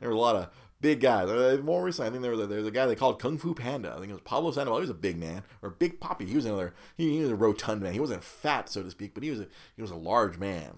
there 0.00 0.08
were 0.08 0.14
a 0.14 0.18
lot 0.18 0.36
of 0.36 0.50
big 0.80 1.00
guys. 1.00 1.28
Uh, 1.28 1.60
more 1.62 1.82
recently, 1.82 2.08
I 2.08 2.10
think 2.10 2.22
there 2.22 2.30
was 2.32 2.40
a, 2.40 2.46
there 2.46 2.58
was 2.58 2.66
a 2.66 2.72
guy 2.72 2.86
they 2.86 2.94
called 2.94 3.20
Kung 3.20 3.38
Fu 3.38 3.54
Panda. 3.54 3.92
I 3.92 3.98
think 3.98 4.10
it 4.10 4.14
was 4.14 4.22
Pablo 4.22 4.50
Sandoval. 4.52 4.78
He 4.78 4.82
was 4.82 4.90
a 4.90 4.94
big 4.94 5.18
man, 5.18 5.42
or 5.62 5.70
Big 5.70 6.00
Papi. 6.00 6.28
He 6.28 6.36
was 6.36 6.44
another. 6.44 6.74
He, 6.96 7.16
he 7.16 7.22
was 7.22 7.30
a 7.30 7.36
rotund 7.36 7.80
man. 7.80 7.92
He 7.92 8.00
wasn't 8.00 8.22
fat, 8.22 8.68
so 8.68 8.82
to 8.82 8.90
speak, 8.90 9.14
but 9.14 9.22
he 9.22 9.30
was 9.30 9.40
a 9.40 9.48
he 9.74 9.82
was 9.82 9.90
a 9.90 9.96
large 9.96 10.38
man. 10.38 10.76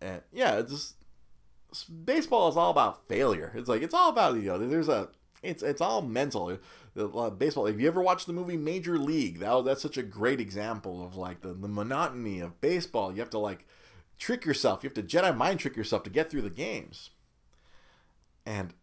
And 0.00 0.22
yeah, 0.32 0.58
it's 0.58 0.70
just 0.70 0.94
baseball 2.04 2.48
is 2.48 2.56
all 2.56 2.70
about 2.70 3.08
failure. 3.08 3.52
It's 3.54 3.68
like 3.68 3.82
it's 3.82 3.94
all 3.94 4.10
about 4.10 4.36
you 4.36 4.42
know. 4.42 4.58
There's 4.58 4.88
a 4.88 5.08
it's 5.42 5.62
it's 5.62 5.80
all 5.80 6.02
mental. 6.02 6.58
Uh, 6.96 7.30
baseball. 7.30 7.66
If 7.66 7.80
you 7.80 7.86
ever 7.86 8.02
watched 8.02 8.26
the 8.26 8.32
movie 8.32 8.56
Major 8.56 8.98
League, 8.98 9.38
that 9.38 9.64
that's 9.64 9.82
such 9.82 9.96
a 9.96 10.02
great 10.02 10.40
example 10.40 11.04
of 11.04 11.16
like 11.16 11.42
the, 11.42 11.52
the 11.52 11.68
monotony 11.68 12.40
of 12.40 12.60
baseball. 12.60 13.12
You 13.12 13.20
have 13.20 13.30
to 13.30 13.38
like 13.38 13.66
trick 14.18 14.44
yourself. 14.44 14.82
You 14.82 14.88
have 14.88 14.94
to 14.94 15.02
Jedi 15.02 15.36
mind 15.36 15.60
trick 15.60 15.76
yourself 15.76 16.02
to 16.04 16.10
get 16.10 16.30
through 16.30 16.42
the 16.42 16.50
games. 16.50 17.10
And 18.44 18.74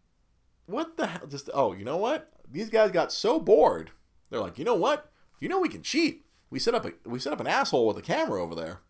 what 0.64 0.96
the 0.96 1.08
hell? 1.08 1.26
Just 1.26 1.50
oh, 1.52 1.72
you 1.72 1.84
know 1.84 1.98
what? 1.98 2.32
These 2.50 2.70
guys 2.70 2.90
got 2.90 3.12
so 3.12 3.38
bored. 3.38 3.90
They're 4.30 4.40
like, 4.40 4.58
you 4.58 4.64
know 4.64 4.74
what? 4.74 5.10
You 5.40 5.48
know 5.48 5.60
we 5.60 5.68
can 5.68 5.82
cheat. 5.82 6.24
We 6.48 6.58
set 6.58 6.74
up 6.74 6.86
a 6.86 6.92
we 7.04 7.18
set 7.18 7.32
up 7.32 7.40
an 7.40 7.46
asshole 7.46 7.86
with 7.86 7.98
a 7.98 8.02
camera 8.02 8.42
over 8.42 8.54
there. 8.54 8.80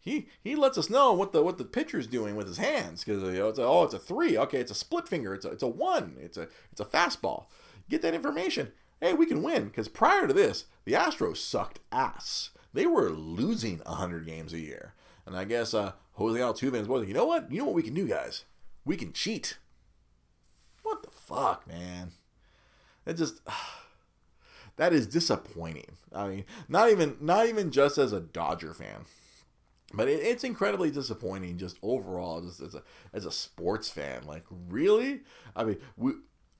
He 0.00 0.28
he 0.42 0.56
lets 0.56 0.78
us 0.78 0.88
know 0.88 1.12
what 1.12 1.32
the 1.32 1.42
what 1.42 1.58
the 1.58 1.64
pitcher's 1.64 2.06
doing 2.06 2.34
with 2.34 2.46
his 2.46 2.56
hands 2.56 3.04
because 3.04 3.22
you 3.22 3.38
know, 3.38 3.48
it's 3.48 3.58
a, 3.58 3.64
oh 3.64 3.84
it's 3.84 3.94
a 3.94 3.98
three 3.98 4.36
okay 4.38 4.58
it's 4.58 4.70
a 4.70 4.74
split 4.74 5.06
finger 5.06 5.34
it's 5.34 5.44
a 5.44 5.50
it's 5.50 5.62
a 5.62 5.68
one 5.68 6.16
it's 6.18 6.38
a 6.38 6.48
it's 6.72 6.80
a 6.80 6.84
fastball. 6.86 7.46
Get 7.88 8.02
that 8.02 8.14
information. 8.14 8.72
Hey, 9.00 9.14
we 9.14 9.26
can 9.26 9.42
win 9.42 9.66
because 9.66 9.88
prior 9.88 10.26
to 10.26 10.32
this, 10.32 10.66
the 10.84 10.92
Astros 10.92 11.38
sucked 11.38 11.80
ass. 11.90 12.50
They 12.72 12.86
were 12.86 13.10
losing 13.10 13.78
100 13.78 14.26
games 14.26 14.52
a 14.52 14.60
year. 14.60 14.94
And 15.26 15.36
I 15.36 15.44
guess 15.44 15.74
uh, 15.74 15.92
Jose 16.12 16.38
Altuve 16.38 16.68
and 16.68 16.76
his 16.76 16.88
boys, 16.88 17.08
you 17.08 17.14
know 17.14 17.24
what? 17.24 17.50
You 17.50 17.58
know 17.58 17.64
what 17.64 17.74
we 17.74 17.82
can 17.82 17.94
do, 17.94 18.06
guys? 18.06 18.44
We 18.84 18.96
can 18.96 19.12
cheat. 19.12 19.58
What 20.82 21.02
the 21.02 21.10
fuck, 21.10 21.66
man? 21.66 22.12
It 23.06 23.14
just 23.14 23.40
that 24.76 24.92
is 24.92 25.06
disappointing. 25.06 25.96
I 26.14 26.28
mean, 26.28 26.44
not 26.68 26.90
even 26.90 27.16
not 27.20 27.46
even 27.46 27.70
just 27.70 27.98
as 27.98 28.12
a 28.12 28.20
Dodger 28.20 28.74
fan, 28.74 29.04
but 29.92 30.08
it, 30.08 30.20
it's 30.22 30.44
incredibly 30.44 30.90
disappointing 30.90 31.58
just 31.58 31.78
overall, 31.82 32.40
just 32.40 32.60
as 32.60 32.74
a 32.74 32.82
as 33.12 33.24
a 33.24 33.32
sports 33.32 33.90
fan. 33.90 34.24
Like, 34.26 34.44
really? 34.68 35.20
I 35.56 35.64
mean, 35.64 35.78
we 35.96 36.12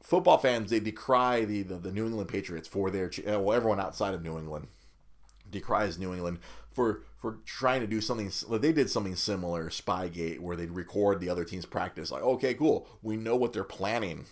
football 0.03 0.39
fans 0.39 0.71
they 0.71 0.81
decry 0.81 1.45
the 1.45 1.63
the, 1.63 1.77
the 1.77 1.93
New 1.93 2.07
England 2.07 2.29
Patriots 2.29 2.69
for 2.69 2.91
their 2.91 3.11
uh, 3.27 3.41
well, 3.41 3.57
everyone 3.57 3.81
outside 3.81 4.15
of 4.15 4.23
New 4.23 4.39
England 4.39 4.69
decries 5.51 5.99
New 5.99 6.13
England 6.13 6.39
for 6.73 7.03
for 7.17 7.39
trying 7.45 7.81
to 7.81 7.87
do 7.87 8.01
something. 8.01 8.31
like 8.49 8.63
They 8.63 8.73
did 8.73 8.91
something 8.91 9.17
similar, 9.17 9.69
Spygate, 9.69 10.41
where 10.41 10.57
they'd 10.57 10.71
record 10.71 11.21
the 11.21 11.29
other 11.29 11.45
team's 11.45 11.67
practice. 11.67 12.11
Like, 12.11 12.23
okay, 12.23 12.55
cool, 12.55 12.89
we 13.03 13.17
know 13.17 13.37
what 13.37 13.53
they're 13.53 13.65
planning. 13.65 14.27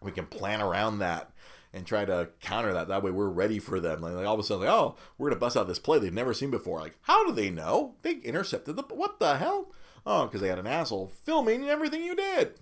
We 0.00 0.12
can 0.12 0.26
plan 0.26 0.60
around 0.60 0.98
that 0.98 1.30
and 1.76 1.86
try 1.86 2.06
to 2.06 2.30
counter 2.40 2.72
that. 2.72 2.88
That 2.88 3.02
way, 3.02 3.10
we're 3.10 3.28
ready 3.28 3.58
for 3.58 3.78
them. 3.78 4.00
Like, 4.00 4.14
like 4.14 4.26
all 4.26 4.34
of 4.34 4.40
a 4.40 4.42
sudden, 4.42 4.64
like, 4.64 4.72
oh, 4.72 4.96
we're 5.18 5.28
gonna 5.28 5.38
bust 5.38 5.58
out 5.58 5.68
this 5.68 5.78
play 5.78 5.98
they've 5.98 6.12
never 6.12 6.32
seen 6.32 6.50
before. 6.50 6.80
Like, 6.80 6.96
how 7.02 7.26
do 7.26 7.32
they 7.32 7.50
know? 7.50 7.96
They 8.00 8.14
intercepted 8.14 8.76
the 8.76 8.82
what 8.82 9.20
the 9.20 9.36
hell? 9.36 9.72
Oh, 10.06 10.24
because 10.24 10.40
they 10.40 10.48
had 10.48 10.58
an 10.58 10.66
asshole 10.66 11.08
filming 11.08 11.68
everything 11.68 12.02
you 12.02 12.16
did. 12.16 12.54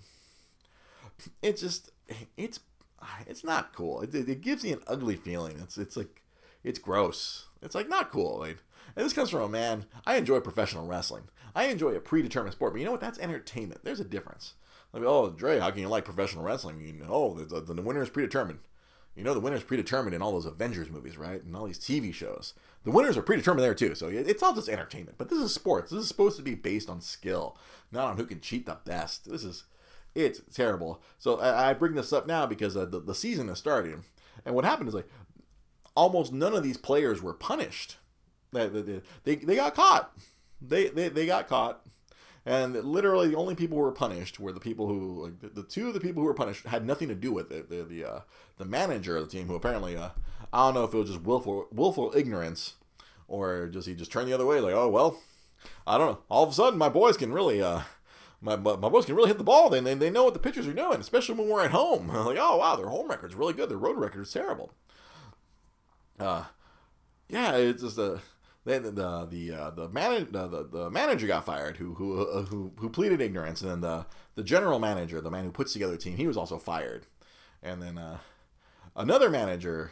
It's 1.41 1.61
just, 1.61 1.91
it's, 2.35 2.59
it's 3.25 3.43
not 3.43 3.71
cool. 3.71 4.01
It, 4.01 4.13
it 4.13 4.41
gives 4.41 4.65
you 4.65 4.73
an 4.73 4.81
ugly 4.87 5.15
feeling. 5.15 5.59
It's, 5.61 5.77
it's 5.77 5.95
like, 5.95 6.23
it's 6.63 6.79
gross. 6.79 7.45
It's 7.61 7.75
like 7.75 7.87
not 7.87 8.11
cool. 8.11 8.39
Like, 8.39 8.57
and 8.95 9.05
this 9.05 9.13
comes 9.13 9.29
from 9.29 9.43
a 9.43 9.49
man. 9.49 9.85
I 10.05 10.17
enjoy 10.17 10.39
professional 10.41 10.87
wrestling. 10.87 11.23
I 11.55 11.65
enjoy 11.65 11.91
a 11.91 11.99
predetermined 12.01 12.53
sport, 12.53 12.73
but 12.73 12.79
you 12.79 12.85
know 12.85 12.91
what? 12.91 13.01
That's 13.01 13.19
entertainment. 13.19 13.81
There's 13.83 13.99
a 14.01 14.05
difference. 14.05 14.55
Like, 14.91 15.03
oh, 15.03 15.29
Dre, 15.29 15.59
how 15.59 15.71
can 15.71 15.81
you 15.81 15.87
like 15.87 16.03
professional 16.03 16.43
wrestling? 16.43 16.81
You 16.81 16.93
know, 16.93 17.35
the, 17.35 17.61
the, 17.61 17.73
the 17.73 17.81
winner 17.81 18.01
is 18.01 18.09
predetermined. 18.09 18.59
You 19.15 19.23
know, 19.23 19.33
the 19.33 19.39
winner's 19.39 19.63
predetermined 19.63 20.13
in 20.13 20.21
all 20.21 20.33
those 20.33 20.45
Avengers 20.45 20.89
movies, 20.89 21.17
right? 21.17 21.41
And 21.41 21.55
all 21.55 21.65
these 21.65 21.79
TV 21.79 22.13
shows. 22.13 22.53
The 22.83 22.91
winners 22.91 23.17
are 23.17 23.21
predetermined 23.21 23.63
there 23.63 23.73
too. 23.73 23.95
So 23.95 24.09
it's 24.09 24.43
all 24.43 24.53
just 24.53 24.69
entertainment. 24.69 25.17
But 25.17 25.29
this 25.29 25.39
is 25.39 25.53
sports. 25.53 25.91
This 25.91 26.01
is 26.01 26.07
supposed 26.07 26.37
to 26.37 26.43
be 26.43 26.55
based 26.55 26.89
on 26.89 26.99
skill, 26.99 27.57
not 27.91 28.07
on 28.07 28.17
who 28.17 28.25
can 28.25 28.41
cheat 28.41 28.65
the 28.65 28.77
best. 28.83 29.29
This 29.29 29.43
is 29.43 29.63
it's 30.15 30.41
terrible. 30.53 31.01
So 31.19 31.39
I, 31.39 31.73
bring 31.73 31.95
this 31.95 32.13
up 32.13 32.25
now 32.25 32.45
because 32.45 32.77
uh, 32.77 32.85
the, 32.85 33.01
the 33.01 33.13
season 33.13 33.49
is 33.49 33.57
starting. 33.57 34.05
And 34.45 34.55
what 34.55 34.63
happened 34.63 34.87
is 34.87 34.95
like 34.95 35.09
almost 35.95 36.31
none 36.31 36.53
of 36.53 36.63
these 36.63 36.77
players 36.77 37.21
were 37.21 37.33
punished. 37.33 37.97
They, 38.53 38.67
they, 38.67 39.01
they, 39.23 39.35
they 39.35 39.55
got 39.55 39.75
caught. 39.75 40.15
They, 40.61 40.87
they, 40.87 41.09
they 41.09 41.25
got 41.25 41.47
caught. 41.47 41.81
And 42.45 42.75
literally, 42.75 43.29
the 43.29 43.37
only 43.37 43.55
people 43.55 43.77
who 43.77 43.83
were 43.83 43.91
punished 43.91 44.39
were 44.39 44.51
the 44.51 44.59
people 44.59 44.87
who, 44.87 45.23
like, 45.23 45.39
the, 45.39 45.61
the 45.61 45.67
two 45.67 45.87
of 45.87 45.95
the 45.95 45.99
people 45.99 46.21
who 46.21 46.27
were 46.27 46.33
punished 46.35 46.65
had 46.67 46.85
nothing 46.85 47.07
to 47.07 47.15
do 47.15 47.33
with 47.33 47.51
it. 47.51 47.69
The 47.69 47.83
the, 47.83 48.05
uh, 48.05 48.19
the 48.57 48.65
manager 48.65 49.17
of 49.17 49.25
the 49.25 49.37
team, 49.37 49.47
who 49.47 49.55
apparently, 49.55 49.95
uh, 49.95 50.09
I 50.51 50.65
don't 50.65 50.73
know 50.73 50.83
if 50.83 50.93
it 50.93 50.97
was 50.97 51.09
just 51.09 51.21
willful 51.21 51.67
willful 51.71 52.13
ignorance, 52.15 52.75
or 53.27 53.67
does 53.67 53.85
he 53.85 53.95
just 53.95 54.11
turn 54.11 54.25
the 54.25 54.33
other 54.33 54.45
way, 54.45 54.59
like, 54.59 54.73
oh 54.73 54.89
well, 54.89 55.19
I 55.85 55.97
don't 55.97 56.11
know. 56.11 56.19
All 56.29 56.43
of 56.43 56.49
a 56.49 56.53
sudden, 56.53 56.79
my 56.79 56.89
boys 56.89 57.17
can 57.17 57.33
really, 57.33 57.61
uh, 57.61 57.81
my, 58.41 58.55
my, 58.55 58.75
my 58.75 58.89
boys 58.89 59.05
can 59.05 59.15
really 59.15 59.29
hit 59.29 59.37
the 59.37 59.43
ball. 59.43 59.69
They, 59.69 59.79
they, 59.79 59.93
they 59.95 60.09
know 60.09 60.23
what 60.23 60.33
the 60.33 60.39
pitchers 60.39 60.67
are 60.67 60.73
doing, 60.73 60.99
especially 60.99 61.35
when 61.35 61.49
we're 61.49 61.65
at 61.65 61.71
home. 61.71 62.07
like, 62.25 62.37
oh 62.39 62.57
wow, 62.57 62.75
their 62.75 62.89
home 62.89 63.09
record's 63.09 63.35
really 63.35 63.53
good. 63.53 63.69
Their 63.69 63.77
road 63.77 63.97
record 63.97 64.21
is 64.21 64.33
terrible. 64.33 64.71
Uh, 66.19 66.45
yeah, 67.29 67.55
it's 67.55 67.81
just 67.81 67.97
a 67.97 68.21
then 68.65 68.81
the 68.83 69.27
the 69.29 69.51
uh, 69.51 69.69
the, 69.69 69.89
man, 69.89 70.27
the, 70.31 70.47
the, 70.47 70.63
the 70.63 70.89
manager 70.89 71.27
got 71.27 71.45
fired 71.45 71.77
who 71.77 71.93
who 71.93 72.27
uh, 72.27 72.41
who 72.43 72.73
who 72.77 72.89
pleaded 72.89 73.21
ignorance, 73.21 73.61
and 73.61 73.69
then 73.69 73.81
the 73.81 74.05
the 74.33 74.43
general 74.43 74.79
manager, 74.79 75.21
the 75.21 75.31
man 75.31 75.45
who 75.45 75.51
puts 75.51 75.71
together 75.71 75.93
the 75.93 75.99
team, 75.99 76.17
he 76.17 76.27
was 76.27 76.35
also 76.35 76.57
fired, 76.57 77.05
and 77.61 77.81
then 77.81 77.97
uh, 77.97 78.17
another 78.95 79.29
manager, 79.29 79.91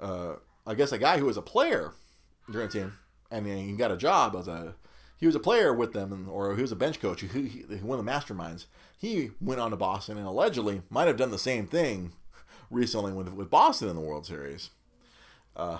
uh, 0.00 0.34
I 0.66 0.74
guess 0.74 0.92
a 0.92 0.98
guy 0.98 1.18
who 1.18 1.26
was 1.26 1.36
a 1.36 1.42
player 1.42 1.92
during 2.50 2.68
the 2.68 2.72
team, 2.72 2.94
and 3.30 3.46
he 3.46 3.72
got 3.72 3.90
a 3.90 3.96
job 3.96 4.34
as 4.36 4.48
a 4.48 4.74
he 5.18 5.26
was 5.26 5.34
a 5.34 5.40
player 5.40 5.74
with 5.74 5.92
them, 5.92 6.28
or 6.30 6.54
he 6.54 6.62
was 6.62 6.70
a 6.70 6.76
bench 6.76 7.00
coach 7.00 7.22
who, 7.22 7.42
he, 7.42 7.60
one 7.82 7.98
of 7.98 8.04
the 8.04 8.10
masterminds. 8.10 8.66
He 8.96 9.32
went 9.40 9.60
on 9.60 9.72
to 9.72 9.76
Boston 9.76 10.16
and 10.16 10.26
allegedly 10.26 10.82
might 10.90 11.08
have 11.08 11.16
done 11.16 11.32
the 11.32 11.38
same 11.38 11.66
thing 11.66 12.12
recently 12.70 13.12
with 13.12 13.28
with 13.32 13.50
Boston 13.50 13.88
in 13.88 13.96
the 13.96 14.02
World 14.02 14.26
Series. 14.26 14.70
Uh, 15.56 15.78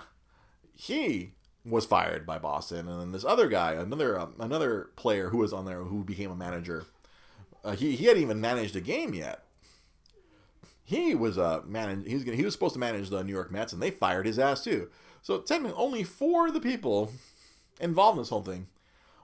he 0.75 1.33
was 1.65 1.87
fired 1.87 2.27
by 2.27 2.39
Boston, 2.39 2.89
and 2.89 3.01
then 3.01 3.13
this 3.13 3.25
other 3.25 3.49
guy, 3.49 3.73
another 3.73 4.19
uh, 4.19 4.29
another 4.39 4.91
player 4.97 5.31
who 5.31 5.39
was 5.39 5.53
on 5.53 5.65
there 5.65 5.85
who 5.85 6.05
became 6.05 6.31
a 6.31 6.37
manager, 6.37 6.87
uh, 7.65 7.73
he 7.73 7.97
he 7.97 8.07
hadn't 8.07 8.23
even 8.23 8.41
managed 8.41 8.77
a 8.77 8.81
game 8.81 9.15
yet. 9.15 9.45
He 10.89 11.15
was 11.15 11.37
uh 11.37 11.61
manage 11.67 12.07
he 12.07 12.15
was 12.15 12.25
gonna, 12.25 12.37
he 12.37 12.45
was 12.45 12.55
supposed 12.55 12.73
to 12.75 12.81
manage 12.81 13.11
the 13.11 13.23
New 13.23 13.33
York 13.33 13.51
Mets, 13.51 13.73
and 13.73 13.83
they 13.83 13.91
fired 13.91 14.27
his 14.27 14.39
ass 14.39 14.65
too. 14.65 14.89
So 15.23 15.39
technically, 15.39 15.77
only 15.77 16.03
four 16.03 16.49
of 16.49 16.55
the 16.55 16.61
people 16.61 17.13
involved 17.81 18.17
in 18.17 18.23
this 18.23 18.31
whole 18.31 18.43
thing 18.43 18.69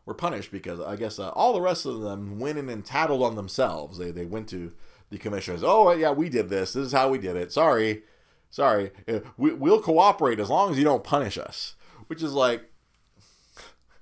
were 0.04 0.14
punished 0.14 0.50
because 0.52 0.80
I 0.80 0.96
guess 0.96 1.18
uh, 1.18 1.30
all 1.30 1.54
the 1.54 1.60
rest 1.62 1.86
of 1.86 2.02
them 2.02 2.38
went 2.38 2.58
in 2.58 2.68
and 2.68 2.84
tattled 2.84 3.22
on 3.22 3.36
themselves. 3.36 3.98
They 3.98 4.10
they 4.10 4.26
went 4.26 4.48
to 4.50 4.72
the 5.08 5.18
commissioners. 5.18 5.62
Oh 5.64 5.90
yeah, 5.92 6.10
we 6.10 6.28
did 6.28 6.50
this. 6.50 6.74
This 6.74 6.86
is 6.86 6.92
how 6.92 7.08
we 7.08 7.18
did 7.18 7.36
it. 7.36 7.52
Sorry, 7.52 8.02
sorry. 8.50 8.90
Uh, 9.08 9.20
we, 9.38 9.52
we'll 9.54 9.80
cooperate 9.80 10.40
as 10.40 10.50
long 10.50 10.70
as 10.70 10.78
you 10.78 10.84
don't 10.84 11.04
punish 11.04 11.38
us 11.38 11.76
which 12.06 12.22
is 12.22 12.32
like 12.32 12.70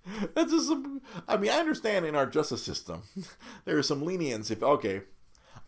that's 0.34 0.52
just 0.52 0.68
some 0.68 1.00
i 1.28 1.36
mean 1.36 1.50
i 1.50 1.58
understand 1.58 2.04
in 2.04 2.14
our 2.14 2.26
justice 2.26 2.62
system 2.62 3.02
there 3.64 3.78
is 3.78 3.86
some 3.86 4.04
lenience 4.04 4.50
if 4.50 4.62
okay 4.62 5.02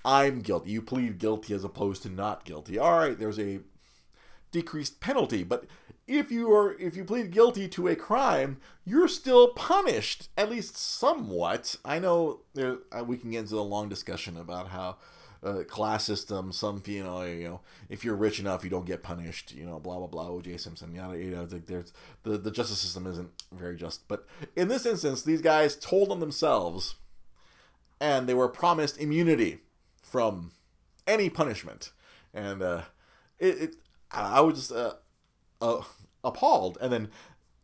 i'm 0.05 0.41
guilty 0.41 0.71
you 0.71 0.83
plead 0.83 1.19
guilty 1.19 1.55
as 1.55 1.65
opposed 1.65 2.03
to 2.03 2.09
not 2.09 2.45
guilty 2.45 2.79
all 2.79 2.99
right 2.99 3.19
there's 3.19 3.39
a 3.39 3.61
decreased 4.53 5.01
penalty 5.01 5.43
but 5.43 5.65
if 6.07 6.31
you 6.31 6.53
are 6.53 6.79
if 6.79 6.97
you 6.97 7.05
plead 7.05 7.31
guilty 7.31 7.67
to 7.67 7.89
a 7.89 7.97
crime 7.97 8.59
you're 8.85 9.09
still 9.09 9.49
punished 9.49 10.29
at 10.37 10.51
least 10.51 10.77
somewhat 10.77 11.77
i 11.85 11.99
know 11.99 12.41
there 12.55 12.79
uh, 12.93 13.03
we 13.03 13.17
can 13.17 13.31
get 13.31 13.41
into 13.41 13.59
a 13.59 13.63
long 13.63 13.89
discussion 13.89 14.37
about 14.37 14.69
how 14.69 14.97
uh, 15.45 15.63
class 15.65 16.05
system. 16.05 16.53
Some 16.53 16.83
you 16.87 17.05
know, 17.05 17.23
you 17.23 17.49
know, 17.49 17.61
if 17.89 18.05
you're 18.05 18.17
rich 18.17 18.41
enough, 18.41 18.65
you 18.65 18.71
don't 18.71 18.87
get 18.87 19.03
punished. 19.03 19.53
You 19.53 19.67
know, 19.67 19.79
blah 19.79 19.99
blah 19.99 20.07
blah. 20.07 20.29
O.J. 20.29 20.57
Simpson. 20.57 20.95
Yada 20.95 21.19
you 21.19 21.31
know, 21.31 21.47
there's 21.47 21.93
the 22.23 22.39
the 22.39 22.51
justice 22.51 22.79
system 22.79 23.07
isn't 23.07 23.31
very 23.53 23.77
just. 23.77 24.09
But 24.09 24.27
in 24.57 24.69
this 24.69 24.87
instance, 24.87 25.23
these 25.23 25.43
guys 25.43 25.77
told 25.77 26.11
on 26.11 26.21
themselves, 26.21 26.97
and 28.01 28.27
they 28.27 28.35
were 28.35 28.49
promised 28.49 28.99
immunity 28.99 29.61
from 30.15 30.53
any 31.09 31.29
punishment, 31.29 31.91
and 32.33 32.63
uh, 32.63 32.83
it, 33.41 33.61
it 33.61 33.77
I 34.13 34.41
was 34.43 34.55
just 34.55 34.71
uh, 34.71 34.93
uh, 35.61 35.83
appalled. 36.23 36.79
And 36.81 36.93
then 36.93 37.11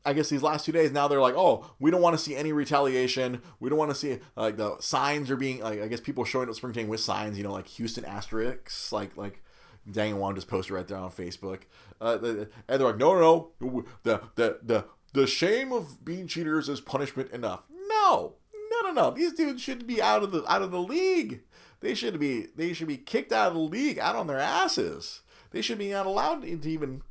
I 0.04 0.14
guess 0.14 0.30
these 0.30 0.42
last 0.42 0.66
two 0.66 0.72
days 0.72 0.90
now 0.90 1.06
they're 1.06 1.20
like, 1.20 1.36
oh, 1.36 1.70
we 1.78 1.92
don't 1.92 2.02
want 2.02 2.18
to 2.18 2.22
see 2.22 2.34
any 2.34 2.52
retaliation. 2.52 3.40
We 3.60 3.70
don't 3.70 3.78
want 3.78 3.92
to 3.92 3.94
see 3.94 4.18
like 4.34 4.56
the 4.56 4.76
signs 4.80 5.30
are 5.30 5.36
being 5.36 5.60
like 5.60 5.80
I 5.80 5.86
guess 5.86 6.00
people 6.00 6.24
showing 6.24 6.48
up 6.48 6.56
spring 6.56 6.72
training 6.72 6.90
with 6.90 6.98
signs, 6.98 7.38
you 7.38 7.44
know, 7.44 7.52
like 7.52 7.68
Houston 7.68 8.04
asterisks, 8.04 8.90
like 8.90 9.16
like 9.16 9.44
Daniel 9.88 10.18
Wong 10.18 10.34
just 10.34 10.48
posted 10.48 10.72
right 10.72 10.88
there 10.88 10.98
on 10.98 11.12
Facebook, 11.12 11.60
uh, 12.00 12.18
and 12.20 12.48
they're 12.66 12.78
like, 12.78 12.98
no, 12.98 13.14
no, 13.14 13.52
no, 13.60 13.84
the 14.02 14.22
the 14.34 14.58
the 14.60 14.86
the 15.12 15.28
shame 15.28 15.72
of 15.72 16.04
being 16.04 16.26
cheaters 16.26 16.68
is 16.68 16.80
punishment 16.80 17.30
enough. 17.30 17.62
No, 17.88 18.34
no, 18.72 18.88
no, 18.88 18.92
no. 18.92 19.10
These 19.12 19.34
dudes 19.34 19.62
should 19.62 19.86
be 19.86 20.02
out 20.02 20.24
of 20.24 20.32
the 20.32 20.44
out 20.50 20.62
of 20.62 20.72
the 20.72 20.82
league. 20.82 21.42
They 21.80 21.94
should 21.94 22.18
be 22.18 22.48
they 22.54 22.72
should 22.72 22.88
be 22.88 22.98
kicked 22.98 23.32
out 23.32 23.48
of 23.48 23.54
the 23.54 23.60
league, 23.60 23.98
out 23.98 24.16
on 24.16 24.26
their 24.26 24.38
asses. 24.38 25.20
They 25.50 25.62
should 25.62 25.78
be 25.78 25.90
not 25.90 26.06
allowed 26.06 26.42
to 26.42 26.70
even 26.70 27.02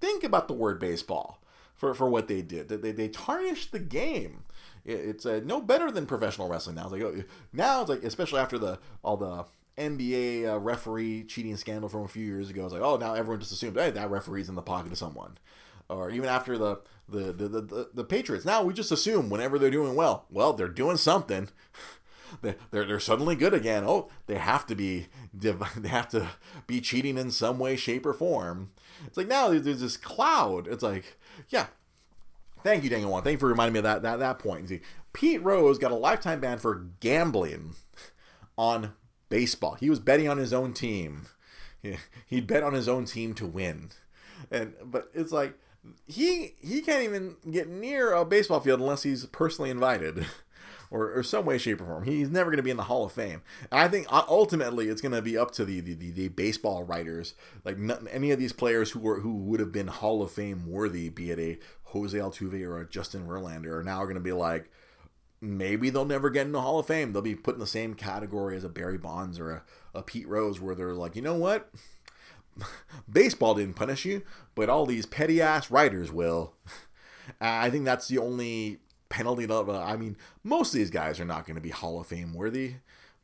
think 0.00 0.24
about 0.24 0.48
the 0.48 0.54
word 0.54 0.78
baseball 0.78 1.40
for, 1.74 1.94
for 1.94 2.08
what 2.08 2.28
they 2.28 2.42
did. 2.42 2.68
They, 2.68 2.92
they 2.92 3.08
tarnished 3.08 3.72
the 3.72 3.78
game. 3.78 4.44
it's 4.84 5.24
uh, 5.24 5.40
no 5.44 5.60
better 5.60 5.90
than 5.90 6.06
professional 6.06 6.48
wrestling 6.48 6.76
now. 6.76 6.84
It's 6.84 6.92
like 6.92 7.02
oh, 7.02 7.22
now 7.52 7.82
it's 7.82 7.90
like 7.90 8.02
especially 8.02 8.40
after 8.40 8.58
the 8.58 8.78
all 9.02 9.16
the 9.16 9.44
NBA 9.78 10.48
uh, 10.48 10.58
referee 10.58 11.24
cheating 11.24 11.56
scandal 11.56 11.88
from 11.88 12.02
a 12.02 12.08
few 12.08 12.24
years 12.24 12.50
ago. 12.50 12.64
It's 12.64 12.72
like 12.72 12.82
oh 12.82 12.96
now 12.96 13.14
everyone 13.14 13.40
just 13.40 13.52
assumes 13.52 13.78
hey 13.78 13.90
that 13.90 14.10
referee's 14.10 14.48
in 14.48 14.54
the 14.54 14.62
pocket 14.62 14.92
of 14.92 14.98
someone. 14.98 15.38
Or 15.88 16.10
even 16.10 16.28
after 16.28 16.58
the 16.58 16.80
the, 17.08 17.32
the, 17.32 17.48
the, 17.48 17.90
the 17.94 18.04
Patriots. 18.04 18.44
Now 18.44 18.64
we 18.64 18.74
just 18.74 18.90
assume 18.90 19.30
whenever 19.30 19.58
they're 19.58 19.70
doing 19.70 19.94
well, 19.94 20.24
well, 20.30 20.52
they're 20.52 20.66
doing 20.66 20.96
something. 20.96 21.48
they're, 22.42 22.56
they're 22.70 23.00
suddenly 23.00 23.36
good 23.36 23.54
again. 23.54 23.84
Oh, 23.86 24.10
they 24.26 24.36
have 24.36 24.66
to 24.66 24.74
be 24.74 25.06
they 25.34 25.88
have 25.88 26.08
to 26.10 26.28
be 26.66 26.80
cheating 26.80 27.18
in 27.18 27.30
some 27.30 27.58
way, 27.58 27.76
shape, 27.76 28.06
or 28.06 28.12
form. 28.12 28.70
It's 29.06 29.16
like 29.16 29.28
now 29.28 29.48
there's 29.48 29.80
this 29.80 29.96
cloud. 29.96 30.66
It's 30.68 30.82
like 30.82 31.18
yeah. 31.48 31.66
Thank 32.62 32.82
you, 32.82 32.90
Daniel 32.90 33.10
Wong. 33.10 33.22
Thank 33.22 33.34
you 33.34 33.38
for 33.38 33.48
reminding 33.48 33.74
me 33.74 33.78
of 33.78 33.84
that 33.84 34.02
that, 34.02 34.18
that 34.18 34.38
point. 34.38 34.68
See, 34.68 34.80
Pete 35.12 35.42
Rose 35.42 35.78
got 35.78 35.92
a 35.92 35.96
lifetime 35.96 36.40
ban 36.40 36.58
for 36.58 36.86
gambling 37.00 37.74
on 38.58 38.92
baseball. 39.28 39.74
He 39.74 39.90
was 39.90 40.00
betting 40.00 40.28
on 40.28 40.38
his 40.38 40.52
own 40.52 40.72
team. 40.72 41.26
He, 41.82 41.96
He'd 42.26 42.46
bet 42.46 42.62
on 42.62 42.72
his 42.72 42.88
own 42.88 43.04
team 43.04 43.34
to 43.34 43.46
win. 43.46 43.90
And 44.50 44.74
but 44.84 45.10
it's 45.14 45.32
like 45.32 45.54
he 46.06 46.54
he 46.60 46.80
can't 46.80 47.04
even 47.04 47.36
get 47.50 47.68
near 47.68 48.12
a 48.12 48.24
baseball 48.24 48.60
field 48.60 48.80
unless 48.80 49.02
he's 49.02 49.26
personally 49.26 49.70
invited. 49.70 50.26
or, 50.90 51.12
or 51.12 51.22
some 51.22 51.44
way, 51.44 51.58
shape, 51.58 51.80
or 51.80 51.86
form. 51.86 52.04
He's 52.04 52.30
never 52.30 52.50
going 52.50 52.58
to 52.58 52.62
be 52.62 52.70
in 52.70 52.76
the 52.76 52.84
Hall 52.84 53.04
of 53.04 53.12
Fame. 53.12 53.42
And 53.70 53.80
I 53.80 53.88
think 53.88 54.06
uh, 54.10 54.24
ultimately 54.28 54.88
it's 54.88 55.00
going 55.00 55.14
to 55.14 55.22
be 55.22 55.36
up 55.36 55.50
to 55.52 55.64
the, 55.64 55.80
the, 55.80 55.94
the, 55.94 56.10
the 56.10 56.28
baseball 56.28 56.84
writers, 56.84 57.34
like 57.64 57.76
any 58.10 58.30
of 58.30 58.38
these 58.38 58.52
players 58.52 58.90
who 58.90 59.00
were 59.00 59.20
who 59.20 59.34
would 59.34 59.60
have 59.60 59.72
been 59.72 59.88
Hall 59.88 60.22
of 60.22 60.30
Fame 60.30 60.66
worthy, 60.66 61.08
be 61.08 61.30
it 61.30 61.38
a 61.38 61.58
Jose 61.90 62.16
Altuve 62.16 62.62
or 62.66 62.80
a 62.80 62.88
Justin 62.88 63.26
Verlander, 63.26 63.78
are 63.78 63.84
now 63.84 64.02
going 64.02 64.14
to 64.14 64.20
be 64.20 64.32
like, 64.32 64.70
maybe 65.40 65.90
they'll 65.90 66.04
never 66.04 66.30
get 66.30 66.46
in 66.46 66.52
the 66.52 66.60
Hall 66.60 66.78
of 66.78 66.86
Fame. 66.86 67.12
They'll 67.12 67.22
be 67.22 67.34
put 67.34 67.54
in 67.54 67.60
the 67.60 67.66
same 67.66 67.94
category 67.94 68.56
as 68.56 68.64
a 68.64 68.68
Barry 68.68 68.98
Bonds 68.98 69.38
or 69.38 69.50
a, 69.50 69.62
a 69.94 70.02
Pete 70.02 70.28
Rose, 70.28 70.60
where 70.60 70.74
they're 70.74 70.94
like, 70.94 71.16
you 71.16 71.22
know 71.22 71.34
what? 71.34 71.70
Baseball 73.10 73.54
didn't 73.54 73.74
punish 73.74 74.04
you, 74.04 74.22
but 74.54 74.68
all 74.68 74.86
these 74.86 75.06
petty 75.06 75.40
ass 75.40 75.70
writers 75.70 76.10
will. 76.10 76.54
I 77.40 77.70
think 77.70 77.84
that's 77.84 78.08
the 78.08 78.18
only 78.18 78.78
penalty. 79.08 79.46
I 79.50 79.96
mean, 79.96 80.16
most 80.44 80.74
of 80.74 80.78
these 80.78 80.90
guys 80.90 81.20
are 81.20 81.24
not 81.24 81.46
going 81.46 81.56
to 81.56 81.60
be 81.60 81.70
Hall 81.70 82.00
of 82.00 82.06
Fame 82.06 82.34
worthy, 82.34 82.74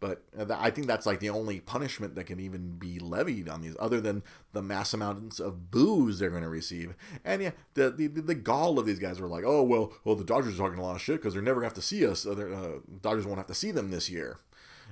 but 0.00 0.24
I 0.50 0.70
think 0.70 0.88
that's 0.88 1.06
like 1.06 1.20
the 1.20 1.30
only 1.30 1.60
punishment 1.60 2.16
that 2.16 2.24
can 2.24 2.40
even 2.40 2.76
be 2.76 2.98
levied 2.98 3.48
on 3.48 3.60
these, 3.62 3.76
other 3.78 4.00
than 4.00 4.24
the 4.52 4.60
mass 4.60 4.92
amounts 4.92 5.38
of 5.38 5.70
boos 5.70 6.18
they're 6.18 6.30
going 6.30 6.42
to 6.42 6.48
receive. 6.48 6.94
And 7.24 7.40
yeah, 7.40 7.52
the, 7.74 7.90
the 7.90 8.08
the 8.08 8.34
gall 8.34 8.80
of 8.80 8.86
these 8.86 8.98
guys 8.98 9.20
were 9.20 9.28
like, 9.28 9.44
oh 9.46 9.62
well, 9.62 9.92
well 10.04 10.16
the 10.16 10.24
Dodgers 10.24 10.54
are 10.54 10.58
talking 10.58 10.80
a 10.80 10.82
lot 10.82 10.96
of 10.96 11.00
shit 11.00 11.16
because 11.16 11.34
they're 11.34 11.42
never 11.42 11.60
going 11.60 11.70
to 11.70 11.74
have 11.74 11.82
to 11.82 11.88
see 11.88 12.04
us. 12.04 12.26
Uh, 12.26 12.32
uh, 12.32 12.80
Dodgers 13.00 13.26
won't 13.26 13.38
have 13.38 13.46
to 13.46 13.54
see 13.54 13.70
them 13.70 13.90
this 13.90 14.10
year. 14.10 14.38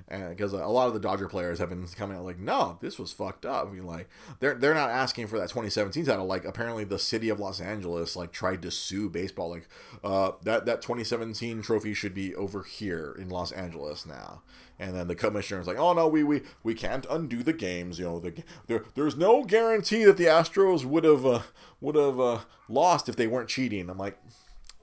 Because 0.09 0.53
a 0.53 0.65
lot 0.67 0.87
of 0.87 0.93
the 0.93 0.99
Dodger 0.99 1.27
players 1.27 1.59
have 1.59 1.69
been 1.69 1.85
coming 1.87 2.17
out 2.17 2.25
like, 2.25 2.39
no, 2.39 2.77
this 2.81 2.99
was 2.99 3.11
fucked 3.11 3.45
up. 3.45 3.67
I 3.67 3.71
mean, 3.71 3.85
like 3.85 4.09
they're 4.39 4.55
they're 4.55 4.73
not 4.73 4.89
asking 4.89 5.27
for 5.27 5.37
that 5.37 5.49
2017 5.49 6.05
title. 6.05 6.25
Like 6.25 6.45
apparently 6.45 6.83
the 6.83 6.99
city 6.99 7.29
of 7.29 7.39
Los 7.39 7.61
Angeles 7.61 8.15
like 8.15 8.31
tried 8.31 8.61
to 8.63 8.71
sue 8.71 9.09
baseball. 9.09 9.49
Like 9.49 9.67
uh, 10.03 10.31
that 10.43 10.65
that 10.65 10.81
2017 10.81 11.61
trophy 11.61 11.93
should 11.93 12.13
be 12.13 12.35
over 12.35 12.63
here 12.63 13.15
in 13.17 13.29
Los 13.29 13.51
Angeles 13.51 14.05
now. 14.05 14.41
And 14.79 14.95
then 14.95 15.07
the 15.07 15.15
commissioner 15.15 15.61
is 15.61 15.67
like, 15.67 15.77
oh 15.77 15.93
no, 15.93 16.07
we 16.07 16.23
we, 16.23 16.41
we 16.63 16.73
can't 16.73 17.05
undo 17.09 17.43
the 17.43 17.53
games. 17.53 17.99
You 17.99 18.05
know, 18.05 18.19
the, 18.19 18.43
there 18.67 18.85
there's 18.95 19.15
no 19.15 19.43
guarantee 19.43 20.05
that 20.05 20.17
the 20.17 20.25
Astros 20.25 20.85
would 20.85 21.03
have 21.03 21.25
uh, 21.25 21.41
would 21.79 21.95
have 21.95 22.19
uh, 22.19 22.39
lost 22.67 23.07
if 23.07 23.15
they 23.15 23.27
weren't 23.27 23.49
cheating. 23.49 23.89
I'm 23.89 23.97
like, 23.97 24.17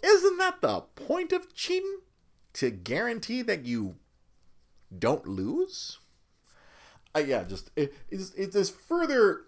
isn't 0.03 0.39
that 0.39 0.61
the 0.61 0.81
point 0.81 1.33
of 1.33 1.53
cheating? 1.55 1.99
To 2.55 2.71
guarantee 2.71 3.43
that 3.43 3.67
you 3.67 3.97
don't 4.97 5.27
lose. 5.27 5.99
Uh, 7.15 7.21
yeah, 7.21 7.45
just 7.45 7.71
it, 7.77 7.95
it, 8.11 8.21
it 8.37 8.53
just 8.53 8.75
further 8.75 9.43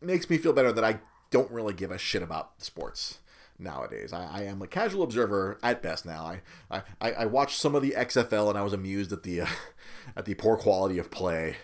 makes 0.00 0.28
me 0.28 0.38
feel 0.38 0.52
better 0.52 0.72
that 0.72 0.84
I 0.84 1.00
don't 1.30 1.50
really 1.50 1.74
give 1.74 1.90
a 1.90 1.98
shit 1.98 2.22
about 2.22 2.62
sports 2.62 3.18
nowadays. 3.58 4.12
I, 4.12 4.40
I 4.40 4.42
am 4.44 4.62
a 4.62 4.66
casual 4.66 5.02
observer 5.02 5.58
at 5.62 5.82
best 5.82 6.06
now. 6.06 6.38
I, 6.70 6.82
I, 7.00 7.12
I 7.12 7.26
watched 7.26 7.58
some 7.58 7.74
of 7.74 7.82
the 7.82 7.92
XFL 7.92 8.48
and 8.48 8.58
I 8.58 8.62
was 8.62 8.72
amused 8.72 9.12
at 9.12 9.22
the 9.22 9.42
uh, 9.42 9.46
at 10.16 10.24
the 10.24 10.34
poor 10.34 10.56
quality 10.56 10.98
of 10.98 11.10
play 11.10 11.56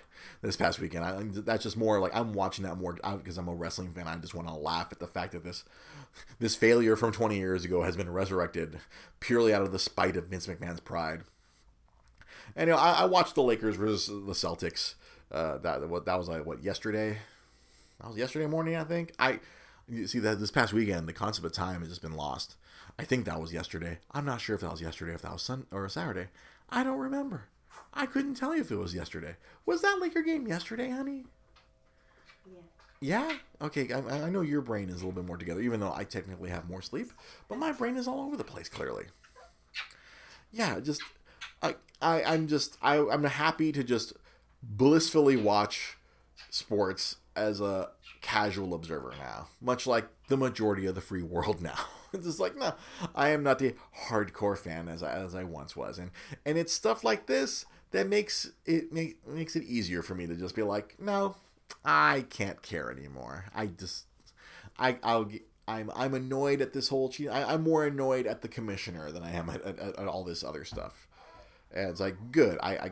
this 0.43 0.57
past 0.57 0.81
weekend. 0.81 1.05
I, 1.05 1.23
that's 1.43 1.63
just 1.63 1.77
more 1.77 2.01
like 2.01 2.15
I'm 2.15 2.33
watching 2.33 2.65
that 2.65 2.77
more 2.77 2.99
because 3.17 3.39
I'm 3.39 3.49
a 3.49 3.55
wrestling 3.55 3.93
fan. 3.93 4.09
I 4.09 4.17
just 4.17 4.35
want 4.35 4.49
to 4.49 4.55
laugh 4.55 4.89
at 4.91 4.99
the 4.99 5.07
fact 5.07 5.33
that 5.33 5.45
this 5.45 5.65
this 6.39 6.55
failure 6.55 6.97
from 6.97 7.13
20 7.13 7.37
years 7.37 7.65
ago 7.65 7.83
has 7.83 7.97
been 7.97 8.11
resurrected 8.11 8.79
purely 9.21 9.55
out 9.55 9.63
of 9.63 9.73
the 9.73 9.79
spite 9.79 10.17
of 10.17 10.29
Vince 10.29 10.47
McMahon's 10.47 10.81
pride. 10.81 11.23
Know, 12.57 12.77
I, 12.77 12.93
I 12.93 13.05
watched 13.05 13.35
the 13.35 13.43
Lakers 13.43 13.77
versus 13.77 14.07
the 14.07 14.33
Celtics. 14.33 14.95
Uh, 15.31 15.59
that 15.59 15.89
what 15.89 16.07
that 16.07 16.19
was 16.19 16.29
like 16.29 16.47
what 16.47 16.63
yesterday? 16.63 17.19
That 18.01 18.09
was 18.09 18.17
yesterday 18.17 18.47
morning, 18.47 18.77
I 18.77 18.85
think. 18.85 19.13
I 19.19 19.41
you 19.89 20.07
see 20.07 20.19
that 20.21 20.41
this 20.41 20.51
past 20.51 20.73
weekend, 20.73 21.09
the 21.09 21.13
concept 21.13 21.47
of 21.47 21.53
time 21.53 21.81
has 21.81 21.89
just 21.89 22.03
been 22.03 22.15
lost. 22.15 22.57
I 22.99 23.05
think 23.05 23.25
that 23.25 23.41
was 23.41 23.53
yesterday. 23.53 23.99
I'm 24.13 24.25
not 24.25 24.41
sure 24.41 24.55
if 24.55 24.61
that 24.61 24.71
was 24.71 24.81
yesterday, 24.81 25.15
if 25.15 25.23
that 25.23 25.33
was 25.33 25.43
Sun 25.43 25.67
or 25.71 25.89
Saturday. 25.89 26.29
I 26.71 26.85
don't 26.85 26.99
remember. 26.99 27.47
I 27.93 28.07
couldn't 28.07 28.35
tell 28.35 28.55
you 28.55 28.61
if 28.61 28.71
it 28.71 28.77
was 28.77 28.95
yesterday. 28.95 29.37
Was 29.67 29.83
that 29.83 29.99
Laker 30.01 30.23
game 30.23 30.47
yesterday, 30.47 30.91
honey? 30.91 31.25
Yeah. 32.47 32.61
Yeah. 33.01 33.37
Okay. 33.61 33.93
I, 33.93 34.27
I 34.27 34.31
know 34.31 34.41
your 34.41 34.61
brain 34.61 34.89
is 34.89 34.97
a 34.97 35.07
little 35.07 35.13
bit 35.13 35.27
more 35.27 35.37
together, 35.37 35.61
even 35.61 35.81
though 35.81 35.93
I 35.95 36.05
technically 36.05 36.51
have 36.51 36.69
more 36.69 36.83
sleep, 36.83 37.13
but 37.49 37.59
my 37.59 37.73
brain 37.73 37.97
is 37.97 38.09
all 38.09 38.21
over 38.21 38.37
the 38.37 38.45
place. 38.45 38.69
Clearly. 38.69 39.07
Yeah. 40.53 40.81
Just 40.81 41.03
I, 41.65 41.75
I 42.01 42.23
I'm 42.23 42.47
just 42.49 42.77
I 42.83 42.99
I'm 42.99 43.25
happy 43.25 43.73
to 43.73 43.83
just 43.83 44.13
blissfully 44.63 45.37
watch 45.37 45.97
sports 46.51 47.17
as 47.37 47.61
a 47.61 47.91
casual 48.21 48.75
observer 48.75 49.13
now, 49.19 49.49
much 49.61 49.87
like 49.87 50.07
the 50.29 50.37
majority 50.37 50.87
of 50.87 50.95
the 50.95 51.01
free 51.01 51.23
world 51.23 51.61
now. 51.61 51.79
it's 52.13 52.27
just 52.27 52.41
like 52.41 52.57
no, 52.57 52.75
I 53.15 53.31
am 53.31 53.43
not 53.43 53.59
the 53.59 53.75
hardcore 54.09 54.59
fan 54.59 54.89
as 54.89 55.03
I, 55.03 55.13
as 55.13 55.35
I 55.35 55.45
once 55.45 55.75
was, 55.75 55.99
and 55.99 56.11
and 56.45 56.59
it's 56.59 56.73
stuff 56.73 57.05
like 57.05 57.27
this 57.27 57.67
that 57.91 58.09
makes 58.09 58.51
it 58.67 58.93
make, 58.93 59.27
makes 59.27 59.57
it 59.57 59.65
easier 59.65 60.03
for 60.03 60.15
me 60.15 60.27
to 60.27 60.35
just 60.35 60.57
be 60.57 60.63
like, 60.63 60.97
no, 60.99 61.37
I 61.85 62.25
can't 62.29 62.61
care 62.61 62.91
anymore. 62.91 63.47
I 63.55 63.67
just 63.67 64.07
I 64.79 64.99
I'll 65.03 65.31
I'm 65.67 65.91
I'm 65.95 66.15
annoyed 66.15 66.61
at 66.61 66.73
this 66.73 66.89
whole. 66.89 67.13
I, 67.31 67.55
am 67.55 67.63
more 67.63 67.87
annoyed 67.87 68.27
at 68.27 68.43
the 68.43 68.49
commissioner 68.49 69.11
than 69.13 69.23
I 69.23 69.33
am 69.33 69.49
at, 69.49 69.63
at, 69.63 69.79
at 69.79 70.09
all 70.09 70.25
this 70.25 70.45
other 70.45 70.65
stuff. 70.65 71.07
And 71.75 71.91
it's 71.91 72.01
like, 72.01 72.17
good. 72.33 72.59
I, 72.63 72.77
I 72.77 72.91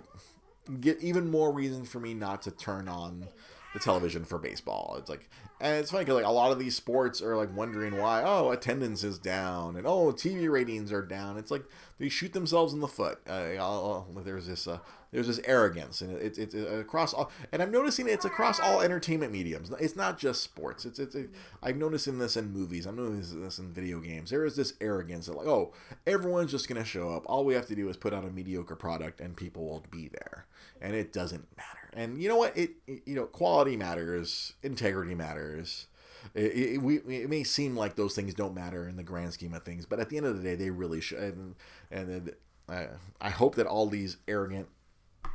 get 0.80 1.01
even 1.01 1.30
more 1.30 1.53
reason 1.53 1.85
for 1.85 2.01
me 2.01 2.14
not 2.14 2.43
to 2.43 2.51
turn 2.51 2.89
on 2.89 3.28
the 3.72 3.80
television 3.80 4.24
for 4.24 4.39
baseball. 4.39 4.97
It's 4.99 5.09
like, 5.09 5.28
and 5.61 5.78
it's 5.78 5.91
funny 5.91 6.05
because 6.05 6.16
like 6.16 6.26
a 6.26 6.30
lot 6.30 6.53
of 6.53 6.59
these 6.59 6.76
sports 6.76 7.22
are 7.22 7.37
like 7.37 7.55
wondering 7.57 7.97
why. 7.97 8.22
Oh, 8.24 8.51
attendance 8.51 9.05
is 9.05 9.18
down, 9.18 9.76
and 9.76 9.87
oh, 9.87 10.12
TV 10.12 10.51
ratings 10.51 10.93
are 10.93 11.03
down. 11.03 11.39
It's 11.39 11.51
like 11.51 11.64
they 11.99 12.09
shoot 12.09 12.33
themselves 12.33 12.72
in 12.72 12.80
the 12.80 12.89
foot. 12.89 13.20
Uh, 13.26 14.03
there's 14.24 14.47
this 14.47 14.66
uh, 14.66 14.78
there's 15.13 15.27
this 15.27 15.41
arrogance, 15.45 16.01
and 16.01 16.17
it's 16.17 16.39
it's 16.39 16.55
it, 16.55 16.67
across 16.81 17.13
all. 17.13 17.31
And 17.53 17.63
I'm 17.63 17.71
noticing 17.71 18.09
it's 18.09 18.25
across 18.25 18.59
all 18.59 18.81
entertainment 18.81 19.31
mediums. 19.31 19.71
It's 19.79 19.95
not 19.95 20.19
just 20.19 20.43
sports. 20.43 20.87
It's 20.87 20.99
it's. 20.99 21.15
It, 21.15 21.31
I'm 21.63 21.79
noticing 21.79 22.19
this 22.19 22.37
in 22.37 22.51
movies. 22.51 22.87
I'm 22.87 22.97
noticing 22.97 23.43
this 23.43 23.59
in 23.59 23.73
video 23.73 24.01
games. 24.01 24.31
There 24.31 24.47
is 24.47 24.57
this 24.57 24.73
arrogance 24.81 25.27
that 25.27 25.37
like, 25.37 25.47
oh, 25.47 25.75
everyone's 26.07 26.51
just 26.51 26.67
gonna 26.67 26.85
show 26.85 27.11
up. 27.11 27.25
All 27.27 27.45
we 27.45 27.53
have 27.55 27.67
to 27.67 27.75
do 27.75 27.91
is 27.91 27.99
put 27.99 28.15
out 28.15 28.25
a 28.25 28.31
mediocre 28.31 28.75
product, 28.75 29.21
and 29.21 29.37
people 29.37 29.67
will 29.67 29.85
be 29.91 30.09
there, 30.09 30.47
and 30.81 30.95
it 30.95 31.13
doesn't 31.13 31.47
matter. 31.59 31.91
And 31.93 32.23
you 32.23 32.31
know 32.31 32.37
what? 32.37 32.57
It, 32.57 32.71
it 32.87 33.03
you 33.05 33.15
know 33.15 33.27
quality 33.27 33.77
matters, 33.77 34.55
integrity 34.63 35.15
matters. 35.15 35.89
It, 36.35 36.57
it, 36.57 36.83
we, 36.83 36.99
it 36.99 37.29
may 37.29 37.43
seem 37.43 37.77
like 37.77 37.97
those 37.97 38.15
things 38.15 38.33
don't 38.33 38.55
matter 38.55 38.89
in 38.89 38.97
the 38.97 39.03
grand 39.03 39.33
scheme 39.33 39.53
of 39.55 39.65
things, 39.65 39.87
but 39.87 39.99
at 39.99 40.09
the 40.09 40.17
end 40.17 40.25
of 40.25 40.37
the 40.37 40.43
day, 40.43 40.55
they 40.55 40.71
really 40.71 41.01
should. 41.01 41.37
And, 41.37 41.55
and 41.91 42.33
uh, 42.69 42.85
I 43.21 43.31
hope 43.31 43.57
that 43.57 43.67
all 43.67 43.89
these 43.89 44.19
arrogant 44.29 44.69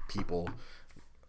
people 0.07 0.49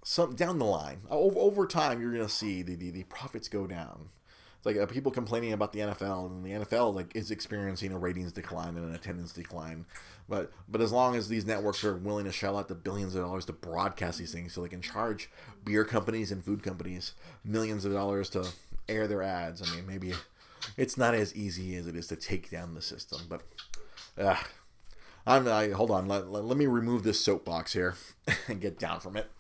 some 0.02 0.34
down 0.34 0.58
the 0.58 0.64
line 0.64 1.02
over, 1.10 1.38
over 1.38 1.66
time 1.66 2.00
you're 2.00 2.12
to 2.12 2.28
see 2.28 2.62
the, 2.62 2.74
the, 2.74 2.90
the 2.90 3.02
profits 3.04 3.48
go 3.48 3.66
down. 3.66 4.08
It's 4.56 4.66
like 4.66 4.76
uh, 4.76 4.86
people 4.86 5.12
complaining 5.12 5.52
about 5.52 5.72
the 5.72 5.80
NFL 5.80 6.26
and 6.26 6.44
the 6.44 6.50
NFL 6.50 6.94
like 6.94 7.14
is 7.14 7.30
experiencing 7.30 7.92
a 7.92 7.98
ratings 7.98 8.32
decline 8.32 8.76
and 8.76 8.84
an 8.84 8.94
attendance 8.94 9.32
decline. 9.32 9.86
But 10.28 10.52
but 10.68 10.80
as 10.80 10.92
long 10.92 11.14
as 11.14 11.28
these 11.28 11.46
networks 11.46 11.84
are 11.84 11.96
willing 11.96 12.24
to 12.24 12.32
shell 12.32 12.56
out 12.56 12.68
the 12.68 12.74
billions 12.74 13.14
of 13.14 13.22
dollars 13.22 13.44
to 13.46 13.52
broadcast 13.52 14.18
these 14.18 14.32
things 14.32 14.52
so 14.52 14.62
they 14.62 14.68
can 14.68 14.82
charge 14.82 15.30
beer 15.64 15.84
companies 15.84 16.32
and 16.32 16.44
food 16.44 16.62
companies 16.62 17.12
millions 17.44 17.84
of 17.84 17.92
dollars 17.92 18.30
to 18.30 18.46
air 18.88 19.06
their 19.06 19.22
ads 19.22 19.60
i 19.60 19.74
mean 19.74 19.86
maybe 19.86 20.14
it's 20.76 20.96
not 20.96 21.14
as 21.14 21.34
easy 21.34 21.76
as 21.76 21.86
it 21.86 21.94
is 21.94 22.06
to 22.06 22.16
take 22.16 22.50
down 22.50 22.74
the 22.74 22.82
system 22.82 23.20
but 23.28 23.42
uh, 24.18 24.36
I'm 25.28 25.46
I, 25.46 25.68
hold 25.68 25.90
on. 25.90 26.08
Let, 26.08 26.30
let, 26.30 26.44
let 26.44 26.56
me 26.56 26.64
remove 26.64 27.02
this 27.02 27.22
soapbox 27.22 27.74
here 27.74 27.94
and 28.48 28.62
get 28.62 28.78
down 28.78 29.00
from 29.00 29.14
it. 29.16 29.30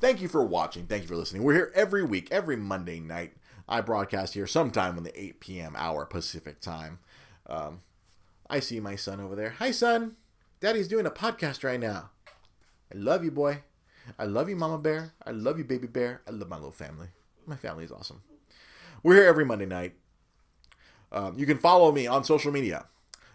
Thank 0.00 0.20
you 0.20 0.26
for 0.26 0.44
watching. 0.44 0.86
Thank 0.86 1.02
you 1.02 1.08
for 1.08 1.14
listening. 1.14 1.44
We're 1.44 1.54
here 1.54 1.72
every 1.72 2.02
week, 2.02 2.28
every 2.32 2.56
Monday 2.56 2.98
night. 2.98 3.34
I 3.68 3.80
broadcast 3.80 4.34
here 4.34 4.48
sometime 4.48 4.98
in 4.98 5.04
the 5.04 5.18
8 5.18 5.38
p.m. 5.38 5.74
hour 5.76 6.04
Pacific 6.04 6.60
time. 6.60 6.98
Um, 7.46 7.82
I 8.48 8.58
see 8.58 8.80
my 8.80 8.96
son 8.96 9.20
over 9.20 9.36
there. 9.36 9.50
Hi, 9.60 9.70
son. 9.70 10.16
Daddy's 10.58 10.88
doing 10.88 11.06
a 11.06 11.10
podcast 11.10 11.62
right 11.62 11.78
now. 11.78 12.10
I 12.92 12.98
love 12.98 13.22
you, 13.22 13.30
boy. 13.30 13.62
I 14.18 14.24
love 14.24 14.48
you, 14.48 14.56
Mama 14.56 14.78
Bear. 14.78 15.12
I 15.24 15.30
love 15.30 15.58
you, 15.58 15.64
Baby 15.64 15.86
Bear. 15.86 16.22
I 16.26 16.32
love 16.32 16.48
my 16.48 16.56
little 16.56 16.72
family. 16.72 17.08
My 17.46 17.54
family 17.54 17.84
is 17.84 17.92
awesome. 17.92 18.22
We're 19.04 19.14
here 19.14 19.26
every 19.26 19.44
Monday 19.44 19.66
night. 19.66 19.94
Um, 21.12 21.38
you 21.38 21.46
can 21.46 21.58
follow 21.58 21.92
me 21.92 22.08
on 22.08 22.24
social 22.24 22.50
media 22.50 22.86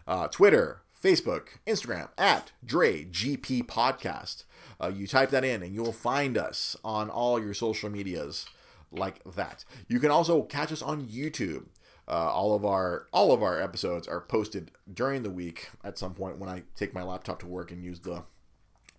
uh, 0.07 0.27
Twitter, 0.27 0.81
Facebook, 1.05 1.59
Instagram 1.67 2.09
at 2.17 2.51
Dre 2.65 3.05
GP 3.05 3.67
Podcast. 3.67 4.43
Uh, 4.81 4.87
you 4.87 5.05
type 5.05 5.29
that 5.29 5.45
in 5.45 5.61
and 5.61 5.71
you'll 5.71 5.91
find 5.91 6.35
us 6.35 6.75
on 6.83 7.11
all 7.11 7.39
your 7.39 7.53
social 7.53 7.91
medias 7.91 8.47
like 8.91 9.23
that. 9.23 9.65
You 9.87 9.99
can 9.99 10.09
also 10.09 10.41
catch 10.41 10.71
us 10.71 10.81
on 10.81 11.05
YouTube. 11.05 11.65
Uh, 12.07 12.31
all 12.31 12.55
of 12.55 12.65
our 12.65 13.05
all 13.13 13.31
of 13.31 13.43
our 13.43 13.61
episodes 13.61 14.07
are 14.07 14.19
posted 14.19 14.71
during 14.91 15.21
the 15.21 15.29
week 15.29 15.69
at 15.83 15.99
some 15.99 16.15
point 16.15 16.39
when 16.39 16.49
I 16.49 16.63
take 16.75 16.95
my 16.95 17.03
laptop 17.03 17.37
to 17.41 17.47
work 17.47 17.69
and 17.69 17.83
use 17.83 17.99
the 17.99 18.23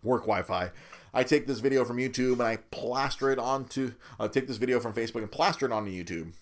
work 0.05 0.23
Wi-Fi. 0.23 0.71
I 1.13 1.25
take 1.25 1.49
this 1.49 1.59
video 1.59 1.85
from 1.85 1.97
YouTube 1.97 2.35
and 2.35 2.43
I 2.43 2.59
plaster 2.71 3.33
it 3.33 3.41
onto. 3.41 3.95
I 4.21 4.29
take 4.29 4.47
this 4.47 4.59
video 4.59 4.79
from 4.79 4.93
Facebook 4.93 5.23
and 5.23 5.33
plaster 5.33 5.67
it 5.67 5.73
onto 5.73 5.91
YouTube, 5.91 6.35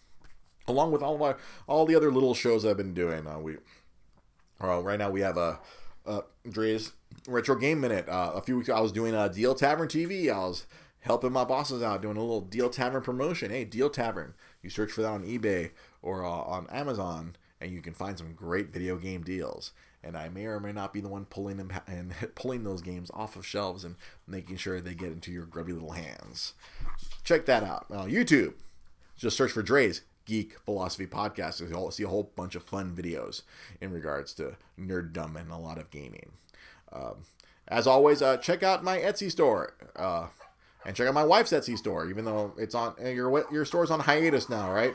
along 0.68 0.92
with 0.92 1.00
all 1.00 1.14
of 1.14 1.22
our 1.22 1.38
all 1.66 1.86
the 1.86 1.96
other 1.96 2.12
little 2.12 2.34
shows 2.34 2.66
I've 2.66 2.76
been 2.76 2.92
doing. 2.92 3.26
Uh, 3.26 3.38
we 3.38 3.56
uh, 4.62 4.80
right 4.80 4.98
now 4.98 5.10
we 5.10 5.20
have 5.20 5.36
a 5.36 5.60
uh, 6.06 6.20
Dre's 6.48 6.92
retro 7.26 7.56
game 7.56 7.80
minute. 7.80 8.08
Uh, 8.08 8.32
a 8.34 8.40
few 8.40 8.56
weeks 8.56 8.68
ago, 8.68 8.76
I 8.76 8.80
was 8.80 8.92
doing 8.92 9.14
a 9.14 9.28
Deal 9.28 9.54
Tavern 9.54 9.88
TV. 9.88 10.32
I 10.32 10.38
was 10.38 10.66
helping 11.00 11.32
my 11.32 11.44
bosses 11.44 11.82
out 11.82 12.02
doing 12.02 12.16
a 12.16 12.20
little 12.20 12.40
Deal 12.40 12.70
Tavern 12.70 13.02
promotion. 13.02 13.50
Hey, 13.50 13.64
Deal 13.64 13.90
Tavern. 13.90 14.34
You 14.62 14.70
search 14.70 14.92
for 14.92 15.02
that 15.02 15.08
on 15.08 15.24
eBay 15.24 15.70
or 16.02 16.24
uh, 16.24 16.28
on 16.28 16.66
Amazon, 16.70 17.36
and 17.60 17.70
you 17.72 17.80
can 17.80 17.94
find 17.94 18.18
some 18.18 18.32
great 18.34 18.72
video 18.72 18.96
game 18.96 19.22
deals. 19.22 19.72
And 20.02 20.18
I 20.18 20.28
may 20.28 20.44
or 20.44 20.60
may 20.60 20.72
not 20.72 20.92
be 20.92 21.00
the 21.00 21.08
one 21.08 21.24
pulling 21.24 21.56
them 21.56 21.72
and 21.86 22.14
pulling 22.34 22.64
those 22.64 22.82
games 22.82 23.10
off 23.14 23.36
of 23.36 23.46
shelves 23.46 23.84
and 23.84 23.96
making 24.26 24.56
sure 24.56 24.80
they 24.80 24.94
get 24.94 25.12
into 25.12 25.32
your 25.32 25.46
grubby 25.46 25.72
little 25.72 25.92
hands. 25.92 26.54
Check 27.22 27.46
that 27.46 27.62
out. 27.62 27.86
Uh, 27.90 28.04
YouTube. 28.04 28.54
Just 29.16 29.36
search 29.36 29.52
for 29.52 29.62
Dre's 29.62 30.02
geek 30.24 30.58
philosophy 30.64 31.06
podcast. 31.06 31.66
You'll 31.68 31.90
see 31.90 32.04
a 32.04 32.08
whole 32.08 32.30
bunch 32.34 32.54
of 32.54 32.62
fun 32.62 32.94
videos 32.94 33.42
in 33.80 33.92
regards 33.92 34.32
to 34.34 34.56
nerddom 34.78 35.36
and 35.36 35.50
a 35.50 35.56
lot 35.56 35.78
of 35.78 35.90
gaming. 35.90 36.32
Um, 36.92 37.24
as 37.68 37.86
always, 37.86 38.22
uh, 38.22 38.36
check 38.36 38.62
out 38.62 38.84
my 38.84 38.98
Etsy 38.98 39.30
store. 39.30 39.74
Uh, 39.96 40.26
and 40.84 40.94
check 40.94 41.08
out 41.08 41.14
my 41.14 41.24
wife's 41.24 41.52
Etsy 41.52 41.78
store, 41.78 42.08
even 42.08 42.24
though 42.24 42.52
it's 42.58 42.74
on 42.74 42.94
your 43.00 43.44
your 43.50 43.64
store's 43.64 43.90
on 43.90 44.00
hiatus 44.00 44.48
now, 44.48 44.70
right? 44.70 44.94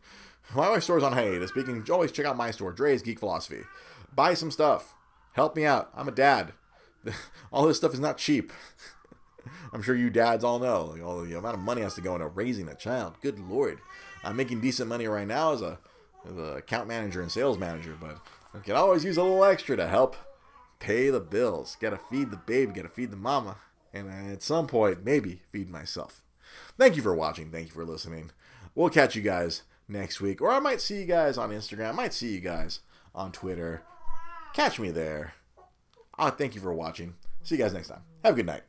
my 0.54 0.68
wife's 0.68 0.84
store's 0.84 1.02
on 1.02 1.12
hiatus. 1.12 1.50
Speaking, 1.50 1.84
always 1.90 2.12
check 2.12 2.26
out 2.26 2.36
my 2.36 2.50
store, 2.50 2.72
Dre's 2.72 3.02
Geek 3.02 3.20
Philosophy. 3.20 3.62
Buy 4.14 4.34
some 4.34 4.50
stuff. 4.50 4.94
Help 5.32 5.54
me 5.54 5.64
out. 5.64 5.90
I'm 5.94 6.08
a 6.08 6.12
dad. 6.12 6.52
all 7.52 7.66
this 7.66 7.76
stuff 7.76 7.94
is 7.94 8.00
not 8.00 8.18
cheap. 8.18 8.52
I'm 9.72 9.82
sure 9.82 9.94
you 9.94 10.10
dads 10.10 10.44
all 10.44 10.58
know 10.58 10.96
all 11.04 11.22
the 11.22 11.38
amount 11.38 11.54
of 11.54 11.60
money 11.60 11.82
has 11.82 11.94
to 11.94 12.00
go 12.00 12.14
into 12.14 12.26
raising 12.26 12.68
a 12.68 12.74
child. 12.74 13.14
Good 13.22 13.38
lord, 13.38 13.78
I'm 14.24 14.36
making 14.36 14.60
decent 14.60 14.88
money 14.88 15.06
right 15.06 15.26
now 15.26 15.52
as 15.52 15.62
a, 15.62 15.78
as 16.28 16.36
a 16.36 16.56
account 16.56 16.88
manager 16.88 17.22
and 17.22 17.30
sales 17.30 17.58
manager, 17.58 17.96
but 18.00 18.18
I 18.54 18.58
can 18.58 18.76
always 18.76 19.04
use 19.04 19.16
a 19.16 19.22
little 19.22 19.44
extra 19.44 19.76
to 19.76 19.88
help 19.88 20.16
pay 20.78 21.10
the 21.10 21.20
bills. 21.20 21.76
Got 21.80 21.90
to 21.90 22.00
feed 22.10 22.30
the 22.30 22.36
baby, 22.36 22.72
got 22.72 22.82
to 22.82 22.88
feed 22.88 23.10
the 23.10 23.16
mama, 23.16 23.56
and 23.92 24.10
at 24.32 24.42
some 24.42 24.66
point 24.66 25.04
maybe 25.04 25.42
feed 25.50 25.70
myself. 25.70 26.22
Thank 26.76 26.96
you 26.96 27.02
for 27.02 27.14
watching. 27.14 27.50
Thank 27.50 27.68
you 27.68 27.72
for 27.72 27.84
listening. 27.84 28.30
We'll 28.74 28.90
catch 28.90 29.16
you 29.16 29.22
guys 29.22 29.62
next 29.88 30.20
week, 30.20 30.40
or 30.40 30.50
I 30.50 30.60
might 30.60 30.80
see 30.80 31.00
you 31.00 31.06
guys 31.06 31.38
on 31.38 31.50
Instagram. 31.50 31.88
I 31.88 31.92
might 31.92 32.14
see 32.14 32.32
you 32.32 32.40
guys 32.40 32.80
on 33.14 33.32
Twitter. 33.32 33.82
Catch 34.54 34.78
me 34.78 34.90
there. 34.90 35.34
Uh, 36.18 36.30
thank 36.30 36.54
you 36.54 36.60
for 36.60 36.72
watching. 36.72 37.14
See 37.42 37.56
you 37.56 37.62
guys 37.62 37.72
next 37.72 37.88
time. 37.88 38.02
Have 38.24 38.34
a 38.34 38.36
good 38.36 38.46
night. 38.46 38.62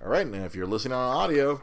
All 0.00 0.08
right, 0.08 0.24
and 0.24 0.34
if 0.36 0.54
you're 0.54 0.66
listening 0.66 0.94
on 0.94 1.16
audio, 1.16 1.62